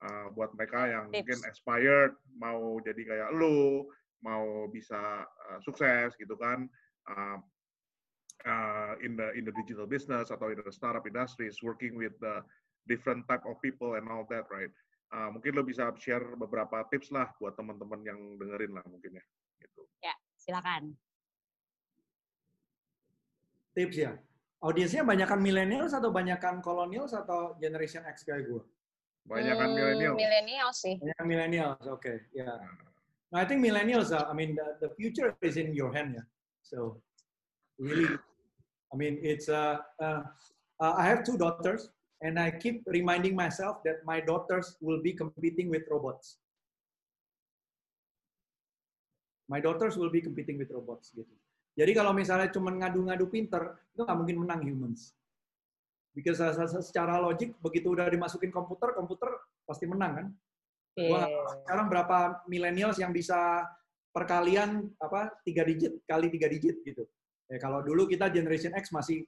uh, 0.02 0.26
buat 0.34 0.50
mereka 0.58 0.90
yang 0.90 1.06
tips. 1.08 1.22
mungkin 1.22 1.38
aspired 1.46 2.12
mau 2.34 2.82
jadi 2.82 3.02
kayak 3.06 3.30
lu 3.38 3.86
mau 4.26 4.66
bisa 4.68 5.24
uh, 5.24 5.58
sukses 5.62 6.12
gitu 6.18 6.34
kan 6.34 6.66
uh, 7.06 7.38
uh, 8.44 8.92
in 9.00 9.14
the 9.14 9.30
in 9.38 9.46
the 9.46 9.54
digital 9.54 9.86
business 9.86 10.34
atau 10.34 10.50
in 10.50 10.58
the 10.58 10.74
startup 10.74 11.06
industries 11.06 11.62
working 11.62 11.94
with 11.94 12.12
the 12.18 12.42
different 12.90 13.22
type 13.30 13.46
of 13.46 13.54
people 13.62 13.94
and 13.94 14.10
all 14.10 14.26
that 14.26 14.44
right 14.50 14.74
uh, 15.14 15.28
mungkin 15.30 15.52
lo 15.58 15.62
bisa 15.66 15.90
share 15.98 16.24
beberapa 16.38 16.86
tips 16.88 17.10
lah 17.10 17.30
buat 17.38 17.54
teman-teman 17.58 18.00
yang 18.06 18.18
dengerin 18.38 18.72
lah 18.74 18.84
mungkin 18.86 19.18
ya. 19.18 19.24
Gitu. 19.60 19.82
Ya, 20.02 20.14
silakan. 20.38 20.94
Tips 23.74 23.96
ya. 23.98 24.12
Audiensnya 24.60 25.02
banyakkan 25.06 25.40
millennials 25.40 25.96
atau 25.96 26.12
banyakkan 26.12 26.60
colonials 26.60 27.16
atau 27.16 27.56
generation 27.56 28.04
X 28.04 28.28
kayak 28.28 28.44
gue? 28.44 28.62
Banyakkan 29.28 29.68
hmm, 29.68 29.76
millennials. 29.76 30.16
Millennials 30.16 30.76
sih. 30.80 30.94
Banyak 30.96 31.24
millennials, 31.28 31.82
oke, 31.86 32.00
okay. 32.00 32.16
ya. 32.32 32.48
Yeah. 32.48 32.58
No, 33.30 33.38
I 33.38 33.46
think 33.46 33.62
millennials. 33.62 34.10
Uh, 34.10 34.26
I 34.26 34.34
mean, 34.34 34.58
the, 34.58 34.88
the 34.88 34.90
future 34.98 35.36
is 35.40 35.54
in 35.54 35.70
your 35.70 35.94
hand, 35.94 36.18
yeah. 36.18 36.26
So, 36.66 36.98
really, 37.78 38.10
I 38.90 38.94
mean, 38.98 39.22
it's. 39.22 39.46
Uh, 39.46 39.78
uh, 40.02 40.26
uh, 40.82 40.94
I 40.98 41.06
have 41.06 41.22
two 41.22 41.38
daughters, 41.38 41.90
and 42.22 42.40
I 42.40 42.50
keep 42.50 42.82
reminding 42.90 43.38
myself 43.38 43.84
that 43.86 44.02
my 44.02 44.18
daughters 44.18 44.74
will 44.80 44.98
be 44.98 45.12
competing 45.12 45.70
with 45.70 45.86
robots. 45.86 46.42
My 49.46 49.60
daughters 49.60 49.94
will 49.94 50.10
be 50.10 50.22
competing 50.22 50.58
with 50.58 50.70
robots, 50.70 51.10
gitu. 51.14 51.30
Jadi 51.78 51.94
kalau 51.94 52.10
misalnya 52.10 52.50
cuma 52.50 52.74
ngadu-ngadu 52.74 53.30
pinter, 53.30 53.78
itu 53.94 54.02
nggak 54.02 54.18
mungkin 54.18 54.38
menang 54.42 54.62
humans. 54.66 55.14
Because 56.10 56.42
secara 56.82 57.22
logik, 57.22 57.54
begitu 57.62 57.94
udah 57.94 58.10
dimasukin 58.10 58.50
komputer, 58.50 58.92
komputer 58.98 59.30
pasti 59.62 59.86
menang 59.86 60.12
kan. 60.18 60.26
Okay. 60.98 61.06
Gua 61.06 61.22
sekarang 61.62 61.86
berapa 61.86 62.18
millennials 62.50 62.98
yang 62.98 63.14
bisa 63.14 63.62
perkalian 64.10 64.90
apa 64.98 65.30
tiga 65.46 65.62
digit 65.62 66.02
kali 66.02 66.26
tiga 66.34 66.50
digit 66.50 66.82
gitu. 66.82 67.06
Ya, 67.46 67.62
kalau 67.62 67.82
dulu 67.82 68.10
kita 68.10 68.30
generation 68.30 68.74
X 68.74 68.90
masih 68.90 69.26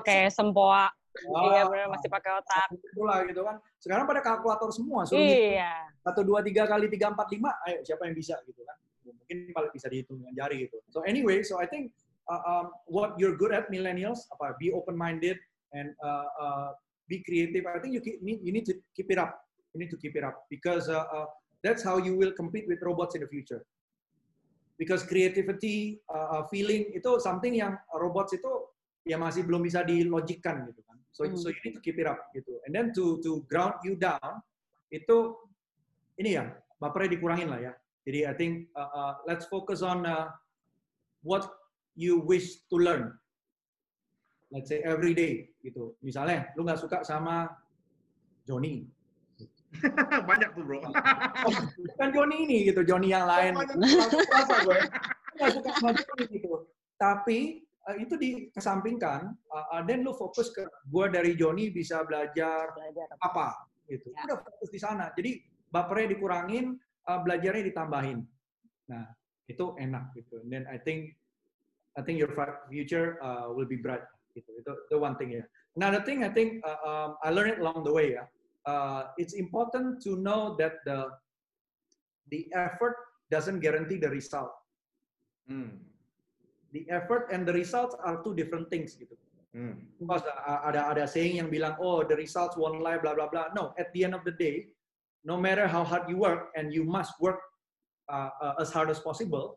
pakai 0.00 0.32
sempoa. 0.32 0.88
Oh, 1.28 1.50
iya 1.50 1.64
benar 1.68 1.92
masih 1.92 2.08
pakai 2.08 2.40
otak. 2.40 2.68
Itulah 2.72 3.24
gitu 3.28 3.40
kan. 3.44 3.56
Sekarang 3.80 4.04
pada 4.08 4.20
kalkulator 4.20 4.70
semua. 4.72 5.04
Suruh 5.08 5.20
iya. 5.20 5.92
Satu 6.04 6.24
dua 6.24 6.40
tiga 6.44 6.68
kali 6.68 6.88
tiga 6.92 7.12
empat 7.12 7.28
lima. 7.32 7.52
Ayo 7.68 7.84
siapa 7.84 8.08
yang 8.08 8.16
bisa 8.16 8.36
gitu 8.48 8.64
kan? 8.64 8.76
Mungkin 9.04 9.52
paling 9.56 9.72
bisa 9.72 9.88
dihitung 9.88 10.20
dengan 10.20 10.36
jari 10.36 10.68
gitu. 10.68 10.76
So 10.92 11.04
anyway, 11.08 11.40
so 11.40 11.56
I 11.56 11.68
think 11.68 11.92
uh, 12.28 12.42
um, 12.44 12.66
what 12.88 13.16
you're 13.16 13.36
good 13.36 13.56
at 13.56 13.72
millennials 13.72 14.28
apa 14.32 14.56
be 14.60 14.68
open 14.72 14.94
minded 14.94 15.40
and 15.72 15.94
uh, 16.04 16.24
uh, 16.40 16.68
be 17.08 17.22
creative. 17.24 17.64
I 17.66 17.78
think 17.78 17.94
you 17.94 18.00
keep, 18.00 18.20
you 18.22 18.52
need 18.52 18.66
to 18.66 18.74
keep 18.94 19.10
it 19.10 19.18
up 19.18 19.48
you 19.74 19.80
need 19.80 19.90
to 19.90 19.96
keep 19.96 20.16
it 20.16 20.24
up 20.24 20.46
because 20.50 20.88
uh, 20.88 21.04
uh, 21.12 21.26
that's 21.62 21.82
how 21.82 21.98
you 21.98 22.16
will 22.16 22.32
compete 22.32 22.66
with 22.68 22.80
robots 22.82 23.14
in 23.14 23.20
the 23.20 23.28
future. 23.28 23.64
Because 24.78 25.02
creativity, 25.02 26.00
uh, 26.08 26.38
uh, 26.38 26.42
feeling 26.46 26.94
itu 26.94 27.18
something 27.18 27.54
yang 27.54 27.74
robots 27.98 28.30
itu 28.30 28.48
ya 29.02 29.18
masih 29.18 29.42
belum 29.42 29.66
bisa 29.66 29.82
dilogikkan 29.82 30.70
gitu 30.70 30.80
kan. 30.86 30.96
So 31.10 31.26
mm. 31.26 31.34
so 31.34 31.50
you 31.50 31.60
need 31.66 31.74
to 31.74 31.82
keep 31.82 31.98
it 31.98 32.06
up 32.06 32.30
gitu. 32.30 32.62
And 32.66 32.70
then 32.70 32.94
to 32.94 33.18
to 33.26 33.42
ground 33.50 33.82
you 33.82 33.98
down 33.98 34.38
itu 34.94 35.34
ini 36.14 36.38
ya 36.38 36.54
bapernya 36.78 37.18
dikurangin 37.18 37.50
lah 37.50 37.58
ya. 37.58 37.72
Jadi 38.06 38.20
I 38.24 38.34
think 38.38 38.70
uh, 38.78 38.90
uh, 38.94 39.12
let's 39.26 39.50
focus 39.50 39.82
on 39.82 40.06
uh, 40.06 40.30
what 41.26 41.42
you 41.98 42.22
wish 42.22 42.62
to 42.70 42.78
learn. 42.78 43.18
Let's 44.48 44.72
say 44.72 44.80
every 44.80 45.12
day 45.12 45.52
gitu. 45.60 45.96
Misalnya 46.00 46.52
lu 46.56 46.64
nggak 46.64 46.80
suka 46.80 47.04
sama 47.04 47.52
Johnny, 48.48 48.88
banyak 50.28 50.50
tuh 50.56 50.64
bro. 50.64 50.80
kan 52.00 52.08
Joni 52.10 52.36
ini 52.48 52.56
gitu, 52.72 52.80
Joni 52.84 53.12
yang 53.12 53.28
lain. 53.28 53.52
Rasa 53.54 54.54
gue. 54.64 54.78
Nggak 55.36 55.50
suka 55.60 55.70
sama 55.76 55.90
Joni 55.92 56.24
gitu. 56.32 56.48
Tapi 56.96 57.38
uh, 57.86 57.96
itu 58.00 58.14
dikesampingkan, 58.16 59.36
uh, 59.52 59.82
dan 59.84 60.02
lu 60.02 60.16
fokus 60.16 60.50
ke 60.50 60.64
gue 60.64 61.04
dari 61.12 61.36
Joni 61.36 61.70
bisa 61.70 62.02
belajar, 62.02 62.72
belajar 62.72 63.06
apa 63.20 63.68
gitu. 63.86 64.08
Ya. 64.16 64.24
Udah 64.32 64.38
fokus 64.42 64.68
di 64.72 64.80
sana. 64.80 65.12
Jadi 65.14 65.44
bapernya 65.68 66.16
dikurangin, 66.16 66.76
uh, 67.06 67.20
belajarnya 67.20 67.68
ditambahin. 67.68 68.24
Nah 68.88 69.04
itu 69.48 69.76
enak 69.76 70.16
gitu. 70.16 70.40
And 70.44 70.50
then 70.52 70.64
I 70.68 70.80
think 70.80 71.16
I 71.96 72.04
think 72.04 72.20
your 72.20 72.30
future 72.70 73.18
uh, 73.20 73.52
will 73.52 73.68
be 73.68 73.80
bright. 73.80 74.04
Gitu. 74.38 74.50
Itu 74.62 74.72
the 74.88 74.98
one 74.98 75.18
thing 75.18 75.34
ya. 75.34 75.44
Another 75.74 76.02
thing 76.06 76.22
I 76.22 76.30
think 76.30 76.62
uh, 76.62 76.78
um, 76.86 77.10
I 77.22 77.34
learned 77.34 77.58
it 77.58 77.60
along 77.62 77.82
the 77.82 77.94
way 77.94 78.14
ya 78.14 78.26
uh, 78.68 79.02
it's 79.16 79.32
important 79.32 80.02
to 80.04 80.20
know 80.20 80.56
that 80.60 80.84
the 80.84 81.08
the 82.28 82.44
effort 82.52 82.96
doesn't 83.32 83.60
guarantee 83.60 83.96
the 83.96 84.12
result. 84.12 84.52
Hmm. 85.48 85.80
The 86.76 86.84
effort 86.92 87.32
and 87.32 87.48
the 87.48 87.56
results 87.56 87.96
are 88.04 88.20
two 88.20 88.36
different 88.36 88.68
things 88.68 88.92
gitu. 88.92 89.16
Hmm. 89.56 89.80
ada 90.68 90.92
ada 90.92 91.04
saying 91.08 91.40
yang 91.40 91.48
bilang 91.48 91.80
oh 91.80 92.04
the 92.04 92.12
results 92.12 92.52
won't 92.60 92.84
lie 92.84 93.00
blah 93.00 93.16
blah 93.16 93.32
blah. 93.32 93.48
No, 93.56 93.72
at 93.80 93.88
the 93.96 94.04
end 94.04 94.12
of 94.12 94.20
the 94.28 94.36
day, 94.36 94.68
no 95.24 95.40
matter 95.40 95.64
how 95.64 95.80
hard 95.80 96.04
you 96.04 96.20
work 96.20 96.52
and 96.52 96.68
you 96.68 96.84
must 96.84 97.16
work 97.16 97.40
uh, 98.12 98.28
uh, 98.44 98.54
as 98.60 98.68
hard 98.68 98.92
as 98.92 99.00
possible, 99.00 99.56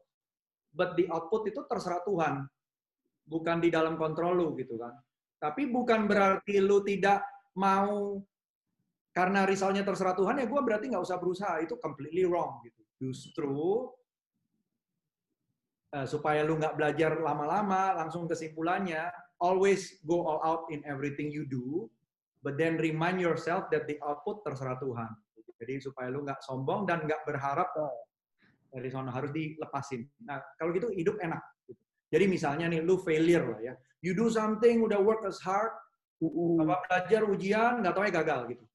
but 0.71 0.95
the 0.95 1.11
output 1.11 1.51
itu 1.51 1.59
terserah 1.67 1.99
Tuhan, 2.07 2.47
bukan 3.25 3.61
di 3.61 3.69
dalam 3.69 3.97
kontrol 3.99 4.37
lu 4.37 4.47
gitu 4.57 4.77
kan. 4.77 4.93
Tapi 5.41 5.69
bukan 5.69 6.05
berarti 6.05 6.61
lu 6.61 6.85
tidak 6.85 7.25
mau 7.57 8.21
karena 9.11 9.43
risalnya 9.43 9.83
terserah 9.83 10.15
Tuhan 10.15 10.39
ya 10.39 10.47
gue 10.47 10.61
berarti 10.63 10.87
nggak 10.87 11.03
usah 11.03 11.19
berusaha 11.19 11.59
itu 11.59 11.75
completely 11.83 12.23
wrong 12.23 12.63
gitu 12.63 12.81
justru 12.95 13.91
uh, 15.91 16.07
supaya 16.07 16.47
lu 16.47 16.55
nggak 16.55 16.79
belajar 16.79 17.19
lama-lama 17.19 17.91
langsung 17.99 18.23
kesimpulannya 18.31 19.11
always 19.43 19.99
go 20.07 20.23
all 20.23 20.39
out 20.47 20.63
in 20.71 20.79
everything 20.87 21.27
you 21.27 21.43
do 21.43 21.91
but 22.39 22.55
then 22.55 22.79
remind 22.79 23.19
yourself 23.19 23.67
that 23.67 23.83
the 23.91 23.99
output 23.99 24.39
terserah 24.47 24.79
Tuhan 24.79 25.11
jadi 25.59 25.83
supaya 25.83 26.07
lu 26.07 26.23
nggak 26.23 26.39
sombong 26.41 26.87
dan 26.87 27.03
nggak 27.03 27.27
berharap 27.27 27.67
dari 28.71 28.87
sana 28.87 29.11
harus 29.11 29.35
dilepasin 29.35 30.07
nah 30.23 30.39
kalau 30.55 30.71
gitu 30.71 30.87
hidup 30.95 31.19
enak. 31.19 31.43
Jadi 32.11 32.27
misalnya 32.27 32.67
nih 32.67 32.83
lu 32.83 32.99
failure 32.99 33.55
lah 33.55 33.59
ya 33.63 33.73
you 34.03 34.11
do 34.11 34.27
something 34.27 34.83
udah 34.83 34.99
work 34.99 35.23
as 35.23 35.39
hard 35.39 35.71
uh, 36.21 36.57
apa 36.61 36.75
belajar 36.85 37.21
ujian 37.25 37.79
nggak 37.79 37.93
tahu 37.95 38.05
ya 38.05 38.13
gagal 38.13 38.41
gitu 38.51 38.65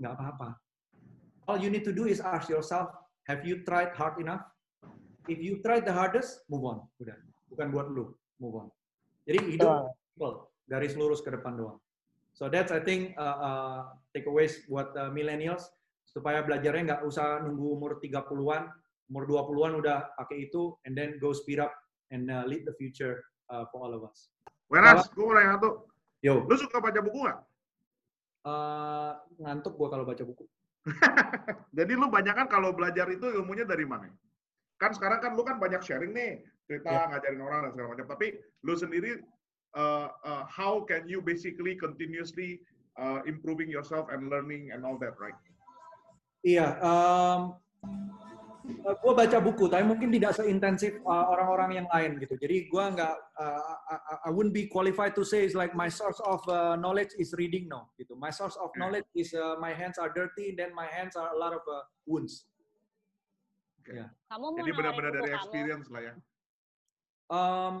nggak 0.00 0.12
apa-apa. 0.16 0.48
All 1.46 1.58
you 1.62 1.70
need 1.70 1.86
to 1.86 1.94
do 1.94 2.10
is 2.10 2.18
ask 2.20 2.50
yourself, 2.50 2.90
have 3.30 3.46
you 3.46 3.62
tried 3.64 3.94
hard 3.94 4.18
enough? 4.20 4.44
If 5.26 5.42
you 5.42 5.62
tried 5.62 5.86
the 5.86 5.94
hardest, 5.94 6.46
move 6.50 6.66
on. 6.66 6.86
Udah. 7.02 7.16
Bukan 7.50 7.70
buat 7.70 7.86
lu, 7.90 8.14
move 8.42 8.66
on. 8.66 8.68
Jadi 9.26 9.58
hidup 9.58 9.90
simple, 10.14 10.50
garis 10.70 10.94
lurus 10.94 11.22
ke 11.22 11.30
depan 11.34 11.58
doang. 11.58 11.78
So 12.36 12.50
that's 12.52 12.70
I 12.70 12.82
think 12.82 13.16
uh, 13.16 13.38
uh, 13.40 13.78
takeaways 14.14 14.66
buat 14.70 14.92
uh, 14.94 15.10
millennials 15.10 15.66
supaya 16.06 16.44
belajarnya 16.44 16.94
nggak 16.94 17.02
usah 17.06 17.42
nunggu 17.42 17.66
umur 17.74 17.90
30-an, 17.98 18.70
umur 19.10 19.22
20-an 19.26 19.72
udah 19.82 19.98
pakai 20.14 20.50
itu 20.50 20.74
and 20.86 20.94
then 20.94 21.18
go 21.18 21.34
speed 21.34 21.58
up 21.58 21.74
and 22.10 22.30
uh, 22.30 22.44
lead 22.46 22.62
the 22.66 22.74
future 22.78 23.22
uh, 23.50 23.66
for 23.70 23.82
all 23.82 23.92
of 23.94 24.02
us. 24.06 24.30
Wenas, 24.66 25.06
gue 25.14 25.22
mau 25.22 25.34
nanya 25.34 25.58
satu. 25.58 25.86
Yo. 26.22 26.42
Lu 26.46 26.54
suka 26.58 26.82
baca 26.82 26.98
buku 26.98 27.22
nggak? 27.22 27.38
uh, 28.46 29.12
ngantuk 29.42 29.74
gue 29.74 29.88
kalau 29.90 30.04
baca 30.06 30.22
buku. 30.22 30.44
Jadi 31.78 31.92
lu 31.98 32.06
banyak 32.06 32.34
kan 32.34 32.46
kalau 32.46 32.70
belajar 32.70 33.10
itu 33.10 33.26
ilmunya 33.26 33.66
dari 33.66 33.82
mana? 33.82 34.06
Kan 34.78 34.94
sekarang 34.94 35.18
kan 35.18 35.34
lu 35.34 35.42
kan 35.42 35.58
banyak 35.58 35.82
sharing 35.82 36.14
nih, 36.14 36.46
cerita 36.70 36.94
yeah. 36.94 37.06
ngajarin 37.10 37.42
orang 37.42 37.60
dan 37.66 37.70
segala 37.74 37.88
macam. 37.96 38.06
Tapi 38.06 38.26
lu 38.62 38.74
sendiri, 38.78 39.18
uh, 39.74 40.08
uh, 40.22 40.44
how 40.46 40.86
can 40.86 41.10
you 41.10 41.18
basically 41.18 41.74
continuously 41.74 42.62
uh, 43.02 43.18
improving 43.26 43.66
yourself 43.66 44.06
and 44.14 44.30
learning 44.30 44.70
and 44.70 44.86
all 44.86 44.94
that, 45.02 45.18
right? 45.18 45.34
Iya, 46.46 46.78
um, 46.78 47.58
uh, 48.66 48.96
gue 48.98 49.12
baca 49.14 49.38
buku, 49.38 49.70
tapi 49.70 49.84
mungkin 49.86 50.10
tidak 50.10 50.34
seintensif 50.34 50.98
uh, 51.06 51.26
orang-orang 51.30 51.82
yang 51.82 51.86
lain 51.90 52.18
gitu. 52.18 52.34
Jadi 52.34 52.66
gue 52.66 52.84
nggak, 52.96 53.14
uh, 53.38 53.74
I, 53.90 53.96
I 54.26 54.30
wouldn't 54.30 54.54
be 54.54 54.66
qualified 54.66 55.14
to 55.14 55.22
say 55.22 55.46
it's 55.46 55.54
like 55.54 55.72
my 55.74 55.86
source 55.86 56.18
of 56.26 56.42
uh, 56.50 56.74
knowledge 56.74 57.14
is 57.18 57.34
reading 57.38 57.70
no. 57.70 57.90
Gitu. 57.94 58.14
My 58.18 58.30
source 58.34 58.58
of 58.58 58.74
knowledge 58.74 59.06
is 59.14 59.34
uh, 59.34 59.58
my 59.62 59.74
hands 59.74 59.98
are 59.98 60.10
dirty, 60.10 60.54
then 60.54 60.74
my 60.74 60.86
hands 60.90 61.14
are 61.14 61.30
a 61.30 61.38
lot 61.38 61.54
of 61.54 61.62
uh, 61.66 61.86
wounds. 62.06 62.46
Okay. 63.82 64.02
Ya. 64.02 64.10
Kamu 64.30 64.58
Jadi 64.58 64.72
benar-benar 64.74 65.12
dari 65.14 65.30
kamu. 65.30 65.38
experience 65.38 65.86
lah 65.90 66.02
ya. 66.02 66.14
Um, 67.26 67.74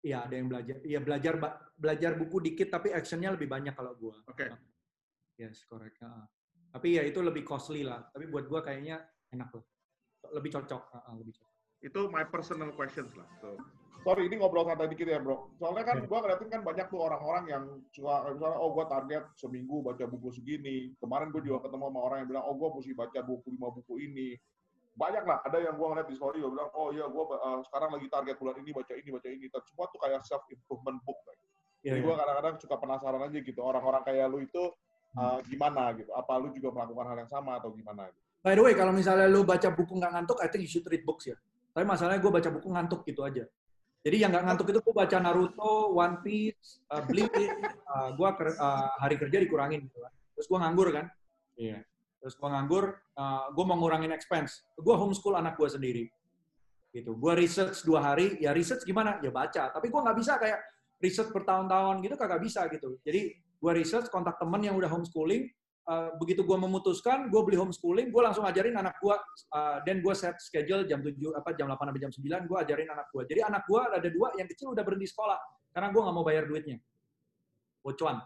ya 0.00 0.18
ada 0.24 0.34
yang 0.36 0.48
belajar. 0.48 0.76
Ya 0.84 1.00
belajar 1.00 1.34
belajar 1.76 2.10
buku 2.16 2.36
dikit, 2.40 2.68
tapi 2.72 2.92
actionnya 2.92 3.32
lebih 3.36 3.48
banyak 3.48 3.76
kalau 3.76 3.92
gue. 3.96 4.16
Oke. 4.28 4.48
Okay. 4.48 4.48
Yes, 5.36 5.64
correct. 5.68 6.00
Uh, 6.00 6.24
tapi 6.70 6.96
ya 6.96 7.02
itu 7.04 7.20
lebih 7.20 7.44
costly 7.44 7.84
lah. 7.84 8.08
Tapi 8.08 8.28
buat 8.28 8.48
gue 8.48 8.60
kayaknya 8.64 9.04
enak 9.32 9.52
loh 9.52 9.64
lebih 10.34 10.50
cocok, 10.54 10.82
uh, 10.94 11.14
lebih 11.18 11.34
cocok. 11.36 11.56
Itu 11.80 12.00
my 12.12 12.28
personal 12.28 12.70
questions 12.76 13.10
lah. 13.16 13.26
So, 13.40 13.56
sorry, 14.04 14.28
ini 14.28 14.40
ngobrol 14.40 14.68
santai 14.68 14.88
dikit 14.92 15.08
ya, 15.08 15.20
bro. 15.20 15.52
Soalnya 15.56 15.84
kan 15.84 15.96
gue 16.04 16.18
ngeliatin 16.18 16.48
kan 16.52 16.60
banyak 16.64 16.86
tuh 16.92 17.00
orang-orang 17.00 17.44
yang 17.48 17.64
suka, 17.92 18.32
misalnya, 18.32 18.58
oh 18.60 18.70
gue 18.76 18.84
target 18.88 19.24
seminggu 19.36 19.80
baca 19.80 20.04
buku 20.08 20.28
segini. 20.32 20.92
Kemarin 21.00 21.32
gue 21.32 21.42
juga 21.44 21.68
ketemu 21.68 21.84
sama 21.88 22.00
orang 22.00 22.18
yang 22.24 22.28
bilang, 22.36 22.44
oh 22.44 22.54
gue 22.56 22.68
mesti 22.80 22.92
baca 22.92 23.18
25 23.24 23.76
buku 23.80 23.94
ini. 24.00 24.28
Banyak 24.90 25.24
lah, 25.24 25.38
ada 25.46 25.58
yang 25.62 25.74
gue 25.80 25.86
ngeliat 25.86 26.08
di 26.08 26.16
story, 26.16 26.44
gue 26.44 26.52
bilang, 26.52 26.68
oh 26.76 26.92
iya 26.92 27.08
gue 27.08 27.24
uh, 27.24 27.60
sekarang 27.64 27.90
lagi 27.96 28.06
target 28.12 28.36
bulan 28.36 28.56
ini, 28.60 28.70
baca 28.76 28.92
ini, 28.92 29.08
baca 29.08 29.28
ini. 29.32 29.46
Dan 29.48 29.62
semua 29.64 29.86
tuh 29.88 30.00
kayak 30.04 30.20
self-improvement 30.28 30.98
book. 31.08 31.18
Right? 31.24 31.40
Yeah, 31.80 31.96
Jadi 31.96 31.98
yeah. 32.04 32.06
gue 32.12 32.14
kadang-kadang 32.20 32.54
suka 32.60 32.76
penasaran 32.76 33.22
aja 33.24 33.38
gitu, 33.40 33.60
orang-orang 33.64 34.02
kayak 34.04 34.26
lu 34.28 34.44
itu 34.44 34.62
uh, 35.16 35.40
gimana 35.48 35.96
gitu? 35.96 36.12
Apa 36.12 36.36
lu 36.36 36.52
juga 36.52 36.68
melakukan 36.76 37.06
hal 37.08 37.18
yang 37.24 37.30
sama 37.32 37.56
atau 37.56 37.72
gimana? 37.72 38.12
Gitu? 38.12 38.29
By 38.40 38.56
the 38.56 38.64
way, 38.64 38.72
kalau 38.72 38.92
misalnya 38.96 39.28
lu 39.28 39.44
baca 39.44 39.68
buku 39.68 40.00
nggak 40.00 40.12
ngantuk, 40.16 40.40
I 40.40 40.48
think 40.48 40.64
you 40.64 40.70
should 40.70 40.88
read 40.88 41.04
books 41.04 41.28
ya. 41.28 41.36
Tapi 41.76 41.84
masalahnya 41.84 42.24
gue 42.24 42.32
baca 42.32 42.48
buku 42.48 42.68
ngantuk 42.72 43.00
gitu 43.04 43.20
aja. 43.20 43.44
Jadi 44.00 44.16
yang 44.16 44.32
nggak 44.32 44.44
ngantuk 44.48 44.66
itu 44.72 44.80
gue 44.80 44.94
baca 44.96 45.16
Naruto, 45.20 45.92
One 45.92 46.24
Piece, 46.24 46.80
uh, 46.88 47.04
Bleach, 47.04 47.36
uh, 47.92 48.16
gue 48.16 48.28
uh, 48.56 48.88
hari 48.96 49.20
kerja 49.20 49.36
dikurangin 49.44 49.84
gitu 49.84 50.00
kan. 50.00 50.12
Terus 50.32 50.46
gue 50.48 50.58
nganggur 50.58 50.88
kan. 50.88 51.06
Iya. 51.60 51.84
Terus 52.20 52.34
gue 52.36 52.48
nganggur, 52.48 52.84
uh, 52.96 53.52
gue 53.52 53.64
mau 53.68 53.76
ngurangin 53.76 54.12
expense. 54.16 54.64
Gue 54.72 54.96
homeschool 54.96 55.36
anak 55.36 55.60
gue 55.60 55.68
sendiri. 55.68 56.04
Gitu. 56.96 57.12
Gue 57.12 57.32
research 57.36 57.84
dua 57.84 58.00
hari, 58.00 58.40
ya 58.40 58.56
research 58.56 58.88
gimana? 58.88 59.20
Ya 59.20 59.28
baca. 59.28 59.68
Tapi 59.68 59.92
gue 59.92 60.00
nggak 60.00 60.16
bisa 60.16 60.40
kayak 60.40 60.64
research 60.96 61.28
bertahun-tahun 61.36 62.00
gitu, 62.00 62.16
kagak 62.16 62.40
bisa 62.40 62.64
gitu. 62.72 62.96
Jadi 63.04 63.36
gue 63.36 63.72
research 63.76 64.08
kontak 64.08 64.40
temen 64.40 64.64
yang 64.64 64.80
udah 64.80 64.88
homeschooling, 64.88 65.44
uh, 65.88 66.10
begitu 66.20 66.44
gue 66.44 66.58
memutuskan, 66.58 67.30
gue 67.32 67.40
beli 67.46 67.56
homeschooling, 67.56 68.12
gue 68.12 68.22
langsung 68.22 68.44
ajarin 68.44 68.76
anak 68.76 68.98
gue, 69.00 69.14
uh, 69.54 69.78
dan 69.86 70.04
gue 70.04 70.14
set 70.16 70.36
schedule 70.42 70.84
jam 70.84 71.00
7, 71.00 71.14
apa 71.32 71.54
jam 71.56 71.70
8 71.70 71.78
sampai 71.78 72.02
jam 72.02 72.12
9, 72.12 72.50
gue 72.50 72.58
ajarin 72.58 72.88
anak 72.90 73.06
gue. 73.14 73.22
Jadi 73.30 73.40
anak 73.40 73.62
gue 73.64 73.80
ada 73.80 74.08
dua, 74.12 74.28
yang 74.36 74.48
kecil 74.50 74.74
udah 74.74 74.82
berhenti 74.84 75.08
sekolah, 75.08 75.38
karena 75.72 75.88
gue 75.88 76.00
nggak 76.02 76.16
mau 76.16 76.26
bayar 76.26 76.44
duitnya. 76.44 76.76
Bocuan. 77.80 78.20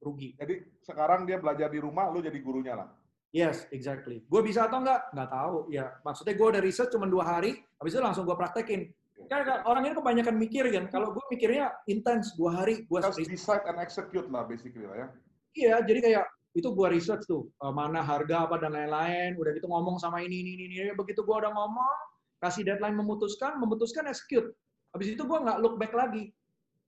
Rugi. 0.00 0.32
Jadi 0.34 0.80
sekarang 0.80 1.28
dia 1.28 1.36
belajar 1.36 1.68
di 1.68 1.78
rumah, 1.78 2.08
lu 2.08 2.24
jadi 2.24 2.38
gurunya 2.40 2.72
lah. 2.72 2.88
Yes, 3.30 3.70
exactly. 3.70 4.26
Gue 4.26 4.42
bisa 4.42 4.66
atau 4.66 4.82
enggak? 4.82 5.12
Nggak 5.14 5.30
tahu. 5.30 5.56
Ya, 5.70 5.94
maksudnya 6.02 6.34
gue 6.34 6.48
udah 6.50 6.62
riset 6.64 6.90
cuma 6.90 7.06
dua 7.06 7.22
hari, 7.22 7.62
habis 7.78 7.94
itu 7.94 8.02
langsung 8.02 8.26
gue 8.26 8.34
praktekin. 8.34 8.90
Kan 9.30 9.46
orang 9.68 9.86
ini 9.86 9.94
kebanyakan 9.94 10.34
mikir 10.34 10.64
kan. 10.72 10.90
Kalau 10.90 11.14
gue 11.14 11.24
mikirnya 11.30 11.70
intens 11.86 12.34
dua 12.34 12.64
hari, 12.64 12.88
gue 12.88 12.98
decide 12.98 13.62
and 13.70 13.78
execute 13.78 14.26
lah 14.32 14.42
basically 14.48 14.88
lah 14.88 14.96
ya. 14.96 15.08
Iya, 15.54 15.74
jadi 15.86 16.00
kayak 16.02 16.24
itu 16.50 16.66
gue 16.74 16.86
research 16.90 17.30
tuh 17.30 17.46
uh, 17.62 17.70
mana 17.70 18.02
harga 18.02 18.46
apa 18.46 18.58
dan 18.58 18.74
lain-lain. 18.74 19.38
Udah 19.38 19.54
gitu 19.54 19.70
ngomong 19.70 20.02
sama 20.02 20.18
ini 20.22 20.42
ini 20.42 20.66
ini, 20.66 20.90
begitu 20.98 21.22
gue 21.22 21.36
udah 21.36 21.52
ngomong 21.54 21.96
kasih 22.42 22.66
deadline 22.66 22.96
memutuskan 22.98 23.60
memutuskan 23.60 24.08
execute. 24.10 24.50
Habis 24.90 25.14
itu 25.14 25.22
gue 25.22 25.38
nggak 25.38 25.58
look 25.62 25.78
back 25.78 25.94
lagi. 25.94 26.34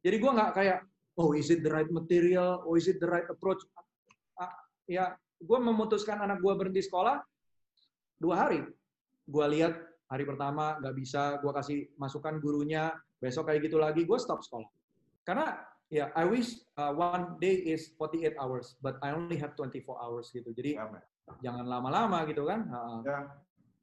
Jadi 0.03 0.17
gue 0.19 0.31
nggak 0.35 0.51
kayak 0.59 0.79
oh 1.15 1.31
is 1.37 1.53
it 1.55 1.63
the 1.63 1.71
right 1.71 1.91
material? 1.93 2.67
Oh 2.67 2.75
is 2.75 2.91
it 2.91 2.99
the 2.99 3.07
right 3.07 3.27
approach? 3.31 3.63
Uh, 4.35 4.51
ya 4.91 5.15
gue 5.39 5.59
memutuskan 5.63 6.19
anak 6.19 6.43
gue 6.43 6.53
berhenti 6.59 6.83
sekolah 6.83 7.23
dua 8.19 8.35
hari. 8.47 8.67
Gue 9.31 9.47
lihat 9.55 9.79
hari 10.11 10.27
pertama 10.27 10.83
nggak 10.83 10.95
bisa 10.99 11.39
gue 11.39 11.53
kasih 11.55 11.79
masukan 11.97 12.43
gurunya 12.43 12.91
besok 13.23 13.47
kayak 13.47 13.71
gitu 13.71 13.79
lagi 13.79 14.03
gue 14.03 14.19
stop 14.19 14.43
sekolah. 14.43 14.67
Karena 15.23 15.55
Ya, 15.93 16.09
yeah, 16.09 16.11
I 16.17 16.25
wish 16.25 16.57
uh, 16.81 16.97
one 16.97 17.37
day 17.37 17.69
is 17.69 17.93
48 18.01 18.41
hours, 18.41 18.81
but 18.81 18.97
I 19.05 19.13
only 19.13 19.37
have 19.37 19.53
24 19.53 19.85
hours 20.01 20.33
gitu. 20.33 20.49
Jadi 20.57 20.81
jangan 21.45 21.69
lama-lama 21.69 22.25
gitu 22.25 22.49
kan. 22.49 22.65
Uh, 22.65 23.05
ya. 23.05 23.29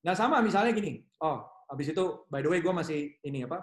Nah 0.01 0.18
sama 0.18 0.41
misalnya 0.41 0.74
gini, 0.74 1.05
oh 1.22 1.45
habis 1.70 1.93
itu 1.93 2.26
by 2.34 2.41
the 2.41 2.49
way 2.49 2.66
gue 2.66 2.74
masih 2.74 3.14
ini 3.22 3.45
apa, 3.45 3.62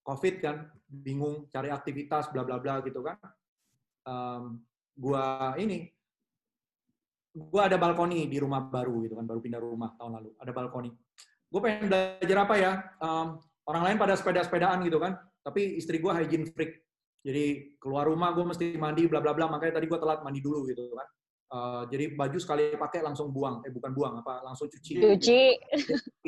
COVID 0.00 0.34
kan, 0.40 0.64
bingung 0.88 1.52
cari 1.52 1.68
aktivitas 1.68 2.32
bla 2.32 2.40
bla 2.40 2.56
bla 2.56 2.80
gitu 2.80 3.04
kan. 3.04 3.20
Um, 4.08 4.64
gue 4.96 5.24
ini, 5.60 5.92
gue 7.36 7.60
ada 7.60 7.76
balkoni 7.76 8.32
di 8.32 8.40
rumah 8.40 8.64
baru 8.64 9.04
gitu 9.04 9.12
kan, 9.12 9.28
baru 9.28 9.44
pindah 9.44 9.60
rumah 9.60 9.92
tahun 10.00 10.24
lalu, 10.24 10.30
ada 10.40 10.52
balkoni. 10.56 10.88
Gue 11.52 11.60
pengen 11.60 11.92
belajar 11.92 12.38
apa 12.48 12.54
ya? 12.56 12.72
Um, 12.96 13.44
orang 13.68 13.92
lain 13.92 13.96
pada 14.00 14.16
sepeda-sepedaan 14.16 14.80
gitu 14.88 14.96
kan 14.96 15.27
tapi 15.42 15.78
istri 15.78 15.98
gue 16.02 16.12
hygiene 16.12 16.48
freak. 16.50 16.82
Jadi 17.22 17.76
keluar 17.82 18.06
rumah 18.06 18.30
gue 18.32 18.46
mesti 18.46 18.78
mandi 18.78 19.04
bla 19.10 19.18
bla 19.18 19.34
bla 19.34 19.50
makanya 19.50 19.82
tadi 19.82 19.86
gue 19.90 19.98
telat 19.98 20.22
mandi 20.22 20.40
dulu 20.40 20.64
gitu 20.70 20.94
kan. 20.94 21.08
Uh, 21.48 21.82
jadi 21.88 22.12
baju 22.12 22.36
sekali 22.36 22.76
pakai 22.76 23.00
langsung 23.00 23.32
buang, 23.32 23.64
eh 23.64 23.72
bukan 23.72 23.96
buang 23.96 24.20
apa 24.20 24.44
langsung 24.44 24.68
cuci. 24.68 25.00
Cuci. 25.00 25.40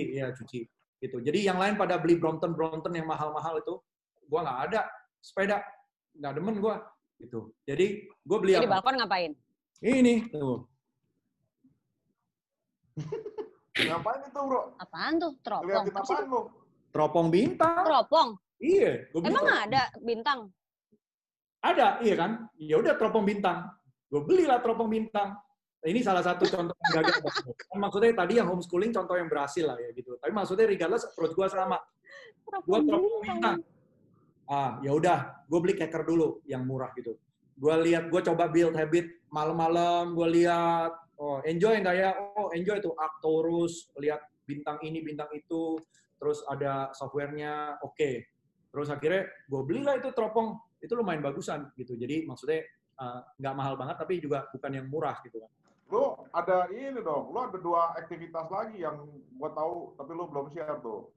Iya 0.00 0.32
cuci. 0.32 0.64
Gitu. 1.00 1.16
Jadi 1.20 1.38
yang 1.44 1.60
lain 1.60 1.76
pada 1.76 1.96
beli 2.00 2.16
Brompton 2.16 2.56
Brompton 2.56 2.92
yang 2.92 3.08
mahal-mahal 3.08 3.60
itu, 3.60 3.76
gue 4.28 4.40
nggak 4.40 4.58
ada 4.68 4.88
sepeda, 5.20 5.60
nggak 6.16 6.32
demen 6.40 6.56
gue 6.60 6.74
gitu. 7.20 7.52
Jadi 7.68 8.08
gue 8.08 8.38
beli 8.40 8.52
Jadi 8.56 8.68
apa? 8.68 8.80
balkon 8.80 8.96
ngapain? 8.96 9.32
Ini 9.80 10.14
tuh. 10.32 10.68
ngapain 13.80 14.20
itu 14.28 14.40
bro? 14.40 14.62
Apaan 14.76 15.12
tuh? 15.20 15.32
Teropong. 15.40 15.84
Apaan 15.88 16.24
lu? 16.28 16.40
Teropong 16.92 17.26
bintang. 17.32 17.84
Teropong? 17.84 18.28
Iya. 18.60 19.08
Gua 19.10 19.20
Emang 19.24 19.44
bintang. 19.48 19.64
ada 19.64 19.82
bintang? 20.04 20.40
Ada, 21.60 21.86
iya 22.04 22.14
kan? 22.16 22.30
Ya 22.56 22.76
udah 22.80 22.96
teropong 22.96 23.24
bintang. 23.24 23.68
Gue 24.08 24.24
belilah 24.24 24.60
teropong 24.60 24.88
bintang. 24.88 25.36
Nah, 25.80 25.88
ini 25.88 26.04
salah 26.04 26.20
satu 26.20 26.44
contoh 26.44 26.76
yang 26.76 26.92
gagal. 27.00 27.20
kan 27.56 27.78
maksudnya 27.80 28.12
tadi 28.12 28.36
yang 28.36 28.48
homeschooling 28.48 28.92
contoh 28.92 29.16
yang 29.16 29.28
berhasil 29.32 29.64
lah 29.64 29.76
ya 29.80 29.92
gitu. 29.96 30.16
Tapi 30.20 30.32
maksudnya 30.32 30.68
regardless 30.68 31.08
approach 31.08 31.32
gue 31.32 31.46
sama. 31.48 31.80
Gue 32.64 32.78
teropong 32.84 33.20
bintang. 33.24 33.58
Ah, 34.50 34.80
ya 34.84 34.92
udah, 34.92 35.46
gue 35.46 35.58
beli 35.62 35.74
keker 35.76 36.04
dulu 36.04 36.44
yang 36.44 36.64
murah 36.64 36.92
gitu. 36.96 37.16
Gue 37.60 37.74
lihat, 37.86 38.08
gue 38.08 38.20
coba 38.24 38.48
build 38.48 38.76
habit 38.76 39.08
malam-malam. 39.28 40.16
Gue 40.16 40.42
lihat, 40.42 40.96
oh 41.20 41.44
enjoy 41.44 41.80
nggak 41.80 41.96
ya? 41.96 42.10
Oh 42.36 42.52
enjoy 42.56 42.80
tuh 42.80 42.96
Arcturus, 42.96 43.88
lihat 44.00 44.20
bintang 44.48 44.80
ini, 44.80 45.04
bintang 45.04 45.28
itu. 45.36 45.76
Terus 46.16 46.40
ada 46.48 46.88
softwarenya, 46.96 47.80
oke. 47.84 47.96
Okay 47.96 48.24
Terus 48.70 48.88
akhirnya 48.88 49.26
gue 49.26 49.62
belilah 49.66 49.98
itu 49.98 50.14
teropong, 50.14 50.54
itu 50.78 50.92
lumayan 50.94 51.22
bagusan 51.22 51.68
gitu. 51.74 51.98
Jadi 51.98 52.24
maksudnya 52.24 52.62
eh, 52.98 53.20
nggak 53.42 53.54
uh, 53.54 53.58
mahal 53.58 53.74
banget 53.74 53.96
tapi 53.98 54.22
juga 54.22 54.46
bukan 54.54 54.70
yang 54.70 54.86
murah 54.86 55.18
gitu 55.26 55.42
kan. 55.42 55.50
Lo 55.90 56.30
ada 56.30 56.70
ini 56.70 57.02
dong, 57.02 57.34
lo 57.34 57.50
ada 57.50 57.58
dua 57.58 57.98
aktivitas 57.98 58.46
lagi 58.46 58.78
yang 58.86 59.10
gue 59.10 59.50
tahu 59.50 59.98
tapi 59.98 60.10
lo 60.14 60.30
belum 60.30 60.54
share 60.54 60.78
tuh. 60.80 61.10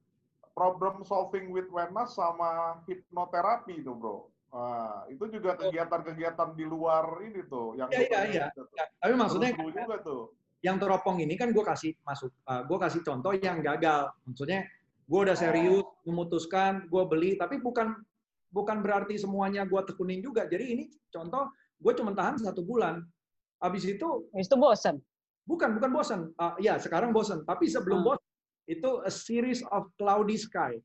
Problem 0.54 1.02
solving 1.06 1.50
with 1.50 1.70
Wenas 1.74 2.14
sama 2.14 2.82
hipnoterapi 2.86 3.82
itu 3.82 3.94
bro. 3.94 4.30
Nah, 4.54 5.10
itu 5.10 5.26
juga 5.34 5.58
kegiatan-kegiatan 5.58 6.54
di 6.54 6.62
luar 6.70 7.26
ini 7.26 7.42
tuh 7.50 7.74
yang 7.74 7.90
Iya 7.90 8.06
iya 8.06 8.22
iya. 8.30 8.46
Ya, 8.54 8.86
tapi 9.02 9.14
maksudnya 9.18 9.50
juga 9.58 9.98
tuh. 10.06 10.30
Yang 10.62 10.78
teropong 10.86 11.18
ini 11.26 11.34
kan 11.36 11.50
gue 11.50 11.66
kasih 11.66 11.98
masuk, 12.06 12.30
uh, 12.46 12.62
gue 12.62 12.78
kasih 12.78 13.02
contoh 13.02 13.34
yang 13.34 13.66
gagal. 13.66 14.14
Maksudnya 14.30 14.70
gue 15.04 15.20
udah 15.20 15.36
serius 15.36 15.84
memutuskan 16.08 16.88
gue 16.88 17.04
beli 17.08 17.36
tapi 17.36 17.60
bukan 17.60 17.92
bukan 18.54 18.80
berarti 18.80 19.20
semuanya 19.20 19.68
gue 19.68 19.82
tekunin 19.84 20.24
juga 20.24 20.48
jadi 20.48 20.64
ini 20.64 20.88
contoh 21.12 21.52
gue 21.82 21.94
cuma 21.98 22.16
tahan 22.16 22.40
satu 22.40 22.64
bulan 22.64 23.04
habis 23.60 23.84
itu 23.84 24.28
itu 24.36 24.56
bosan 24.56 25.00
bukan 25.44 25.76
bukan 25.76 25.92
bosan 25.92 26.20
uh, 26.40 26.56
ya 26.60 26.80
sekarang 26.80 27.12
bosan 27.12 27.44
tapi 27.44 27.68
sebelum 27.68 28.04
hmm. 28.04 28.08
bosan 28.16 28.30
itu 28.70 28.90
a 29.04 29.12
series 29.12 29.60
of 29.76 29.92
cloudy 30.00 30.40
sky 30.40 30.80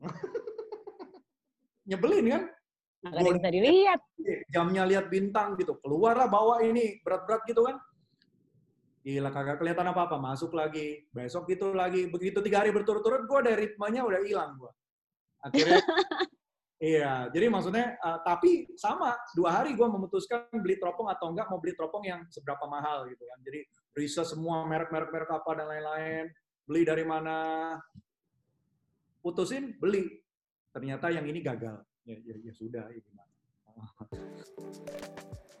nyebelin 1.88 2.26
kan 2.32 2.44
Nggak 3.02 3.34
bisa 3.42 3.50
dilihat. 3.50 4.00
Jamnya 4.54 4.86
lihat 4.86 5.10
bintang 5.10 5.58
gitu. 5.58 5.74
Keluarlah 5.82 6.30
bawa 6.30 6.62
ini 6.62 7.02
berat-berat 7.02 7.42
gitu 7.50 7.66
kan. 7.66 7.76
Gila 9.02 9.34
kagak 9.34 9.58
kelihatan 9.58 9.90
apa-apa, 9.90 10.14
masuk 10.14 10.54
lagi, 10.54 11.02
besok 11.10 11.50
gitu 11.50 11.74
lagi, 11.74 12.06
begitu 12.06 12.38
tiga 12.38 12.62
hari 12.62 12.70
berturut-turut, 12.70 13.26
gue 13.26 13.40
dari 13.42 13.56
ritmenya 13.66 14.06
udah 14.06 14.22
hilang 14.22 14.54
gue. 14.54 14.70
Akhirnya, 15.42 15.82
iya, 16.94 17.26
jadi 17.34 17.50
maksudnya, 17.50 17.98
uh, 17.98 18.22
tapi 18.22 18.70
sama, 18.78 19.18
dua 19.34 19.58
hari 19.58 19.74
gue 19.74 19.88
memutuskan 19.90 20.46
beli 20.54 20.78
teropong 20.78 21.10
atau 21.10 21.34
enggak 21.34 21.50
mau 21.50 21.58
beli 21.58 21.74
teropong 21.74 22.06
yang 22.06 22.22
seberapa 22.30 22.62
mahal 22.70 23.10
gitu 23.10 23.26
kan. 23.26 23.42
Jadi 23.42 23.66
riset 23.98 24.26
semua 24.30 24.62
merek-merek-merek 24.70 25.30
apa 25.34 25.50
dan 25.50 25.66
lain-lain, 25.66 26.24
beli 26.62 26.82
dari 26.86 27.02
mana, 27.02 27.38
putusin, 29.18 29.74
beli. 29.82 30.14
Ternyata 30.70 31.10
yang 31.10 31.26
ini 31.26 31.42
gagal. 31.42 31.82
Ya, 32.06 32.22
ya, 32.22 32.38
ya 32.38 32.52
sudah, 32.54 32.86
ya 32.86 33.02
gimana. 33.02 33.34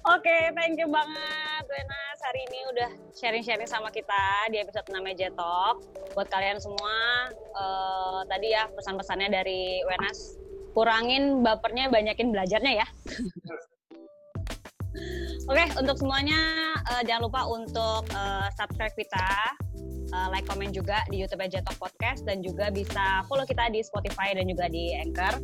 Oke, 0.00 0.24
okay, 0.24 0.48
thank 0.56 0.80
you 0.80 0.88
banget 0.88 1.64
Wenas 1.68 2.18
hari 2.24 2.40
ini 2.48 2.58
udah 2.72 2.90
sharing-sharing 3.12 3.68
sama 3.68 3.92
kita 3.92 4.48
di 4.48 4.56
episode 4.56 4.88
namanya 4.88 5.28
Jetok. 5.28 5.76
Buat 6.16 6.28
kalian 6.32 6.56
semua, 6.56 7.28
uh, 7.52 8.24
tadi 8.24 8.56
ya 8.56 8.64
pesan-pesannya 8.72 9.28
dari 9.28 9.84
Wenas, 9.84 10.40
kurangin 10.72 11.44
bapernya, 11.44 11.92
banyakin 11.92 12.32
belajarnya 12.32 12.80
ya. 12.80 12.86
Oke, 15.46 15.58
okay, 15.58 15.68
untuk 15.76 16.00
semuanya 16.00 16.40
uh, 16.90 17.02
jangan 17.04 17.28
lupa 17.28 17.44
untuk 17.46 18.02
uh, 18.16 18.48
subscribe 18.56 18.94
kita, 18.96 19.30
uh, 20.16 20.28
like, 20.32 20.48
komen 20.48 20.72
juga 20.72 21.04
di 21.12 21.20
YouTube 21.20 21.44
Jetok 21.44 21.76
Podcast 21.76 22.24
dan 22.26 22.40
juga 22.40 22.72
bisa 22.72 23.22
follow 23.30 23.44
kita 23.44 23.70
di 23.70 23.84
Spotify 23.84 24.32
dan 24.32 24.48
juga 24.48 24.66
di 24.66 24.96
Anchor. 24.96 25.38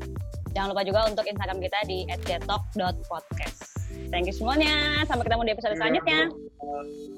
Jangan 0.57 0.73
lupa 0.73 0.83
juga 0.83 1.01
untuk 1.13 1.29
Instagram 1.29 1.61
kita 1.61 1.79
di 1.85 2.09
@jetok.podcast. 2.25 3.86
Thank 4.11 4.31
you 4.31 4.35
semuanya. 4.35 5.03
Sampai 5.07 5.27
ketemu 5.27 5.43
di 5.47 5.53
episode 5.55 5.75
iya, 5.75 5.81
selanjutnya. 5.81 6.21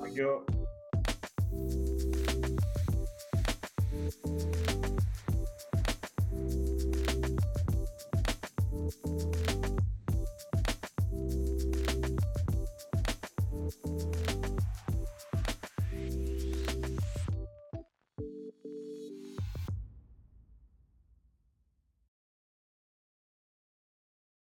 Thank 0.00 0.16
you. 0.16 0.44